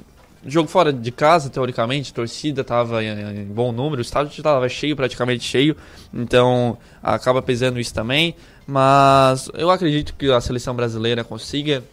jogo 0.45 0.69
fora 0.69 0.93
de 0.93 1.11
casa, 1.11 1.49
teoricamente, 1.49 2.11
a 2.11 2.15
torcida 2.15 2.61
estava 2.61 3.03
em, 3.03 3.45
bom 3.45 3.71
número, 3.71 3.99
o 3.99 4.01
estádio 4.01 4.31
estava 4.31 4.67
cheio, 4.69 4.95
praticamente 4.95 5.43
cheio, 5.43 5.75
então 6.13 6.77
acaba 7.03 7.41
pesando 7.41 7.79
isso 7.79 7.93
também. 7.93 8.35
Mas 8.65 9.49
eu 9.53 9.69
acredito 9.69 10.13
que 10.13 10.31
a 10.31 10.39
seleção 10.39 10.75
brasileira 10.75 11.23
consiga 11.23 11.83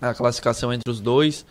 a 0.00 0.14
classificação 0.14 0.72
entre 0.72 0.90
os 0.90 1.00
dois 1.00 1.44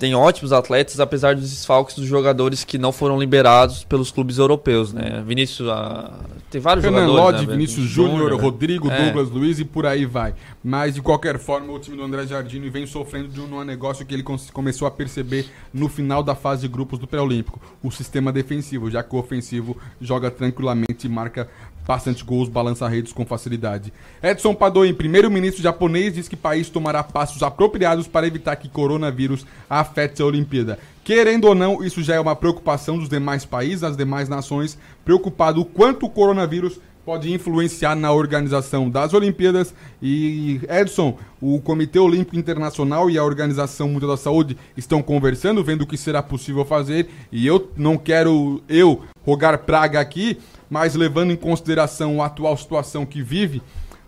tem 0.00 0.14
ótimos 0.14 0.50
atletas, 0.50 0.98
apesar 0.98 1.34
dos 1.36 1.50
desfalques 1.50 1.94
dos 1.94 2.06
jogadores 2.06 2.64
que 2.64 2.78
não 2.78 2.90
foram 2.90 3.20
liberados 3.20 3.84
pelos 3.84 4.10
clubes 4.10 4.38
europeus, 4.38 4.94
né? 4.94 5.22
Vinícius, 5.26 5.68
ah, 5.68 6.10
tem 6.50 6.58
vários 6.58 6.82
Renan 6.82 7.06
jogadores. 7.06 7.34
Lodge, 7.34 7.46
né? 7.46 7.52
Vinícius 7.52 7.86
Júnior, 7.86 8.32
Rodrigo, 8.40 8.90
é. 8.90 9.04
Douglas 9.04 9.28
Luiz 9.28 9.60
e 9.60 9.64
por 9.64 9.84
aí 9.84 10.06
vai. 10.06 10.34
Mas 10.64 10.94
de 10.94 11.02
qualquer 11.02 11.38
forma, 11.38 11.70
o 11.70 11.78
time 11.78 11.98
do 11.98 12.02
André 12.02 12.26
Jardine 12.26 12.70
vem 12.70 12.86
sofrendo 12.86 13.28
de 13.28 13.42
um 13.42 13.62
negócio 13.62 14.06
que 14.06 14.14
ele 14.14 14.24
começou 14.54 14.88
a 14.88 14.90
perceber 14.90 15.46
no 15.72 15.86
final 15.86 16.22
da 16.22 16.34
fase 16.34 16.62
de 16.62 16.68
grupos 16.68 16.98
do 16.98 17.06
pré-olímpico, 17.06 17.60
o 17.82 17.90
sistema 17.90 18.32
defensivo, 18.32 18.90
já 18.90 19.02
que 19.02 19.14
o 19.14 19.18
ofensivo 19.18 19.76
joga 20.00 20.30
tranquilamente 20.30 21.06
e 21.06 21.10
marca 21.10 21.46
bastante 21.86 22.24
gols, 22.24 22.48
balança 22.48 22.88
redes 22.88 23.12
com 23.12 23.24
facilidade. 23.26 23.92
Edson 24.22 24.54
Padoin, 24.54 24.94
primeiro-ministro 24.94 25.62
japonês, 25.62 26.14
diz 26.14 26.28
que 26.28 26.34
o 26.34 26.38
país 26.38 26.68
tomará 26.68 27.02
passos 27.02 27.42
apropriados 27.42 28.06
para 28.06 28.26
evitar 28.26 28.56
que 28.56 28.68
coronavírus 28.68 29.46
afete 29.68 30.22
a 30.22 30.26
Olimpíada. 30.26 30.78
Querendo 31.02 31.46
ou 31.46 31.54
não, 31.54 31.82
isso 31.82 32.02
já 32.02 32.14
é 32.14 32.20
uma 32.20 32.36
preocupação 32.36 32.98
dos 32.98 33.08
demais 33.08 33.44
países, 33.44 33.80
das 33.80 33.96
demais 33.96 34.28
nações, 34.28 34.78
preocupado 35.04 35.60
o 35.60 35.64
quanto 35.64 36.06
o 36.06 36.10
coronavírus 36.10 36.78
pode 37.04 37.32
influenciar 37.32 37.94
na 37.94 38.12
organização 38.12 38.88
das 38.88 39.14
Olimpíadas. 39.14 39.74
E 40.02 40.60
Edson, 40.68 41.16
o 41.40 41.60
Comitê 41.60 41.98
Olímpico 41.98 42.36
Internacional 42.36 43.10
e 43.10 43.18
a 43.18 43.24
Organização 43.24 43.88
Mundial 43.88 44.12
da 44.12 44.16
Saúde 44.16 44.56
estão 44.76 45.02
conversando, 45.02 45.64
vendo 45.64 45.82
o 45.82 45.86
que 45.86 45.96
será 45.96 46.22
possível 46.22 46.64
fazer. 46.64 47.08
E 47.32 47.46
eu 47.46 47.70
não 47.76 47.96
quero 47.96 48.62
eu 48.68 49.02
rogar 49.24 49.58
praga 49.58 50.00
aqui, 50.00 50.38
mas 50.68 50.94
levando 50.94 51.32
em 51.32 51.36
consideração 51.36 52.22
a 52.22 52.26
atual 52.26 52.56
situação 52.56 53.04
que 53.06 53.22
vive 53.22 53.62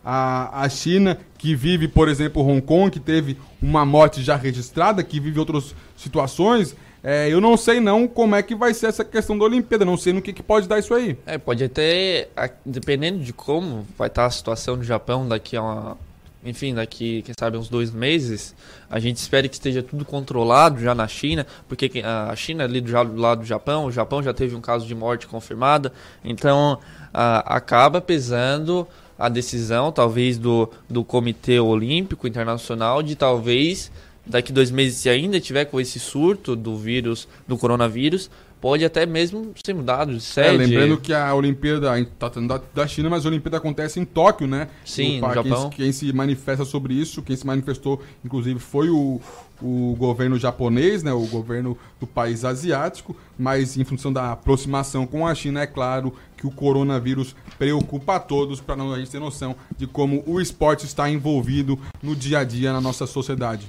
a, 0.04 0.62
a 0.62 0.68
China, 0.68 1.18
que 1.38 1.54
vive, 1.54 1.88
por 1.88 2.08
exemplo, 2.08 2.46
Hong 2.46 2.60
Kong, 2.60 2.90
que 2.90 3.00
teve 3.00 3.36
uma 3.60 3.84
morte 3.84 4.22
já 4.22 4.36
registrada, 4.36 5.02
que 5.02 5.20
vive 5.20 5.38
outras 5.38 5.74
situações. 5.96 6.76
É, 7.04 7.28
eu 7.28 7.40
não 7.40 7.56
sei 7.56 7.80
não 7.80 8.06
como 8.06 8.36
é 8.36 8.42
que 8.42 8.54
vai 8.54 8.72
ser 8.72 8.86
essa 8.86 9.04
questão 9.04 9.36
da 9.36 9.44
Olimpíada, 9.44 9.84
não 9.84 9.96
sei 9.96 10.12
no 10.12 10.22
que, 10.22 10.32
que 10.32 10.42
pode 10.42 10.68
dar 10.68 10.78
isso 10.78 10.94
aí. 10.94 11.16
É, 11.26 11.36
pode 11.36 11.64
até, 11.64 12.28
dependendo 12.64 13.18
de 13.18 13.32
como 13.32 13.86
vai 13.98 14.06
estar 14.08 14.26
a 14.26 14.30
situação 14.30 14.76
do 14.78 14.84
Japão 14.84 15.26
daqui 15.26 15.56
a 15.56 15.62
uma, 15.62 15.98
enfim, 16.44 16.74
daqui, 16.74 17.22
quem 17.22 17.34
sabe, 17.38 17.56
uns 17.56 17.68
dois 17.68 17.90
meses, 17.92 18.54
a 18.90 18.98
gente 18.98 19.16
espera 19.16 19.48
que 19.48 19.54
esteja 19.54 19.82
tudo 19.82 20.04
controlado 20.04 20.80
já 20.80 20.94
na 20.94 21.06
China, 21.06 21.46
porque 21.68 21.90
a 22.04 22.34
China 22.34 22.64
ali 22.64 22.80
do 22.80 22.92
lado 23.20 23.40
do 23.40 23.46
Japão, 23.46 23.86
o 23.86 23.92
Japão 23.92 24.22
já 24.22 24.34
teve 24.34 24.54
um 24.54 24.60
caso 24.60 24.86
de 24.86 24.94
morte 24.94 25.26
confirmada, 25.26 25.92
então 26.24 26.78
a, 27.14 27.56
acaba 27.56 28.00
pesando 28.00 28.86
a 29.18 29.28
decisão, 29.28 29.92
talvez, 29.92 30.36
do, 30.36 30.68
do 30.88 31.04
Comitê 31.04 31.60
Olímpico 31.60 32.26
Internacional 32.26 33.02
de 33.02 33.14
talvez 33.14 33.92
daqui 34.26 34.52
dois 34.52 34.70
meses, 34.70 34.98
se 34.98 35.08
ainda 35.08 35.40
tiver 35.40 35.64
com 35.66 35.80
esse 35.80 35.98
surto 35.98 36.54
do 36.54 36.76
vírus, 36.76 37.28
do 37.46 37.56
coronavírus, 37.56 38.30
pode 38.62 38.84
até 38.84 39.04
mesmo 39.04 39.52
ser 39.62 39.74
mudado 39.74 40.14
de 40.14 40.20
sede. 40.20 40.48
É, 40.48 40.52
lembrando 40.52 40.96
que 40.96 41.12
a 41.12 41.34
Olimpíada, 41.34 41.98
está 41.98 42.30
tá 42.30 42.60
da 42.72 42.86
China, 42.86 43.10
mas 43.10 43.26
a 43.26 43.28
Olimpíada 43.28 43.56
acontece 43.56 43.98
em 43.98 44.04
Tóquio, 44.04 44.46
né? 44.46 44.68
Sim, 44.84 45.20
no, 45.20 45.26
no 45.26 45.34
Japão. 45.34 45.68
Quem, 45.70 45.86
quem, 45.86 45.92
se 45.92 46.12
manifesta 46.12 46.64
sobre 46.64 46.94
isso, 46.94 47.22
quem 47.22 47.34
se 47.34 47.44
manifestou, 47.44 48.00
inclusive, 48.24 48.60
foi 48.60 48.88
o, 48.88 49.20
o 49.60 49.96
governo 49.98 50.38
japonês, 50.38 51.02
né? 51.02 51.12
O 51.12 51.26
governo 51.26 51.76
do 51.98 52.06
país 52.06 52.44
asiático, 52.44 53.16
mas 53.36 53.76
em 53.76 53.82
função 53.82 54.12
da 54.12 54.30
aproximação 54.30 55.08
com 55.08 55.26
a 55.26 55.34
China, 55.34 55.60
é 55.60 55.66
claro 55.66 56.14
que 56.36 56.46
o 56.46 56.50
coronavírus 56.52 57.34
preocupa 57.58 58.14
a 58.14 58.20
todos, 58.20 58.60
para 58.60 58.80
a 58.80 58.98
gente 58.98 59.10
ter 59.10 59.18
noção 59.18 59.56
de 59.76 59.88
como 59.88 60.22
o 60.24 60.40
esporte 60.40 60.86
está 60.86 61.10
envolvido 61.10 61.76
no 62.00 62.14
dia 62.14 62.38
a 62.38 62.44
dia 62.44 62.72
na 62.72 62.80
nossa 62.80 63.08
sociedade. 63.08 63.68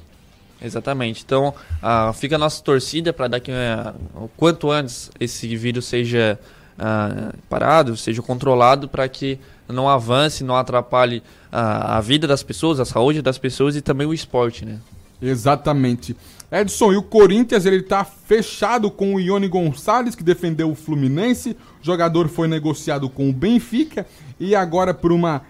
Exatamente. 0.62 1.24
Então, 1.26 1.50
uh, 1.50 2.14
fica 2.14 2.36
a 2.36 2.40
nossa 2.40 2.64
torcida 2.64 3.12
para 3.12 3.28
dar 3.28 3.40
que 3.40 3.52
uh, 3.52 3.94
o 4.16 4.30
quanto 4.38 4.72
antes 4.72 5.12
esse 5.20 5.56
vírus 5.56 5.86
seja 5.86 6.40
uh, 6.78 7.38
parado, 7.50 7.98
seja 7.98 8.22
controlado 8.22 8.88
para 8.88 9.08
que 9.08 9.40
não 9.68 9.90
avance, 9.90 10.44
não 10.44 10.56
atrapalhe 10.56 11.24
a 11.52 12.02
vida 12.02 12.28
das 12.28 12.44
pessoas, 12.44 12.80
a 12.80 12.86
saúde 12.86 13.22
das 13.22 13.38
pessoas 13.38 13.76
e 13.76 13.82
também 13.82 14.06
o 14.06 14.14
esporte, 14.14 14.66
né? 14.66 14.80
Exatamente. 15.22 16.16
Edson, 16.52 16.94
e 16.94 16.98
o 16.98 17.02
Corinthians 17.02 17.66
ele 17.66 17.82
tá 17.82 18.04
fechado 18.04 18.92
com 18.92 19.16
o 19.16 19.20
Ione 19.20 19.48
Gonçalves, 19.48 20.14
que 20.14 20.24
defendeu 20.24 20.70
o 20.70 20.76
Fluminense. 20.76 21.58
O 21.82 21.86
jogador 21.86 22.28
foi 22.28 22.48
negociado 22.48 23.10
com 23.10 23.30
o 23.30 23.34
Benfica 23.34 24.06
e 24.40 24.54
agora 24.54 24.94
por 24.94 25.12
uma 25.12 25.42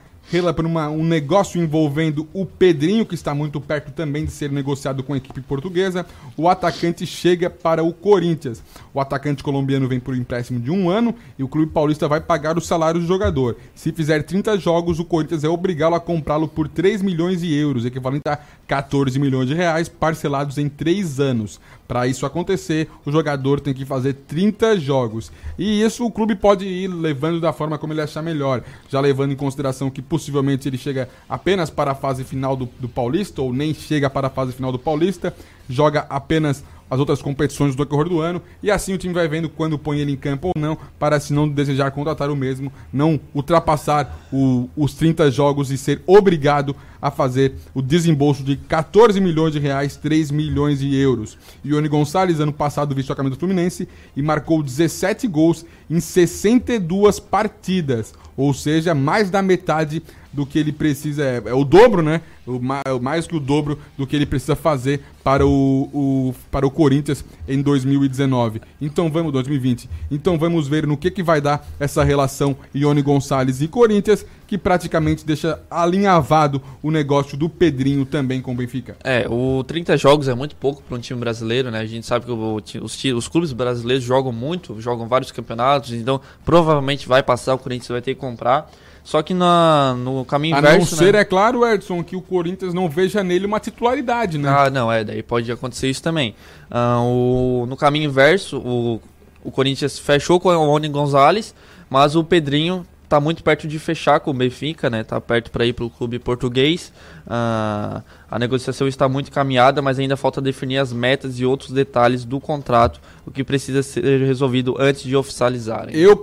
por 0.55 0.65
uma, 0.65 0.89
um 0.89 1.03
negócio 1.03 1.61
envolvendo 1.61 2.27
o 2.33 2.45
Pedrinho, 2.45 3.05
que 3.05 3.13
está 3.13 3.35
muito 3.35 3.61
perto 3.61 3.91
também 3.91 4.25
de 4.25 4.31
ser 4.31 4.51
negociado 4.51 5.03
com 5.03 5.13
a 5.13 5.17
equipe 5.17 5.41
portuguesa. 5.41 6.05
O 6.35 6.49
atacante 6.49 7.05
chega 7.05 7.49
para 7.49 7.83
o 7.83 7.93
Corinthians. 7.93 8.63
O 8.93 8.99
atacante 8.99 9.43
colombiano 9.43 9.87
vem 9.87 9.99
por 9.99 10.15
empréstimo 10.15 10.59
de 10.59 10.71
um 10.71 10.89
ano 10.89 11.13
e 11.37 11.43
o 11.43 11.47
clube 11.47 11.71
paulista 11.71 12.07
vai 12.07 12.19
pagar 12.19 12.57
o 12.57 12.61
salário 12.61 12.99
do 12.99 13.05
jogador. 13.05 13.57
Se 13.75 13.91
fizer 13.91 14.23
30 14.23 14.57
jogos, 14.57 14.99
o 14.99 15.05
Corinthians 15.05 15.43
é 15.43 15.49
obrigado 15.49 15.93
a 15.93 15.99
comprá-lo 15.99 16.47
por 16.47 16.67
3 16.67 17.01
milhões 17.01 17.41
de 17.41 17.53
euros, 17.53 17.85
equivalente 17.85 18.27
a 18.27 18.39
14 18.67 19.19
milhões 19.19 19.47
de 19.47 19.53
reais, 19.53 19.87
parcelados 19.87 20.57
em 20.57 20.67
3 20.67 21.19
anos. 21.19 21.59
Para 21.87 22.07
isso 22.07 22.25
acontecer, 22.25 22.89
o 23.05 23.11
jogador 23.11 23.59
tem 23.59 23.73
que 23.73 23.85
fazer 23.85 24.13
30 24.13 24.79
jogos. 24.79 25.31
E 25.59 25.83
isso 25.83 26.05
o 26.05 26.11
clube 26.11 26.33
pode 26.33 26.65
ir 26.65 26.87
levando 26.87 27.39
da 27.39 27.53
forma 27.53 27.77
como 27.77 27.93
ele 27.93 28.01
achar 28.01 28.21
melhor, 28.21 28.63
já 28.89 28.99
levando 28.99 29.33
em 29.33 29.35
consideração 29.35 29.91
que 29.91 30.01
possivelmente 30.13 30.69
ele 30.69 30.77
chega 30.77 31.09
apenas 31.27 31.71
para 31.71 31.89
a 31.89 31.95
fase 31.95 32.23
final 32.23 32.55
do, 32.55 32.69
do 32.79 32.87
Paulista, 32.87 33.41
ou 33.41 33.51
nem 33.51 33.73
chega 33.73 34.11
para 34.11 34.27
a 34.27 34.29
fase 34.29 34.53
final 34.53 34.71
do 34.71 34.77
Paulista, 34.77 35.35
joga 35.67 36.05
apenas 36.07 36.63
as 36.89 36.99
outras 36.99 37.21
competições 37.21 37.75
do 37.75 37.83
decorrer 37.83 38.09
do 38.09 38.19
ano, 38.19 38.41
e 38.61 38.69
assim 38.69 38.93
o 38.93 38.97
time 38.97 39.13
vai 39.13 39.27
vendo 39.27 39.49
quando 39.49 39.77
põe 39.77 39.99
ele 39.99 40.11
em 40.11 40.17
campo 40.17 40.51
ou 40.55 40.61
não, 40.61 40.77
para 40.99 41.19
se 41.19 41.33
não 41.33 41.47
desejar 41.47 41.91
contratar 41.91 42.29
o 42.29 42.35
mesmo, 42.35 42.71
não 42.91 43.19
ultrapassar 43.33 44.27
o, 44.31 44.69
os 44.75 44.93
30 44.93 45.31
jogos 45.31 45.71
e 45.71 45.77
ser 45.77 46.01
obrigado 46.05 46.75
a 47.01 47.11
fazer 47.11 47.55
o 47.73 47.81
desembolso 47.81 48.43
de 48.43 48.55
14 48.55 49.19
milhões 49.19 49.51
de 49.51 49.59
reais, 49.59 49.97
3 49.97 50.31
milhões 50.31 50.79
de 50.79 50.95
euros. 50.95 51.37
Ione 51.65 51.89
Gonçalves, 51.89 52.39
ano 52.39 52.53
passado, 52.53 52.95
vestiu 52.95 53.11
a 53.11 53.15
camisa 53.15 53.35
do 53.35 53.39
Fluminense 53.39 53.89
e 54.15 54.21
marcou 54.21 54.63
17 54.63 55.27
gols 55.27 55.65
em 55.89 55.99
62 55.99 57.19
partidas, 57.19 58.13
ou 58.37 58.53
seja, 58.53 58.95
mais 58.95 59.29
da 59.29 59.41
metade 59.41 60.01
do 60.33 60.45
que 60.45 60.57
ele 60.57 60.71
precisa, 60.71 61.23
é, 61.23 61.41
é 61.45 61.53
o 61.53 61.63
dobro, 61.63 62.01
né? 62.01 62.21
O, 62.45 62.59
mais 62.99 63.25
que 63.25 63.35
o 63.35 63.39
dobro 63.39 63.79
do 63.97 64.05
que 64.05 64.15
ele 64.15 64.25
precisa 64.25 64.55
fazer 64.55 65.01
para 65.23 65.45
o, 65.47 65.89
o, 65.93 66.35
para 66.51 66.67
o 66.67 66.71
Corinthians 66.71 67.23
em 67.47 67.61
2019. 67.61 68.61
Então 68.81 69.09
vamos, 69.09 69.31
2020. 69.31 69.89
Então 70.11 70.37
vamos 70.37 70.67
ver 70.67 70.85
no 70.85 70.97
que, 70.97 71.09
que 71.09 71.23
vai 71.23 71.39
dar 71.39 71.65
essa 71.79 72.03
relação 72.03 72.57
Ione 72.75 73.01
Gonçalves 73.01 73.61
e 73.61 73.67
Corinthians, 73.67 74.25
que 74.45 74.57
praticamente 74.57 75.25
deixa 75.25 75.59
alinhavado 75.71 76.61
o 76.81 76.91
negócio 76.91 77.37
do 77.37 77.47
Pedrinho 77.47 78.05
também 78.05 78.41
com 78.41 78.51
o 78.51 78.55
Benfica. 78.55 78.97
É, 79.03 79.25
o 79.29 79.63
30 79.63 79.95
jogos 79.95 80.27
é 80.27 80.33
muito 80.33 80.55
pouco 80.55 80.81
para 80.83 80.97
um 80.97 80.99
time 80.99 81.19
brasileiro, 81.19 81.71
né? 81.71 81.79
A 81.79 81.85
gente 81.85 82.05
sabe 82.05 82.25
que 82.25 82.31
o, 82.31 82.61
os, 82.81 83.03
os 83.03 83.27
clubes 83.29 83.53
brasileiros 83.53 84.03
jogam 84.03 84.33
muito, 84.33 84.81
jogam 84.81 85.07
vários 85.07 85.31
campeonatos, 85.31 85.93
então 85.93 86.19
provavelmente 86.43 87.07
vai 87.07 87.23
passar, 87.23 87.53
o 87.53 87.57
Corinthians 87.57 87.87
vai 87.87 88.01
ter 88.01 88.15
que 88.15 88.19
comprar. 88.19 88.69
Só 89.03 89.21
que 89.21 89.33
na, 89.33 89.93
no 89.97 90.23
caminho 90.23 90.55
A 90.55 90.59
inverso. 90.59 90.77
não 90.79 90.85
ser, 90.85 91.13
né? 91.13 91.19
é 91.19 91.25
claro, 91.25 91.65
Edson, 91.65 92.01
que 92.03 92.15
o 92.15 92.21
Corinthians 92.21 92.73
não 92.73 92.89
veja 92.89 93.21
nele 93.23 93.45
uma 93.45 93.59
titularidade, 93.59 94.37
né? 94.37 94.49
Ah, 94.49 94.69
não, 94.69 94.89
é, 94.91 95.03
daí 95.03 95.21
pode 95.21 95.51
acontecer 95.51 95.89
isso 95.89 96.01
também. 96.01 96.33
Ah, 96.71 97.01
o, 97.01 97.65
no 97.67 97.75
caminho 97.75 98.05
inverso, 98.05 98.59
o, 98.59 99.01
o 99.43 99.51
Corinthians 99.51 99.99
fechou 99.99 100.39
com 100.39 100.49
o 100.49 100.69
Oni 100.69 100.87
Gonzalez, 100.87 101.53
mas 101.89 102.15
o 102.15 102.23
Pedrinho 102.23 102.85
tá 103.07 103.19
muito 103.19 103.43
perto 103.43 103.67
de 103.67 103.77
fechar 103.79 104.19
com 104.19 104.31
o 104.31 104.33
Benfica, 104.33 104.89
né? 104.89 105.03
Tá 105.03 105.19
perto 105.21 105.51
para 105.51 105.65
ir 105.65 105.73
pro 105.73 105.89
clube 105.89 106.19
português. 106.19 106.91
Ah, 107.27 108.01
a 108.29 108.39
negociação 108.39 108.87
está 108.87 109.07
muito 109.07 109.31
caminhada, 109.31 109.81
mas 109.81 109.99
ainda 109.99 110.17
falta 110.17 110.41
definir 110.41 110.77
as 110.77 110.91
metas 110.91 111.39
e 111.39 111.45
outros 111.45 111.71
detalhes 111.71 112.25
do 112.25 112.39
contrato, 112.39 112.99
o 113.25 113.31
que 113.31 113.43
precisa 113.43 113.83
ser 113.83 114.25
resolvido 114.25 114.75
antes 114.79 115.03
de 115.03 115.15
oficializarem. 115.15 115.95
Eu, 115.95 116.17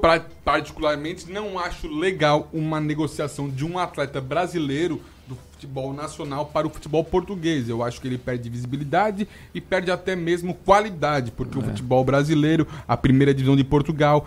particularmente, 0.44 1.30
não 1.30 1.58
acho 1.58 1.88
legal 1.88 2.48
uma 2.52 2.80
negociação 2.80 3.48
de 3.48 3.64
um 3.64 3.78
atleta 3.78 4.20
brasileiro 4.20 5.00
futebol 5.61 5.92
nacional 5.92 6.46
para 6.46 6.66
o 6.66 6.70
futebol 6.70 7.04
português. 7.04 7.68
Eu 7.68 7.82
acho 7.82 8.00
que 8.00 8.08
ele 8.08 8.16
perde 8.16 8.48
visibilidade 8.48 9.28
e 9.54 9.61
perde 9.61 9.90
até 9.90 10.16
mesmo 10.16 10.54
qualidade, 10.54 11.30
porque 11.30 11.58
o 11.58 11.62
futebol 11.62 12.02
brasileiro, 12.02 12.66
a 12.88 12.96
primeira 12.96 13.34
divisão 13.34 13.54
de 13.54 13.62
Portugal, 13.62 14.26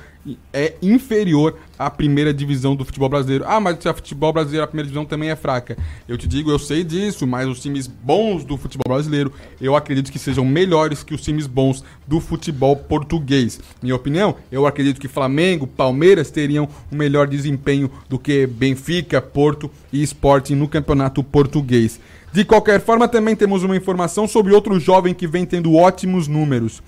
é 0.53 0.75
inferior 0.81 1.57
à 1.77 1.89
primeira 1.89 2.33
divisão 2.33 2.75
do 2.75 2.85
futebol 2.85 3.09
brasileiro. 3.09 3.45
Ah, 3.47 3.59
mas 3.59 3.81
se 3.81 3.89
a 3.89 3.93
futebol 3.93 4.31
brasileiro, 4.31 4.63
a 4.63 4.67
primeira 4.67 4.87
divisão 4.87 5.05
também 5.05 5.29
é 5.29 5.35
fraca. 5.35 5.75
Eu 6.07 6.17
te 6.17 6.27
digo, 6.27 6.51
eu 6.51 6.59
sei 6.59 6.83
disso, 6.83 7.25
mas 7.25 7.47
os 7.47 7.59
times 7.59 7.87
bons 7.87 8.45
do 8.45 8.55
futebol 8.55 8.93
brasileiro, 8.93 9.33
eu 9.59 9.75
acredito 9.75 10.11
que 10.11 10.19
sejam 10.19 10.45
melhores 10.45 11.03
que 11.03 11.13
os 11.13 11.21
times 11.21 11.47
bons 11.47 11.83
do 12.07 12.19
futebol 12.19 12.75
português. 12.75 13.59
Minha 13.81 13.95
opinião, 13.95 14.35
eu 14.51 14.67
acredito 14.67 15.01
que 15.01 15.07
Flamengo, 15.07 15.65
Palmeiras 15.65 16.29
teriam 16.29 16.69
um 16.91 16.95
melhor 16.95 17.27
desempenho 17.27 17.89
do 18.07 18.19
que 18.19 18.45
Benfica, 18.45 19.21
Porto 19.21 19.69
e 19.91 20.03
Sporting 20.03 20.55
no 20.55 20.67
campeonato 20.67 21.22
português. 21.23 21.99
De 22.31 22.43
qualquer 22.43 22.81
forma, 22.81 23.07
também 23.07 23.35
temos 23.35 23.63
uma 23.63 23.75
informação 23.75 24.27
sobre 24.27 24.53
outro 24.53 24.79
jovem 24.79 25.13
que 25.13 25.27
vem 25.27 25.45
tendo 25.45 25.75
ótimos 25.75 26.27
números. 26.27 26.81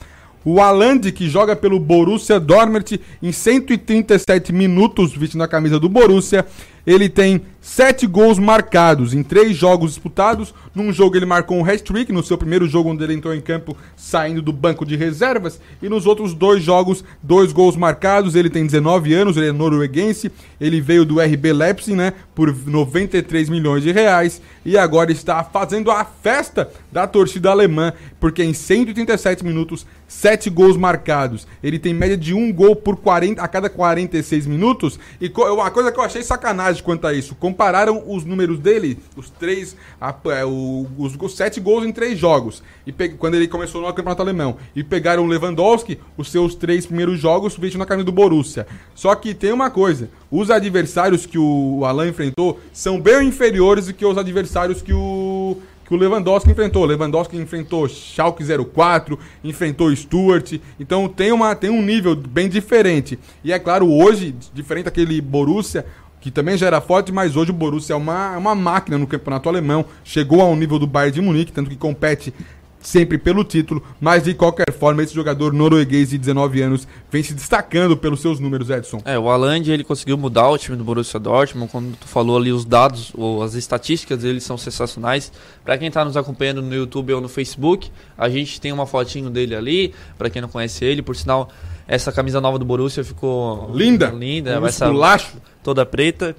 O 0.43 0.61
Alande, 0.61 1.11
que 1.11 1.27
joga 1.27 1.55
pelo 1.55 1.79
Borussia 1.79 2.39
Dortmund 2.39 3.01
em 3.21 3.31
137 3.31 4.53
minutos 4.53 5.15
vestindo 5.15 5.43
a 5.43 5.47
camisa 5.47 5.79
do 5.79 5.89
Borussia, 5.89 6.45
ele 6.85 7.09
tem 7.09 7.41
7 7.61 8.05
gols 8.05 8.37
marcados 8.37 9.13
em 9.13 9.23
3 9.23 9.55
jogos 9.57 9.91
disputados. 9.91 10.53
Num 10.73 10.93
jogo 10.93 11.15
ele 11.17 11.25
marcou 11.25 11.57
um 11.57 11.65
hat-trick, 11.65 12.11
no 12.11 12.21
seu 12.21 12.37
primeiro 12.37 12.67
jogo 12.67 12.89
onde 12.91 13.03
ele 13.03 13.15
entrou 13.15 13.33
em 13.33 13.41
campo 13.41 13.75
saindo 13.95 14.39
do 14.41 14.53
banco 14.53 14.85
de 14.85 14.95
reservas. 14.95 15.59
E 15.81 15.89
nos 15.89 16.05
outros 16.05 16.35
dois 16.35 16.61
jogos, 16.61 17.03
dois 17.23 17.51
gols 17.51 17.75
marcados. 17.75 18.35
Ele 18.35 18.51
tem 18.51 18.65
19 18.67 19.13
anos, 19.15 19.35
ele 19.35 19.47
é 19.47 19.51
norueguense. 19.51 20.31
Ele 20.61 20.79
veio 20.79 21.03
do 21.05 21.19
RB 21.19 21.53
Leipzig, 21.53 21.95
né, 21.95 22.13
por 22.35 22.55
93 22.55 23.49
milhões 23.49 23.81
de 23.81 23.91
reais. 23.91 24.39
E 24.63 24.77
agora 24.77 25.11
está 25.11 25.43
fazendo 25.43 25.89
a 25.89 26.05
festa 26.05 26.69
da 26.91 27.07
torcida 27.07 27.49
alemã, 27.49 27.93
porque 28.19 28.43
em 28.43 28.53
137 28.53 29.43
minutos, 29.43 29.87
7 30.07 30.51
gols 30.51 30.77
marcados. 30.77 31.47
Ele 31.63 31.79
tem 31.79 31.93
média 31.95 32.15
de 32.17 32.33
um 32.33 32.53
gol 32.53 32.75
por 32.75 32.95
40, 32.97 33.41
a 33.41 33.47
cada 33.47 33.69
46 33.69 34.45
minutos. 34.45 34.99
E 35.19 35.29
co- 35.29 35.51
uma 35.51 35.71
coisa 35.71 35.91
que 35.91 35.99
eu 35.99 36.03
achei 36.03 36.21
sacanagem 36.21 36.74
quanto 36.81 37.05
a 37.07 37.13
isso, 37.13 37.35
compararam 37.35 38.03
os 38.07 38.23
números 38.25 38.59
dele, 38.59 38.99
os 39.15 39.29
três, 39.29 39.75
a- 39.99 40.13
é, 40.27 40.45
o- 40.45 40.85
os, 40.97 41.15
go- 41.15 41.29
sete 41.29 41.59
gols 41.59 41.85
em 41.85 41.91
três 41.91 42.17
jogos, 42.17 42.61
e 42.85 42.91
pe- 42.91 43.09
quando 43.09 43.35
ele 43.35 43.47
começou 43.47 43.81
no 43.81 43.87
campeonato 43.87 44.21
alemão, 44.21 44.57
e 44.75 44.83
pegaram 44.83 45.23
o 45.23 45.27
Lewandowski, 45.27 45.99
os 46.17 46.31
seus 46.31 46.55
três 46.55 46.85
primeiros 46.85 47.19
jogos, 47.19 47.57
vestindo 47.57 47.79
na 47.79 47.85
camisa 47.85 48.05
do 48.05 48.11
Borussia. 48.11 48.67
Só 48.93 49.13
que 49.15 49.33
tem 49.33 49.51
uma 49.51 49.69
coisa, 49.69 50.09
os 50.31 50.49
adversários 50.51 51.25
que 51.25 51.37
o 51.37 51.83
Alan 51.85 52.07
enfrentou 52.07 52.59
são 52.73 52.99
bem 52.99 53.27
inferiores 53.27 53.87
do 53.87 53.93
que 53.93 54.05
os 54.05 54.17
adversários 54.17 54.81
que 54.81 54.93
o 54.93 55.57
que 55.87 55.93
o 55.93 55.97
Lewandowski 55.97 56.49
enfrentou. 56.49 56.83
Lewandowski 56.83 57.37
enfrentou 57.37 57.87
Schalke 57.87 58.43
04, 58.73 59.19
enfrentou 59.43 59.95
Stuart. 59.95 60.53
Então 60.79 61.07
tem, 61.07 61.31
uma, 61.31 61.55
tem 61.55 61.69
um 61.69 61.79
nível 61.79 62.15
bem 62.15 62.49
diferente. 62.49 63.19
E 63.43 63.53
é 63.53 63.59
claro, 63.59 63.87
hoje, 63.91 64.33
diferente 64.51 64.85
daquele 64.85 65.21
Borussia, 65.21 65.85
que 66.25 66.31
também 66.31 66.57
já 66.57 66.65
era 66.65 66.81
forte, 66.81 67.11
mas 67.11 67.35
hoje 67.35 67.51
o 67.51 67.53
Borussia 67.53 67.93
é 67.93 67.95
uma, 67.95 68.33
é 68.33 68.37
uma 68.37 68.55
máquina 68.55 68.97
no 68.97 69.05
campeonato 69.05 69.47
alemão. 69.47 69.85
Chegou 70.03 70.41
ao 70.41 70.55
nível 70.55 70.79
do 70.79 70.87
Bayern 70.87 71.13
de 71.13 71.21
Munique, 71.21 71.51
tanto 71.51 71.69
que 71.69 71.75
compete 71.75 72.33
sempre 72.81 73.19
pelo 73.19 73.43
título, 73.43 73.83
mas 74.01 74.23
de 74.23 74.33
qualquer 74.33 74.73
forma 74.73 75.03
esse 75.03 75.13
jogador 75.13 75.53
norueguês 75.53 76.09
de 76.09 76.17
19 76.17 76.63
anos 76.63 76.87
vem 77.11 77.21
se 77.21 77.35
destacando 77.35 77.95
pelos 77.95 78.21
seus 78.21 78.39
números, 78.39 78.71
Edson. 78.71 79.03
É, 79.05 79.19
o 79.19 79.29
Aland 79.29 79.71
ele 79.71 79.83
conseguiu 79.83 80.17
mudar 80.17 80.49
o 80.49 80.57
time 80.57 80.75
do 80.75 80.83
Borussia 80.83 81.19
Dortmund. 81.19 81.71
Quando 81.71 81.95
tu 81.95 82.07
falou 82.07 82.37
ali 82.37 82.51
os 82.51 82.65
dados, 82.65 83.11
ou 83.13 83.43
as 83.43 83.53
estatísticas 83.53 84.23
deles 84.23 84.43
são 84.43 84.57
sensacionais. 84.57 85.31
Pra 85.63 85.77
quem 85.77 85.91
tá 85.91 86.03
nos 86.03 86.17
acompanhando 86.17 86.63
no 86.63 86.73
YouTube 86.73 87.13
ou 87.13 87.21
no 87.21 87.29
Facebook, 87.29 87.91
a 88.17 88.27
gente 88.29 88.59
tem 88.59 88.71
uma 88.71 88.87
fotinho 88.87 89.29
dele 89.29 89.55
ali. 89.55 89.93
Pra 90.17 90.27
quem 90.27 90.41
não 90.41 90.49
conhece 90.49 90.83
ele, 90.85 91.03
por 91.03 91.15
sinal, 91.15 91.51
essa 91.87 92.11
camisa 92.11 92.39
nova 92.41 92.57
do 92.59 92.65
Borussia 92.65 93.03
ficou 93.03 93.69
Linda. 93.73 94.07
linda, 94.09 94.57
Um 94.57 94.61
vai 94.61 94.69
essa 94.69 94.85
esculacho. 94.85 95.37
toda 95.63 95.85
preta. 95.85 96.35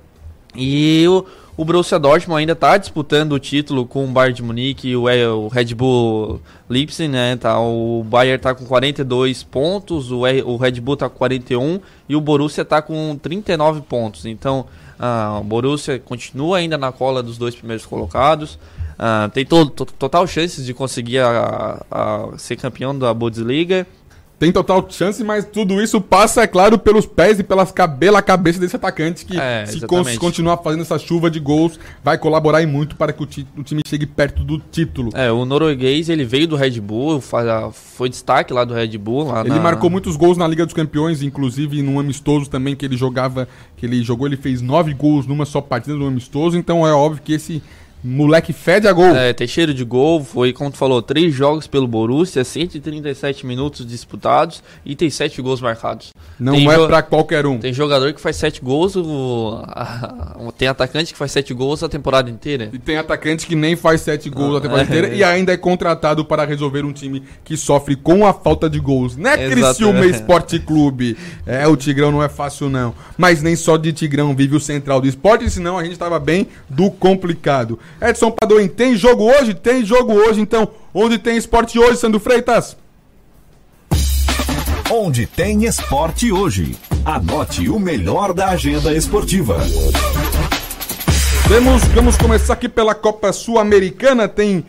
E 0.55 1.05
o, 1.09 1.24
o 1.57 1.64
Borussia 1.64 1.99
Dortmund 1.99 2.40
ainda 2.40 2.55
tá 2.57 2.76
disputando 2.78 3.32
o 3.32 3.38
título 3.38 3.84
com 3.86 4.05
o 4.05 4.09
Bayern 4.09 4.34
de 4.34 4.42
Munique 4.42 4.88
e 4.88 4.97
o, 4.97 5.09
é, 5.09 5.28
o 5.28 5.49
Red 5.49 5.74
Bull 5.74 6.40
Leipzig, 6.68 7.09
né? 7.09 7.36
Tá, 7.36 7.61
o 7.61 8.03
Bayern 8.05 8.38
tá 8.40 8.55
com 8.55 8.64
42 8.64 9.42
pontos, 9.42 10.11
o, 10.11 10.20
o 10.20 10.57
Red 10.57 10.80
Bull 10.80 10.97
tá 10.97 11.09
com 11.11 11.16
41 11.18 11.78
e 12.09 12.16
o 12.16 12.20
Borussia 12.20 12.64
tá 12.64 12.80
com 12.80 13.18
39 13.20 13.82
pontos. 13.82 14.24
Então, 14.24 14.64
ah, 14.99 15.38
o 15.40 15.44
Borussia 15.44 15.99
continua 15.99 16.57
ainda 16.59 16.78
na 16.78 16.90
cola 16.90 17.22
dos 17.22 17.36
dois 17.36 17.55
primeiros 17.55 17.84
colocados. 17.84 18.59
Ah, 18.99 19.28
tem 19.34 19.44
to, 19.44 19.66
to- 19.66 19.84
total 19.84 20.26
chances 20.26 20.64
de 20.64 20.72
conseguir 20.72 21.18
a, 21.18 21.84
a- 21.90 22.28
ser 22.38 22.57
campeão 22.57 22.99
da 22.99 23.12
Bundesliga. 23.12 23.86
Tem 24.39 24.53
total 24.53 24.87
chance, 24.91 25.24
mas 25.24 25.47
tudo 25.47 25.80
isso 25.82 25.99
passa, 25.99 26.43
é 26.43 26.47
claro, 26.47 26.78
pelos 26.78 27.07
pés 27.07 27.39
e 27.39 27.43
pelas 27.43 27.72
cabe 27.72 27.99
pela 28.01 28.20
cabeça 28.20 28.61
desse 28.61 28.76
atacante 28.76 29.24
que, 29.24 29.39
É, 29.41 29.64
se 29.64 29.78
exatamente. 29.78 30.18
continuar 30.18 30.59
fazendo 30.59 30.82
essa 30.82 30.99
chuva 30.99 31.30
de 31.30 31.41
gols, 31.41 31.80
vai 32.05 32.18
colaborar 32.18 32.61
e 32.61 32.66
muito 32.66 32.97
para 32.97 33.14
que 33.14 33.22
o, 33.22 33.26
o 33.59 33.62
time 33.62 33.80
chegue 33.87 34.05
perto 34.05 34.45
do 34.45 34.59
título. 34.59 35.11
É, 35.14 35.32
o 35.32 35.47
norueguês 35.47 36.11
ele 36.11 36.22
veio 36.22 36.47
do 36.47 36.55
Red 36.55 36.78
Bull, 36.82 37.22
foi 37.72 38.11
destaque 38.11 38.53
lá 38.53 38.62
do 38.64 38.74
Red 38.74 38.99
Bull. 38.99 39.34
Ele 39.41 39.49
na- 39.55 39.61
marcou 39.61 39.89
muitos 39.89 40.16
gols 40.16 40.37
na 40.37 40.47
Liga 40.47 40.66
dos 40.66 40.74
Campeões, 40.74 41.22
inclusive 41.22 41.80
num 41.80 41.99
amistoso 41.99 42.51
também 42.51 42.76
que 42.76 42.84
ele 42.84 42.97
jogava, 42.97 43.49
que 43.74 43.87
ele 43.87 44.03
jogou, 44.03 44.26
ele 44.26 44.37
fez 44.37 44.61
nove 44.61 44.93
gols 44.93 45.26
numa 45.26 45.47
só 45.47 45.62
partida 45.62 45.97
no 45.97 46.07
amistoso, 46.07 46.59
então 46.59 46.87
é 46.87 46.93
óbvio 46.93 47.22
que 47.24 47.32
esse 47.32 47.62
moleque 48.05 48.53
fede 48.53 48.86
a 48.86 48.92
gol. 48.92 49.16
É, 49.16 49.32
tem 49.32 49.47
cheiro 49.47 49.74
de 49.74 49.84
gol, 49.84 50.22
foi, 50.22 50.53
como 50.53 50.70
tu 50.70 50.76
falou, 50.76 51.03
três 51.03 51.34
jogos 51.34 51.66
pelo 51.66 51.86
Borussia, 51.88 52.44
137 52.44 53.44
minutos 53.47 53.84
disputados 53.86 54.62
e 54.84 54.94
tem 54.94 55.11
sete 55.11 55.42
gols 55.42 55.61
marcados. 55.61 56.11
Não 56.38 56.53
Tem 56.55 56.70
é 56.70 56.86
pra 56.86 57.03
qualquer 57.03 57.47
um. 57.47 57.59
Tem 57.59 57.72
jogador 57.72 58.12
que 58.12 58.20
faz 58.20 58.36
sete 58.36 58.61
gols, 58.61 58.94
o- 58.94 59.61
a- 59.66 60.36
tem 60.57 60.68
atacante 60.68 61.12
que 61.12 61.18
faz 61.18 61.32
sete 61.32 61.53
gols 61.55 61.82
a 61.82 61.88
temporada 61.88 62.30
inteira. 62.30 62.70
E 62.72 62.78
tem 62.78 62.97
atacante 62.99 63.47
que 63.47 63.57
nem 63.57 63.74
faz 63.74 64.03
sete 64.03 64.28
gols 64.30 64.57
a 64.57 64.61
temporada 64.61 64.82
É. 64.82 64.86
inteira 64.86 65.14
e 65.14 65.24
ainda 65.24 65.53
é 65.53 65.57
contratado 65.57 66.24
para 66.24 66.44
resolver 66.44 66.84
um 66.84 66.92
time 66.92 67.22
que 67.44 67.57
sofre 67.57 67.97
com 67.97 68.26
a 68.26 68.32
falta 68.32 68.68
de 68.68 68.78
gols. 68.78 69.16
Né, 69.16 69.32
Exato. 69.47 69.51
Criciúma 69.76 70.07
Esporte 70.07 70.59
Clube? 70.59 71.16
É, 71.47 71.66
o 71.66 71.76
Tigrão 71.76 72.12
não 72.12 72.22
é 72.22 72.28
fácil 72.28 72.68
não. 72.68 72.94
Mas 73.16 73.42
nem 73.42 73.57
só 73.57 73.76
de 73.76 73.92
Tigrão 73.92 74.34
vive 74.36 74.55
o 74.57 74.61
Central 74.61 75.01
do 75.01 75.09
Esporte, 75.09 75.49
senão 75.51 75.78
a 75.78 75.84
gente 75.84 75.99
tava 75.99 76.18
bem 76.18 76.47
do 76.68 76.90
complicado. 76.90 77.78
Edson 78.01 78.30
Padoim, 78.30 78.68
tem 78.68 78.95
jogo 78.97 79.24
hoje? 79.24 79.55
Tem 79.55 79.84
jogo 79.84 80.12
hoje, 80.12 80.41
então. 80.41 80.68
Onde 80.93 81.18
tem 81.18 81.37
esporte 81.37 81.78
hoje, 81.78 81.99
Sandro 81.99 82.20
Freitas? 82.20 82.76
Onde 84.91 85.26
tem 85.26 85.64
esporte 85.64 86.30
hoje. 86.30 86.76
Anote 87.05 87.68
o 87.68 87.78
melhor 87.78 88.32
da 88.32 88.51
agenda 88.51 88.93
esportiva. 88.95 89.59
Temos, 91.49 91.84
vamos 91.95 92.16
começar 92.16 92.53
aqui 92.53 92.68
pela 92.68 92.95
Copa 92.95 93.32
Sul-Americana. 93.32 94.28
Tem 94.28 94.64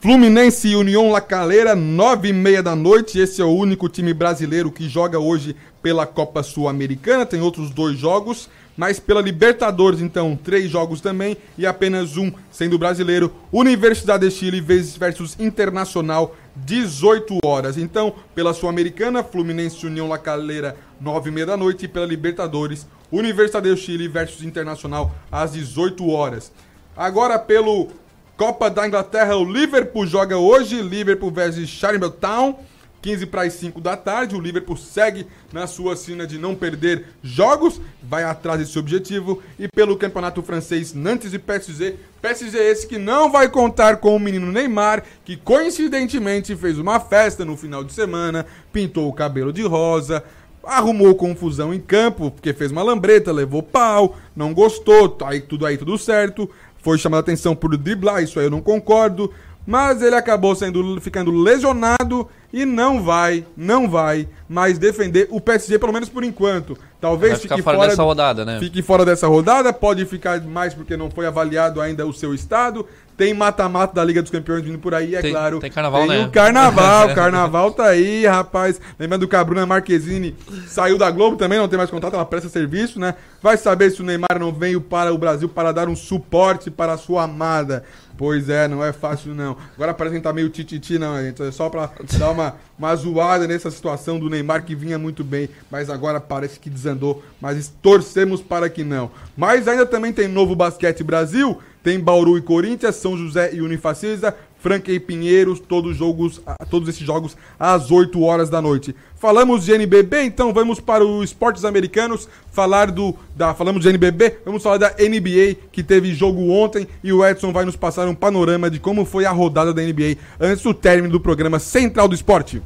Fluminense 0.00 0.68
e 0.68 0.76
União 0.76 1.10
La 1.10 1.20
Calera, 1.20 1.74
nove 1.74 2.28
e 2.28 2.32
meia 2.32 2.62
da 2.62 2.76
noite. 2.76 3.18
Esse 3.18 3.40
é 3.40 3.44
o 3.44 3.56
único 3.56 3.88
time 3.88 4.12
brasileiro 4.12 4.70
que 4.70 4.88
joga 4.88 5.18
hoje 5.18 5.56
pela 5.82 6.06
Copa 6.06 6.42
Sul-Americana. 6.42 7.24
Tem 7.24 7.40
outros 7.40 7.70
dois 7.70 7.98
jogos, 7.98 8.48
mas 8.76 8.98
pela 8.98 9.20
Libertadores, 9.20 10.00
então, 10.00 10.36
três 10.36 10.70
jogos 10.70 11.00
também 11.00 11.36
e 11.56 11.66
apenas 11.66 12.16
um 12.16 12.32
sendo 12.50 12.78
brasileiro. 12.78 13.32
Universidade 13.52 14.28
de 14.28 14.34
Chile 14.34 14.60
versus 14.60 15.36
Internacional, 15.38 16.34
18 16.56 17.38
horas. 17.44 17.76
Então, 17.78 18.14
pela 18.34 18.52
Sul-Americana, 18.52 19.22
Fluminense 19.22 19.86
União 19.86 20.08
La 20.08 20.18
Calera, 20.18 20.76
nove 21.00 21.30
e 21.30 21.32
meia 21.32 21.46
da 21.46 21.56
noite. 21.56 21.84
E 21.84 21.88
pela 21.88 22.06
Libertadores, 22.06 22.86
Universidade 23.10 23.70
do 23.70 23.76
Chile 23.76 24.08
versus 24.08 24.42
Internacional 24.42 25.14
às 25.30 25.52
18 25.52 26.08
horas. 26.10 26.50
Agora 26.96 27.38
pelo 27.38 27.88
Copa 28.36 28.68
da 28.68 28.86
Inglaterra, 28.86 29.36
o 29.36 29.44
Liverpool 29.44 30.06
joga 30.06 30.36
hoje, 30.36 30.82
Liverpool 30.82 31.30
versus 31.30 31.68
Charlton 31.68 32.10
Town. 32.10 32.58
15 33.04 33.26
para 33.26 33.42
as 33.42 33.52
5 33.52 33.82
da 33.82 33.98
tarde. 33.98 34.34
O 34.34 34.40
Liverpool 34.40 34.78
segue 34.78 35.26
na 35.52 35.66
sua 35.66 35.94
sina 35.94 36.26
de 36.26 36.38
não 36.38 36.54
perder 36.54 37.04
jogos, 37.22 37.78
vai 38.02 38.24
atrás 38.24 38.58
desse 38.58 38.78
objetivo. 38.78 39.42
E 39.58 39.68
pelo 39.68 39.98
campeonato 39.98 40.42
francês, 40.42 40.94
Nantes 40.94 41.34
e 41.34 41.38
PSG. 41.38 41.96
PSG 42.22 42.56
esse 42.56 42.86
que 42.86 42.96
não 42.96 43.30
vai 43.30 43.50
contar 43.50 43.98
com 43.98 44.16
o 44.16 44.18
menino 44.18 44.50
Neymar, 44.50 45.04
que 45.22 45.36
coincidentemente 45.36 46.56
fez 46.56 46.78
uma 46.78 46.98
festa 46.98 47.44
no 47.44 47.58
final 47.58 47.84
de 47.84 47.92
semana, 47.92 48.46
pintou 48.72 49.06
o 49.06 49.12
cabelo 49.12 49.52
de 49.52 49.62
rosa 49.62 50.24
arrumou 50.66 51.14
confusão 51.14 51.74
em 51.74 51.78
campo, 51.78 52.30
porque 52.30 52.54
fez 52.54 52.72
uma 52.72 52.82
lambreta, 52.82 53.30
levou 53.30 53.62
pau, 53.62 54.16
não 54.34 54.54
gostou, 54.54 55.10
tá 55.10 55.28
aí 55.28 55.42
tudo 55.42 55.66
aí 55.66 55.76
tudo 55.76 55.98
certo, 55.98 56.48
foi 56.78 56.96
chamado 56.96 57.18
a 57.18 57.20
atenção 57.20 57.54
por 57.54 57.76
driblar, 57.76 58.22
isso 58.22 58.40
aí 58.40 58.46
eu 58.46 58.50
não 58.50 58.62
concordo, 58.62 59.30
mas 59.66 60.02
ele 60.02 60.14
acabou 60.14 60.54
sendo 60.54 61.00
ficando 61.00 61.30
lesionado 61.30 62.28
e 62.52 62.64
não 62.64 63.02
vai, 63.02 63.44
não 63.56 63.88
vai 63.88 64.28
mais 64.48 64.78
defender 64.78 65.26
o 65.30 65.40
PSG 65.40 65.78
pelo 65.78 65.92
menos 65.92 66.08
por 66.08 66.22
enquanto. 66.22 66.78
Talvez 67.00 67.42
fique 67.42 67.60
fora, 67.60 67.76
fora, 67.76 67.90
dessa 67.90 68.02
rodada, 68.02 68.44
né? 68.44 68.58
Fique 68.60 68.80
fora 68.80 69.04
dessa 69.04 69.26
rodada, 69.26 69.72
pode 69.72 70.06
ficar 70.06 70.40
mais 70.40 70.72
porque 70.72 70.96
não 70.96 71.10
foi 71.10 71.26
avaliado 71.26 71.80
ainda 71.80 72.06
o 72.06 72.12
seu 72.12 72.32
estado. 72.32 72.86
Tem 73.16 73.34
mata-mata 73.34 73.94
da 73.94 74.04
Liga 74.04 74.22
dos 74.22 74.30
Campeões 74.30 74.64
vindo 74.64 74.78
por 74.78 74.94
aí, 74.94 75.14
é 75.14 75.20
tem, 75.20 75.32
claro. 75.32 75.60
Tem 75.60 75.70
carnaval, 75.70 76.06
tem 76.06 76.18
né? 76.18 76.26
o 76.26 76.30
carnaval, 76.30 77.08
o 77.10 77.14
carnaval 77.14 77.72
tá 77.72 77.86
aí, 77.86 78.26
rapaz. 78.26 78.80
Lembrando 78.98 79.28
que 79.28 79.36
a 79.36 79.44
Bruna 79.44 79.66
Marquezine 79.66 80.34
saiu 80.66 80.96
da 80.96 81.10
Globo 81.10 81.36
também, 81.36 81.58
não 81.58 81.68
tem 81.68 81.76
mais 81.76 81.90
contato, 81.90 82.14
ela 82.14 82.24
presta 82.24 82.48
serviço, 82.48 82.98
né? 82.98 83.14
Vai 83.42 83.56
saber 83.56 83.90
se 83.90 84.00
o 84.00 84.04
Neymar 84.04 84.38
não 84.38 84.52
veio 84.52 84.80
para 84.80 85.12
o 85.12 85.18
Brasil 85.18 85.48
para 85.48 85.72
dar 85.72 85.88
um 85.88 85.94
suporte 85.96 86.70
para 86.70 86.94
a 86.94 86.98
sua 86.98 87.24
amada. 87.24 87.84
Pois 88.16 88.48
é, 88.48 88.68
não 88.68 88.84
é 88.84 88.92
fácil 88.92 89.34
não. 89.34 89.56
Agora 89.74 89.92
que 89.94 90.20
tá 90.20 90.32
meio 90.32 90.48
tititi, 90.48 90.98
não, 90.98 91.20
gente. 91.20 91.42
É 91.42 91.50
só 91.50 91.68
pra 91.68 91.90
dar 92.18 92.30
uma, 92.30 92.54
uma 92.78 92.94
zoada 92.94 93.46
nessa 93.48 93.70
situação 93.70 94.18
do 94.18 94.30
Neymar 94.30 94.64
que 94.64 94.74
vinha 94.74 94.98
muito 94.98 95.24
bem, 95.24 95.48
mas 95.70 95.90
agora 95.90 96.20
parece 96.20 96.60
que 96.60 96.70
desandou. 96.70 97.24
Mas 97.40 97.72
torcemos 97.82 98.40
para 98.40 98.70
que 98.70 98.84
não. 98.84 99.10
Mas 99.36 99.66
ainda 99.66 99.84
também 99.84 100.12
tem 100.12 100.28
novo 100.28 100.54
Basquete 100.54 101.02
Brasil. 101.02 101.58
Tem 101.82 102.00
Bauru 102.00 102.38
e 102.38 102.40
Corinthians, 102.40 102.96
São 102.96 103.14
José 103.14 103.52
e 103.52 103.60
Unifacisa, 103.60 104.34
Franca 104.64 104.90
e 104.90 104.98
Pinheiros, 104.98 105.60
todos, 105.60 105.94
jogos, 105.94 106.40
todos 106.70 106.88
esses 106.88 107.06
jogos 107.06 107.36
às 107.60 107.90
8 107.90 108.18
horas 108.22 108.48
da 108.48 108.62
noite. 108.62 108.96
Falamos 109.14 109.62
de 109.62 109.74
NBB, 109.74 110.22
então 110.22 110.54
vamos 110.54 110.80
para 110.80 111.04
os 111.04 111.24
esportes 111.24 111.66
americanos, 111.66 112.26
falar 112.50 112.90
do 112.90 113.14
da 113.36 113.52
falamos 113.52 113.82
de 113.82 113.90
NBB, 113.90 114.38
vamos 114.42 114.62
falar 114.62 114.78
da 114.78 114.88
NBA 114.98 115.56
que 115.70 115.82
teve 115.82 116.14
jogo 116.14 116.48
ontem 116.48 116.88
e 117.02 117.12
o 117.12 117.22
Edson 117.22 117.52
vai 117.52 117.66
nos 117.66 117.76
passar 117.76 118.08
um 118.08 118.14
panorama 118.14 118.70
de 118.70 118.80
como 118.80 119.04
foi 119.04 119.26
a 119.26 119.30
rodada 119.32 119.74
da 119.74 119.82
NBA 119.82 120.16
antes 120.40 120.62
do 120.62 120.72
término 120.72 121.12
do 121.12 121.20
programa 121.20 121.58
Central 121.58 122.08
do 122.08 122.14
Esporte. 122.14 122.62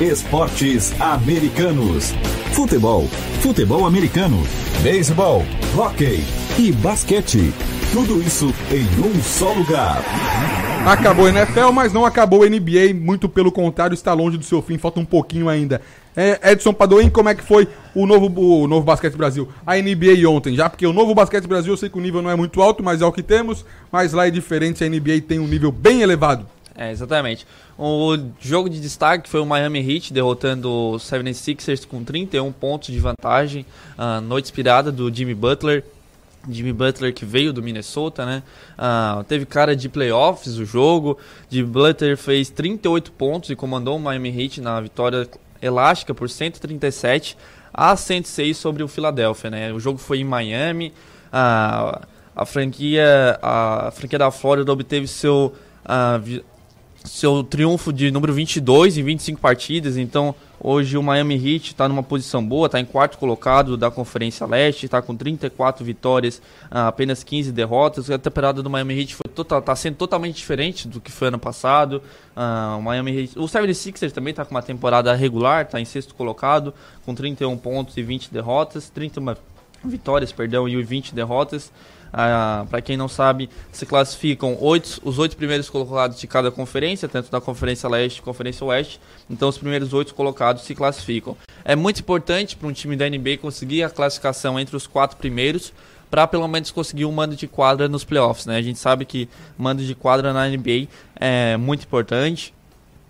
Esportes 0.00 0.98
americanos. 0.98 2.14
Futebol, 2.54 3.06
futebol 3.42 3.84
americano, 3.84 4.42
beisebol, 4.82 5.44
hockey 5.76 6.24
e 6.58 6.72
basquete. 6.72 7.52
Tudo 7.92 8.20
isso 8.20 8.52
em 8.70 8.84
um 9.06 9.22
só 9.22 9.52
lugar. 9.52 10.02
Acabou 10.86 11.26
a 11.26 11.30
NFL, 11.30 11.70
mas 11.72 11.92
não 11.92 12.04
acabou 12.04 12.42
a 12.42 12.48
NBA, 12.48 12.94
muito 12.94 13.28
pelo 13.28 13.50
contrário, 13.50 13.94
está 13.94 14.12
longe 14.12 14.36
do 14.36 14.44
seu 14.44 14.60
fim, 14.60 14.78
falta 14.78 15.00
um 15.00 15.04
pouquinho 15.04 15.48
ainda. 15.48 15.80
É, 16.16 16.52
Edson 16.52 16.72
Padoim, 16.72 17.10
como 17.10 17.28
é 17.28 17.34
que 17.34 17.42
foi 17.42 17.68
o 17.94 18.06
novo, 18.06 18.26
o 18.40 18.66
novo 18.66 18.84
Basquete 18.84 19.16
Brasil? 19.16 19.48
A 19.66 19.76
NBA 19.76 20.28
ontem, 20.28 20.54
já 20.54 20.68
porque 20.68 20.86
o 20.86 20.92
novo 20.92 21.14
Basquete 21.14 21.46
Brasil 21.46 21.72
eu 21.72 21.76
sei 21.76 21.88
que 21.88 21.98
o 21.98 22.00
nível 22.00 22.22
não 22.22 22.30
é 22.30 22.36
muito 22.36 22.62
alto, 22.62 22.82
mas 22.82 23.02
é 23.02 23.06
o 23.06 23.12
que 23.12 23.22
temos, 23.22 23.64
mas 23.90 24.12
lá 24.12 24.26
é 24.26 24.30
diferente, 24.30 24.84
a 24.84 24.88
NBA 24.88 25.22
tem 25.26 25.38
um 25.38 25.46
nível 25.46 25.72
bem 25.72 26.02
elevado. 26.02 26.46
É, 26.76 26.90
exatamente. 26.90 27.46
O 27.78 28.16
jogo 28.40 28.68
de 28.68 28.80
destaque 28.80 29.28
foi 29.28 29.40
o 29.40 29.46
Miami 29.46 29.80
Heat 29.80 30.12
derrotando 30.12 30.70
o 30.70 30.96
76ers 30.96 31.86
com 31.86 32.04
31 32.04 32.52
pontos 32.52 32.92
de 32.92 33.00
vantagem. 33.00 33.64
Uh, 33.98 34.20
noite 34.20 34.46
inspirada 34.46 34.92
do 34.92 35.12
Jimmy 35.12 35.34
Butler. 35.34 35.82
Jimmy 36.48 36.72
Butler 36.72 37.12
que 37.12 37.24
veio 37.24 37.52
do 37.52 37.62
Minnesota, 37.62 38.24
né? 38.24 38.42
Uh, 38.78 39.24
teve 39.24 39.46
cara 39.46 39.74
de 39.74 39.88
playoffs 39.88 40.58
o 40.58 40.64
jogo. 40.64 41.18
Jimmy 41.48 41.68
Butler 41.68 42.16
fez 42.16 42.50
38 42.50 43.12
pontos 43.12 43.50
e 43.50 43.56
comandou 43.56 43.96
o 43.96 44.00
Miami 44.00 44.30
Heat 44.30 44.60
na 44.60 44.80
vitória 44.80 45.28
elástica 45.60 46.14
por 46.14 46.28
137 46.28 47.36
a 47.72 47.96
106 47.96 48.56
sobre 48.56 48.82
o 48.82 48.88
Philadelphia, 48.88 49.50
né? 49.50 49.72
O 49.72 49.80
jogo 49.80 49.98
foi 49.98 50.20
em 50.20 50.24
Miami. 50.24 50.92
Uh, 51.28 52.00
a 52.34 52.44
franquia, 52.44 53.38
a 53.42 53.90
franquia 53.90 54.18
da 54.18 54.30
Flórida 54.30 54.70
obteve 54.72 55.06
seu 55.06 55.54
uh, 55.84 56.44
seu 57.06 57.42
triunfo 57.42 57.92
de 57.92 58.10
número 58.10 58.32
22 58.32 58.98
em 58.98 59.02
25 59.02 59.40
partidas. 59.40 59.96
Então, 59.96 60.34
hoje 60.60 60.96
o 60.98 61.02
Miami 61.02 61.34
Heat 61.34 61.68
está 61.68 61.88
numa 61.88 62.02
posição 62.02 62.44
boa, 62.44 62.66
está 62.66 62.80
em 62.80 62.84
quarto 62.84 63.18
colocado 63.18 63.76
da 63.76 63.90
Conferência 63.90 64.46
Leste, 64.46 64.86
está 64.86 65.00
com 65.00 65.16
34 65.16 65.84
vitórias, 65.84 66.42
ah, 66.70 66.88
apenas 66.88 67.22
15 67.22 67.52
derrotas. 67.52 68.10
A 68.10 68.18
temporada 68.18 68.62
do 68.62 68.68
Miami 68.68 69.00
Heat 69.00 69.16
está 69.40 69.76
sendo 69.76 69.96
totalmente 69.96 70.36
diferente 70.36 70.88
do 70.88 71.00
que 71.00 71.10
foi 71.10 71.28
ano 71.28 71.38
passado. 71.38 72.02
Uh, 72.36 72.78
o 72.78 72.82
Miami 72.82 73.22
Heat, 73.22 73.38
o 73.38 73.44
76ers 73.44 74.12
também 74.12 74.32
está 74.32 74.44
com 74.44 74.54
uma 74.54 74.62
temporada 74.62 75.14
regular, 75.14 75.64
está 75.64 75.80
em 75.80 75.84
sexto 75.84 76.14
colocado, 76.14 76.74
com 77.04 77.14
31 77.14 77.56
pontos 77.56 77.96
e 77.96 78.02
20 78.02 78.32
derrotas, 78.32 78.90
31 78.90 79.55
vitórias, 79.84 80.32
perdão, 80.32 80.68
e 80.68 80.82
20 80.82 81.14
derrotas. 81.14 81.72
Ah, 82.12 82.64
Para 82.70 82.80
quem 82.80 82.96
não 82.96 83.08
sabe, 83.08 83.50
se 83.70 83.84
classificam 83.84 84.56
oito, 84.60 85.00
os 85.04 85.18
oito 85.18 85.36
primeiros 85.36 85.68
colocados 85.68 86.18
de 86.18 86.26
cada 86.26 86.50
conferência, 86.50 87.08
tanto 87.08 87.30
da 87.30 87.40
Conferência 87.40 87.88
Leste 87.88 88.18
e 88.18 88.22
Conferência 88.22 88.64
Oeste. 88.64 89.00
Então, 89.28 89.48
os 89.48 89.58
primeiros 89.58 89.92
oito 89.92 90.14
colocados 90.14 90.62
se 90.62 90.74
classificam. 90.74 91.36
É 91.64 91.76
muito 91.76 92.00
importante 92.00 92.56
para 92.56 92.68
um 92.68 92.72
time 92.72 92.96
da 92.96 93.08
NBA 93.08 93.38
conseguir 93.38 93.82
a 93.82 93.90
classificação 93.90 94.58
entre 94.58 94.76
os 94.76 94.86
quatro 94.86 95.16
primeiros 95.16 95.72
para 96.10 96.26
pelo 96.26 96.46
menos 96.46 96.70
conseguir 96.70 97.04
um 97.04 97.12
mando 97.12 97.36
de 97.36 97.46
quadra 97.46 97.88
nos 97.88 98.04
playoffs. 98.04 98.46
Né? 98.46 98.56
A 98.56 98.62
gente 98.62 98.78
sabe 98.78 99.04
que 99.04 99.28
mando 99.58 99.84
de 99.84 99.94
quadra 99.94 100.32
na 100.32 100.48
NBA 100.48 100.88
é 101.16 101.56
muito 101.56 101.84
importante, 101.84 102.54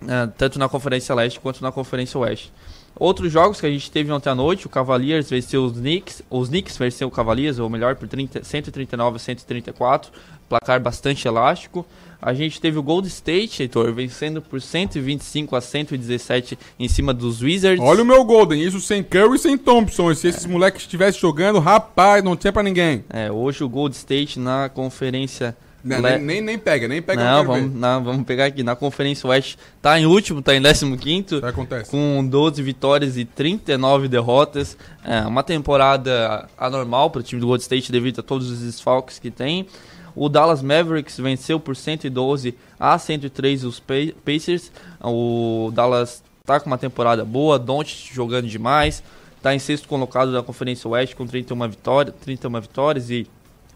uh, 0.03 0.33
tanto 0.37 0.59
na 0.59 0.69
Conferência 0.69 1.15
Leste 1.15 1.39
quanto 1.39 1.63
na 1.63 1.71
Conferência 1.71 2.19
Oeste. 2.19 2.53
Outros 2.99 3.31
jogos 3.31 3.61
que 3.61 3.67
a 3.67 3.71
gente 3.71 3.91
teve 3.91 4.11
ontem 4.11 4.31
à 4.31 4.35
noite, 4.35 4.67
o 4.67 4.71
Cavaliers 4.71 5.29
venceu 5.29 5.65
os 5.65 5.73
Knicks, 5.73 6.23
os 6.31 6.49
Knicks 6.49 6.79
venceu 6.79 7.09
o 7.09 7.11
Cavaliers, 7.11 7.59
ou 7.59 7.69
melhor, 7.69 7.95
por 7.95 8.09
30, 8.09 8.43
139 8.43 9.17
a 9.17 9.19
134, 9.19 10.11
placar 10.49 10.81
bastante 10.81 11.29
elástico. 11.29 11.85
A 12.21 12.33
gente 12.33 12.59
teve 12.59 12.79
o 12.79 12.83
Gold 12.83 13.07
State, 13.07 13.63
Heitor, 13.63 13.93
vencendo 13.93 14.41
por 14.41 14.63
125 14.63 15.55
a 15.55 15.61
117 15.61 16.59
em 16.79 16.89
cima 16.89 17.13
dos 17.13 17.43
Wizards. 17.43 17.85
Olha 17.85 18.03
o 18.03 18.07
meu 18.07 18.25
Golden, 18.25 18.63
isso 18.63 18.81
sem 18.81 19.03
Curry 19.03 19.37
e 19.37 19.39
sem 19.39 19.59
Thompson. 19.59 20.15
Se 20.15 20.29
esses 20.29 20.47
é. 20.47 20.49
moleques 20.49 20.81
estivessem 20.81 21.21
jogando, 21.21 21.59
rapaz, 21.59 22.25
não 22.25 22.35
tinha 22.35 22.53
para 22.53 22.63
ninguém. 22.63 23.05
É, 23.11 23.31
hoje 23.31 23.63
o 23.63 23.69
Gold 23.69 23.95
State 23.95 24.39
na 24.39 24.71
conferência 24.71 25.55
não, 25.87 26.01
Le... 26.01 26.19
nem, 26.19 26.41
nem 26.41 26.59
pega, 26.59 26.89
nem 26.89 27.01
pega. 27.01 27.23
Não, 27.23 27.45
vamos, 27.45 27.73
não, 27.73 28.03
vamos 28.03 28.27
pegar 28.27 28.47
aqui. 28.47 28.63
Na 28.63 28.75
Conferência 28.75 29.29
Oeste 29.29 29.57
tá 29.81 29.99
em 29.99 30.05
último, 30.05 30.43
tá 30.43 30.55
em 30.55 30.61
15 30.63 31.45
acontece. 31.45 31.91
Com 31.91 32.27
12 32.27 32.61
vitórias 32.63 33.17
e 33.17 33.25
39 33.25 34.09
derrotas. 34.09 34.77
É 35.05 35.21
uma 35.21 35.43
temporada 35.43 36.49
anormal 36.59 37.11
para 37.11 37.21
o 37.21 37.23
time 37.23 37.41
do 37.41 37.47
Gold 37.47 37.63
State 37.63 37.93
devido 37.93 38.19
a 38.19 38.23
todos 38.23 38.51
os 38.51 38.61
desfalques 38.61 39.19
que 39.19 39.31
tem. 39.31 39.67
O 40.17 40.29
Dallas 40.29 40.63
Mavericks 40.63 41.19
venceu 41.19 41.61
por 41.61 41.77
112 41.77 42.57
a 42.81 42.99
103 42.99 43.65
os 43.65 43.81
Pacers. 44.25 44.73
O 45.01 45.71
Dallas 45.73 46.23
tá 46.45 46.59
com 46.59 46.67
uma 46.67 46.79
temporada 46.79 47.25
boa, 47.25 47.59
Doncic 47.59 48.13
jogando 48.13 48.49
demais. 48.49 49.03
Tá 49.43 49.55
em 49.55 49.59
sexto 49.59 49.87
colocado 49.87 50.33
da 50.33 50.43
Conferência 50.43 50.89
Oeste 50.89 51.15
com 51.15 51.27
31 51.27 51.69
vitórias, 51.69 52.17
31 52.23 52.61
vitórias 52.61 53.11
e, 53.11 53.27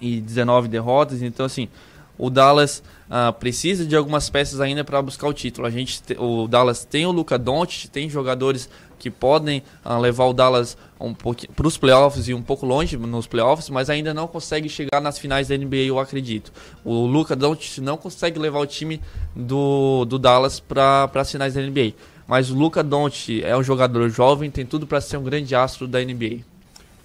e 0.01 0.21
19 0.21 0.67
derrotas. 0.67 1.23
Então, 1.23 1.47
assim, 1.47 1.69
o 2.21 2.29
Dallas 2.29 2.83
uh, 3.09 3.33
precisa 3.33 3.87
de 3.87 3.97
algumas 3.97 4.29
peças 4.29 4.61
ainda 4.61 4.85
para 4.85 5.01
buscar 5.01 5.27
o 5.27 5.33
título. 5.33 5.67
A 5.67 5.71
gente, 5.71 6.03
o 6.19 6.47
Dallas 6.47 6.85
tem 6.85 7.07
o 7.07 7.11
Luca 7.11 7.39
Doncic, 7.39 7.89
tem 7.89 8.11
jogadores 8.11 8.69
que 8.99 9.11
podem 9.11 9.63
uh, 9.83 9.99
levar 9.99 10.27
o 10.27 10.35
Dallas 10.35 10.77
um 11.01 11.15
para 11.15 11.67
os 11.67 11.79
playoffs 11.79 12.29
e 12.29 12.35
um 12.35 12.43
pouco 12.43 12.67
longe 12.67 12.99
nos 12.99 13.27
playoffs, 13.27 13.71
mas 13.71 13.89
ainda 13.89 14.13
não 14.13 14.29
consegue 14.29 14.69
chegar 14.69 15.01
nas 15.01 15.19
finais 15.19 15.49
da 15.49 15.57
NBA, 15.57 15.87
eu 15.87 15.99
acredito. 15.99 16.53
O 16.85 17.07
Luca 17.07 17.35
Doncic 17.35 17.79
não 17.79 17.97
consegue 17.97 18.39
levar 18.39 18.59
o 18.59 18.67
time 18.67 19.01
do, 19.35 20.05
do 20.05 20.19
Dallas 20.19 20.61
para 20.61 21.11
as 21.15 21.33
finais 21.33 21.55
da 21.55 21.63
NBA. 21.63 21.95
Mas 22.29 22.51
o 22.51 22.55
Luca 22.55 22.83
Doncic 22.83 23.43
é 23.43 23.57
um 23.57 23.63
jogador 23.63 24.11
jovem, 24.11 24.51
tem 24.51 24.67
tudo 24.67 24.87
para 24.87 25.01
ser 25.01 25.17
um 25.17 25.25
grande 25.25 25.55
astro 25.55 25.89
da 25.89 26.05
NBA. 26.05 26.41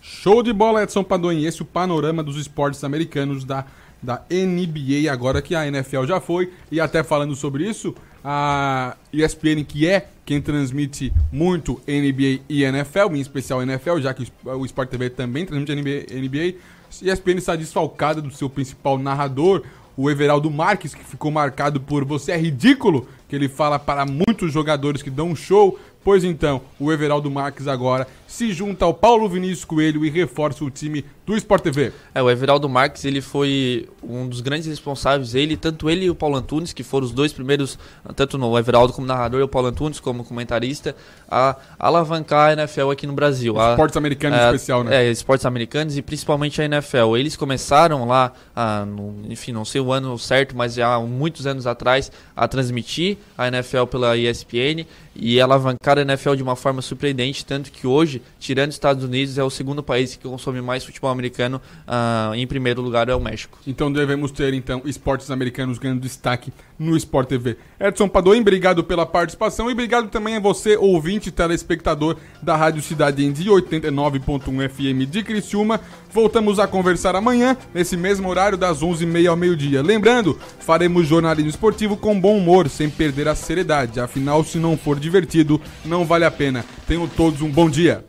Show 0.01 0.43
de 0.43 0.51
bola, 0.51 0.83
Edson 0.83 1.03
Padoim. 1.03 1.45
Esse 1.45 1.61
é 1.61 1.63
o 1.63 1.65
panorama 1.65 2.21
dos 2.21 2.35
esportes 2.35 2.83
americanos 2.83 3.45
da 3.45 3.65
da 4.05 4.21
NBA, 4.29 5.11
agora 5.11 5.41
que 5.41 5.55
a 5.55 5.67
NFL 5.67 6.05
já 6.05 6.21
foi. 6.21 6.53
E 6.71 6.79
até 6.79 7.03
falando 7.03 7.35
sobre 7.35 7.67
isso, 7.67 7.93
a 8.23 8.95
ESPN, 9.11 9.63
que 9.67 9.87
é 9.87 10.07
quem 10.25 10.41
transmite 10.41 11.11
muito 11.31 11.81
NBA 11.87 12.41
e 12.47 12.63
NFL, 12.63 13.15
em 13.15 13.19
especial 13.19 13.61
NFL, 13.61 13.99
já 13.99 14.13
que 14.13 14.25
o 14.43 14.65
Sport 14.65 14.89
TV 14.89 15.09
também 15.09 15.45
transmite 15.45 15.75
NBA, 15.75 16.05
NBA 16.21 16.55
ESPN 17.01 17.37
está 17.37 17.55
desfalcada 17.55 18.21
do 18.21 18.31
seu 18.31 18.49
principal 18.49 18.97
narrador, 18.97 19.63
o 19.97 20.09
Everaldo 20.09 20.51
Marques, 20.51 20.93
que 20.93 21.03
ficou 21.03 21.31
marcado 21.31 21.79
por 21.79 22.03
Você 22.05 22.31
é 22.31 22.37
Ridículo, 22.37 23.07
que 23.27 23.35
ele 23.35 23.47
fala 23.47 23.79
para 23.79 24.05
muitos 24.05 24.51
jogadores 24.51 25.01
que 25.01 25.09
dão 25.09 25.29
um 25.29 25.35
show. 25.35 25.79
Pois 26.05 26.23
então, 26.23 26.61
o 26.79 26.93
Everaldo 26.93 27.31
Marques 27.31 27.67
agora 27.67 28.05
se 28.27 28.53
junta 28.53 28.85
ao 28.85 28.93
Paulo 28.93 29.27
Vinícius 29.27 29.65
Coelho 29.65 30.05
e 30.05 30.09
reforça 30.11 30.63
o 30.63 30.69
time 30.69 31.03
do 31.25 31.35
Sport 31.35 31.63
TV. 31.63 31.91
É, 32.13 32.21
o 32.21 32.29
Everaldo 32.29 32.69
Marques, 32.69 33.03
ele 33.05 33.21
foi 33.21 33.89
um 34.03 34.27
dos 34.27 34.39
grandes 34.39 34.67
responsáveis, 34.67 35.33
ele, 35.33 35.57
tanto 35.57 35.89
ele 35.89 36.05
e 36.05 36.09
o 36.11 36.13
Paulo 36.13 36.35
Antunes, 36.35 36.73
que 36.73 36.83
foram 36.83 37.07
os 37.07 37.11
dois 37.11 37.33
primeiros, 37.33 37.79
tanto 38.15 38.37
no 38.37 38.55
Everaldo 38.55 38.93
como 38.93 39.07
narrador 39.07 39.39
e 39.39 39.43
o 39.43 39.47
Paulo 39.47 39.69
Antunes 39.69 39.99
como 39.99 40.23
comentarista, 40.23 40.95
a 41.29 41.55
alavancar 41.79 42.49
a 42.49 42.53
NFL 42.53 42.91
aqui 42.91 43.07
no 43.07 43.13
Brasil. 43.13 43.55
Esportes 43.71 43.97
americanos 43.97 44.39
em 44.39 44.45
especial, 44.45 44.83
né? 44.83 45.05
É, 45.05 45.11
esportes 45.11 45.45
americanos 45.45 45.97
e 45.97 46.01
principalmente 46.01 46.61
a 46.61 46.65
NFL. 46.65 47.17
Eles 47.17 47.35
começaram 47.35 48.05
lá, 48.05 48.31
ah, 48.55 48.85
no, 48.85 49.15
enfim, 49.29 49.51
não 49.51 49.65
sei 49.65 49.81
o 49.81 49.91
ano 49.91 50.17
certo, 50.17 50.55
mas 50.55 50.73
já 50.75 50.95
há 50.95 50.99
muitos 50.99 51.47
anos 51.47 51.67
atrás, 51.67 52.11
a 52.35 52.47
transmitir 52.47 53.17
a 53.37 53.47
NFL 53.47 53.85
pela 53.85 54.17
ESPN 54.17 54.85
e 55.15 55.39
alavancar 55.39 55.97
a 55.97 56.01
NFL 56.01 56.35
de 56.35 56.43
uma 56.43 56.55
forma 56.55 56.81
surpreendente, 56.81 57.45
tanto 57.45 57.71
que 57.71 57.87
hoje, 57.87 58.21
tirando 58.39 58.69
os 58.69 58.75
Estados 58.75 59.03
Unidos, 59.03 59.37
é 59.37 59.43
o 59.43 59.49
segundo 59.49 59.81
país 59.81 60.15
que 60.15 60.27
consome 60.27 60.61
mais 60.61 60.83
futebol 60.83 61.09
americano, 61.09 61.61
uh, 61.87 62.35
em 62.35 62.45
primeiro 62.45 62.81
lugar 62.81 63.07
é 63.07 63.15
o 63.15 63.19
México. 63.19 63.57
Então 63.65 63.91
devemos 63.91 64.31
ter 64.31 64.53
então 64.53 64.81
esportes 64.85 65.31
americanos 65.31 65.77
ganhando 65.77 66.01
destaque 66.01 66.51
no 66.77 66.97
Sport 66.97 67.29
TV. 67.29 67.57
Edson 67.79 68.09
Padoim, 68.09 68.41
obrigado 68.41 68.83
pela 68.83 69.05
participação 69.05 69.69
e 69.69 69.73
obrigado 69.73 70.09
também 70.09 70.35
a 70.35 70.39
você, 70.39 70.77
ouvinte 71.15 71.31
telespectador 71.31 72.17
da 72.41 72.55
Rádio 72.55 72.81
Cidade 72.81 73.25
em 73.25 73.31
89.1 73.33 74.69
FM 74.69 75.09
de 75.09 75.23
Criciúma. 75.23 75.79
Voltamos 76.13 76.59
a 76.59 76.67
conversar 76.67 77.15
amanhã, 77.15 77.55
nesse 77.73 77.95
mesmo 77.95 78.29
horário, 78.29 78.57
das 78.57 78.81
11h30 78.81 79.29
ao 79.29 79.35
meio-dia. 79.35 79.81
Lembrando, 79.81 80.37
faremos 80.59 81.07
jornalismo 81.07 81.49
esportivo 81.49 81.95
com 81.95 82.19
bom 82.19 82.37
humor, 82.37 82.69
sem 82.69 82.89
perder 82.89 83.27
a 83.27 83.35
seriedade. 83.35 83.99
Afinal, 83.99 84.43
se 84.43 84.57
não 84.57 84.77
for 84.77 84.99
divertido, 84.99 85.59
não 85.85 86.05
vale 86.05 86.25
a 86.25 86.31
pena. 86.31 86.65
Tenham 86.87 87.07
todos 87.07 87.41
um 87.41 87.49
bom 87.49 87.69
dia. 87.69 88.03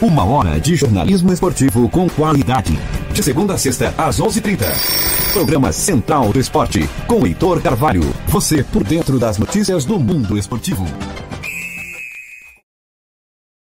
Uma 0.00 0.24
hora 0.24 0.60
de 0.60 0.76
jornalismo 0.76 1.32
esportivo 1.32 1.88
com 1.88 2.08
qualidade. 2.08 2.78
De 3.12 3.22
segunda 3.22 3.54
a 3.54 3.58
sexta, 3.58 3.94
às 3.96 4.20
11:30. 4.20 5.15
H 5.36 5.44
30 5.44 5.46
Programa 5.46 5.70
Central 5.70 6.32
do 6.32 6.40
Esporte, 6.40 6.88
com 7.06 7.26
Heitor 7.26 7.60
Carvalho. 7.60 8.02
Você 8.28 8.64
por 8.64 8.82
dentro 8.82 9.18
das 9.18 9.36
notícias 9.36 9.84
do 9.84 9.98
mundo 9.98 10.38
esportivo. 10.38 10.86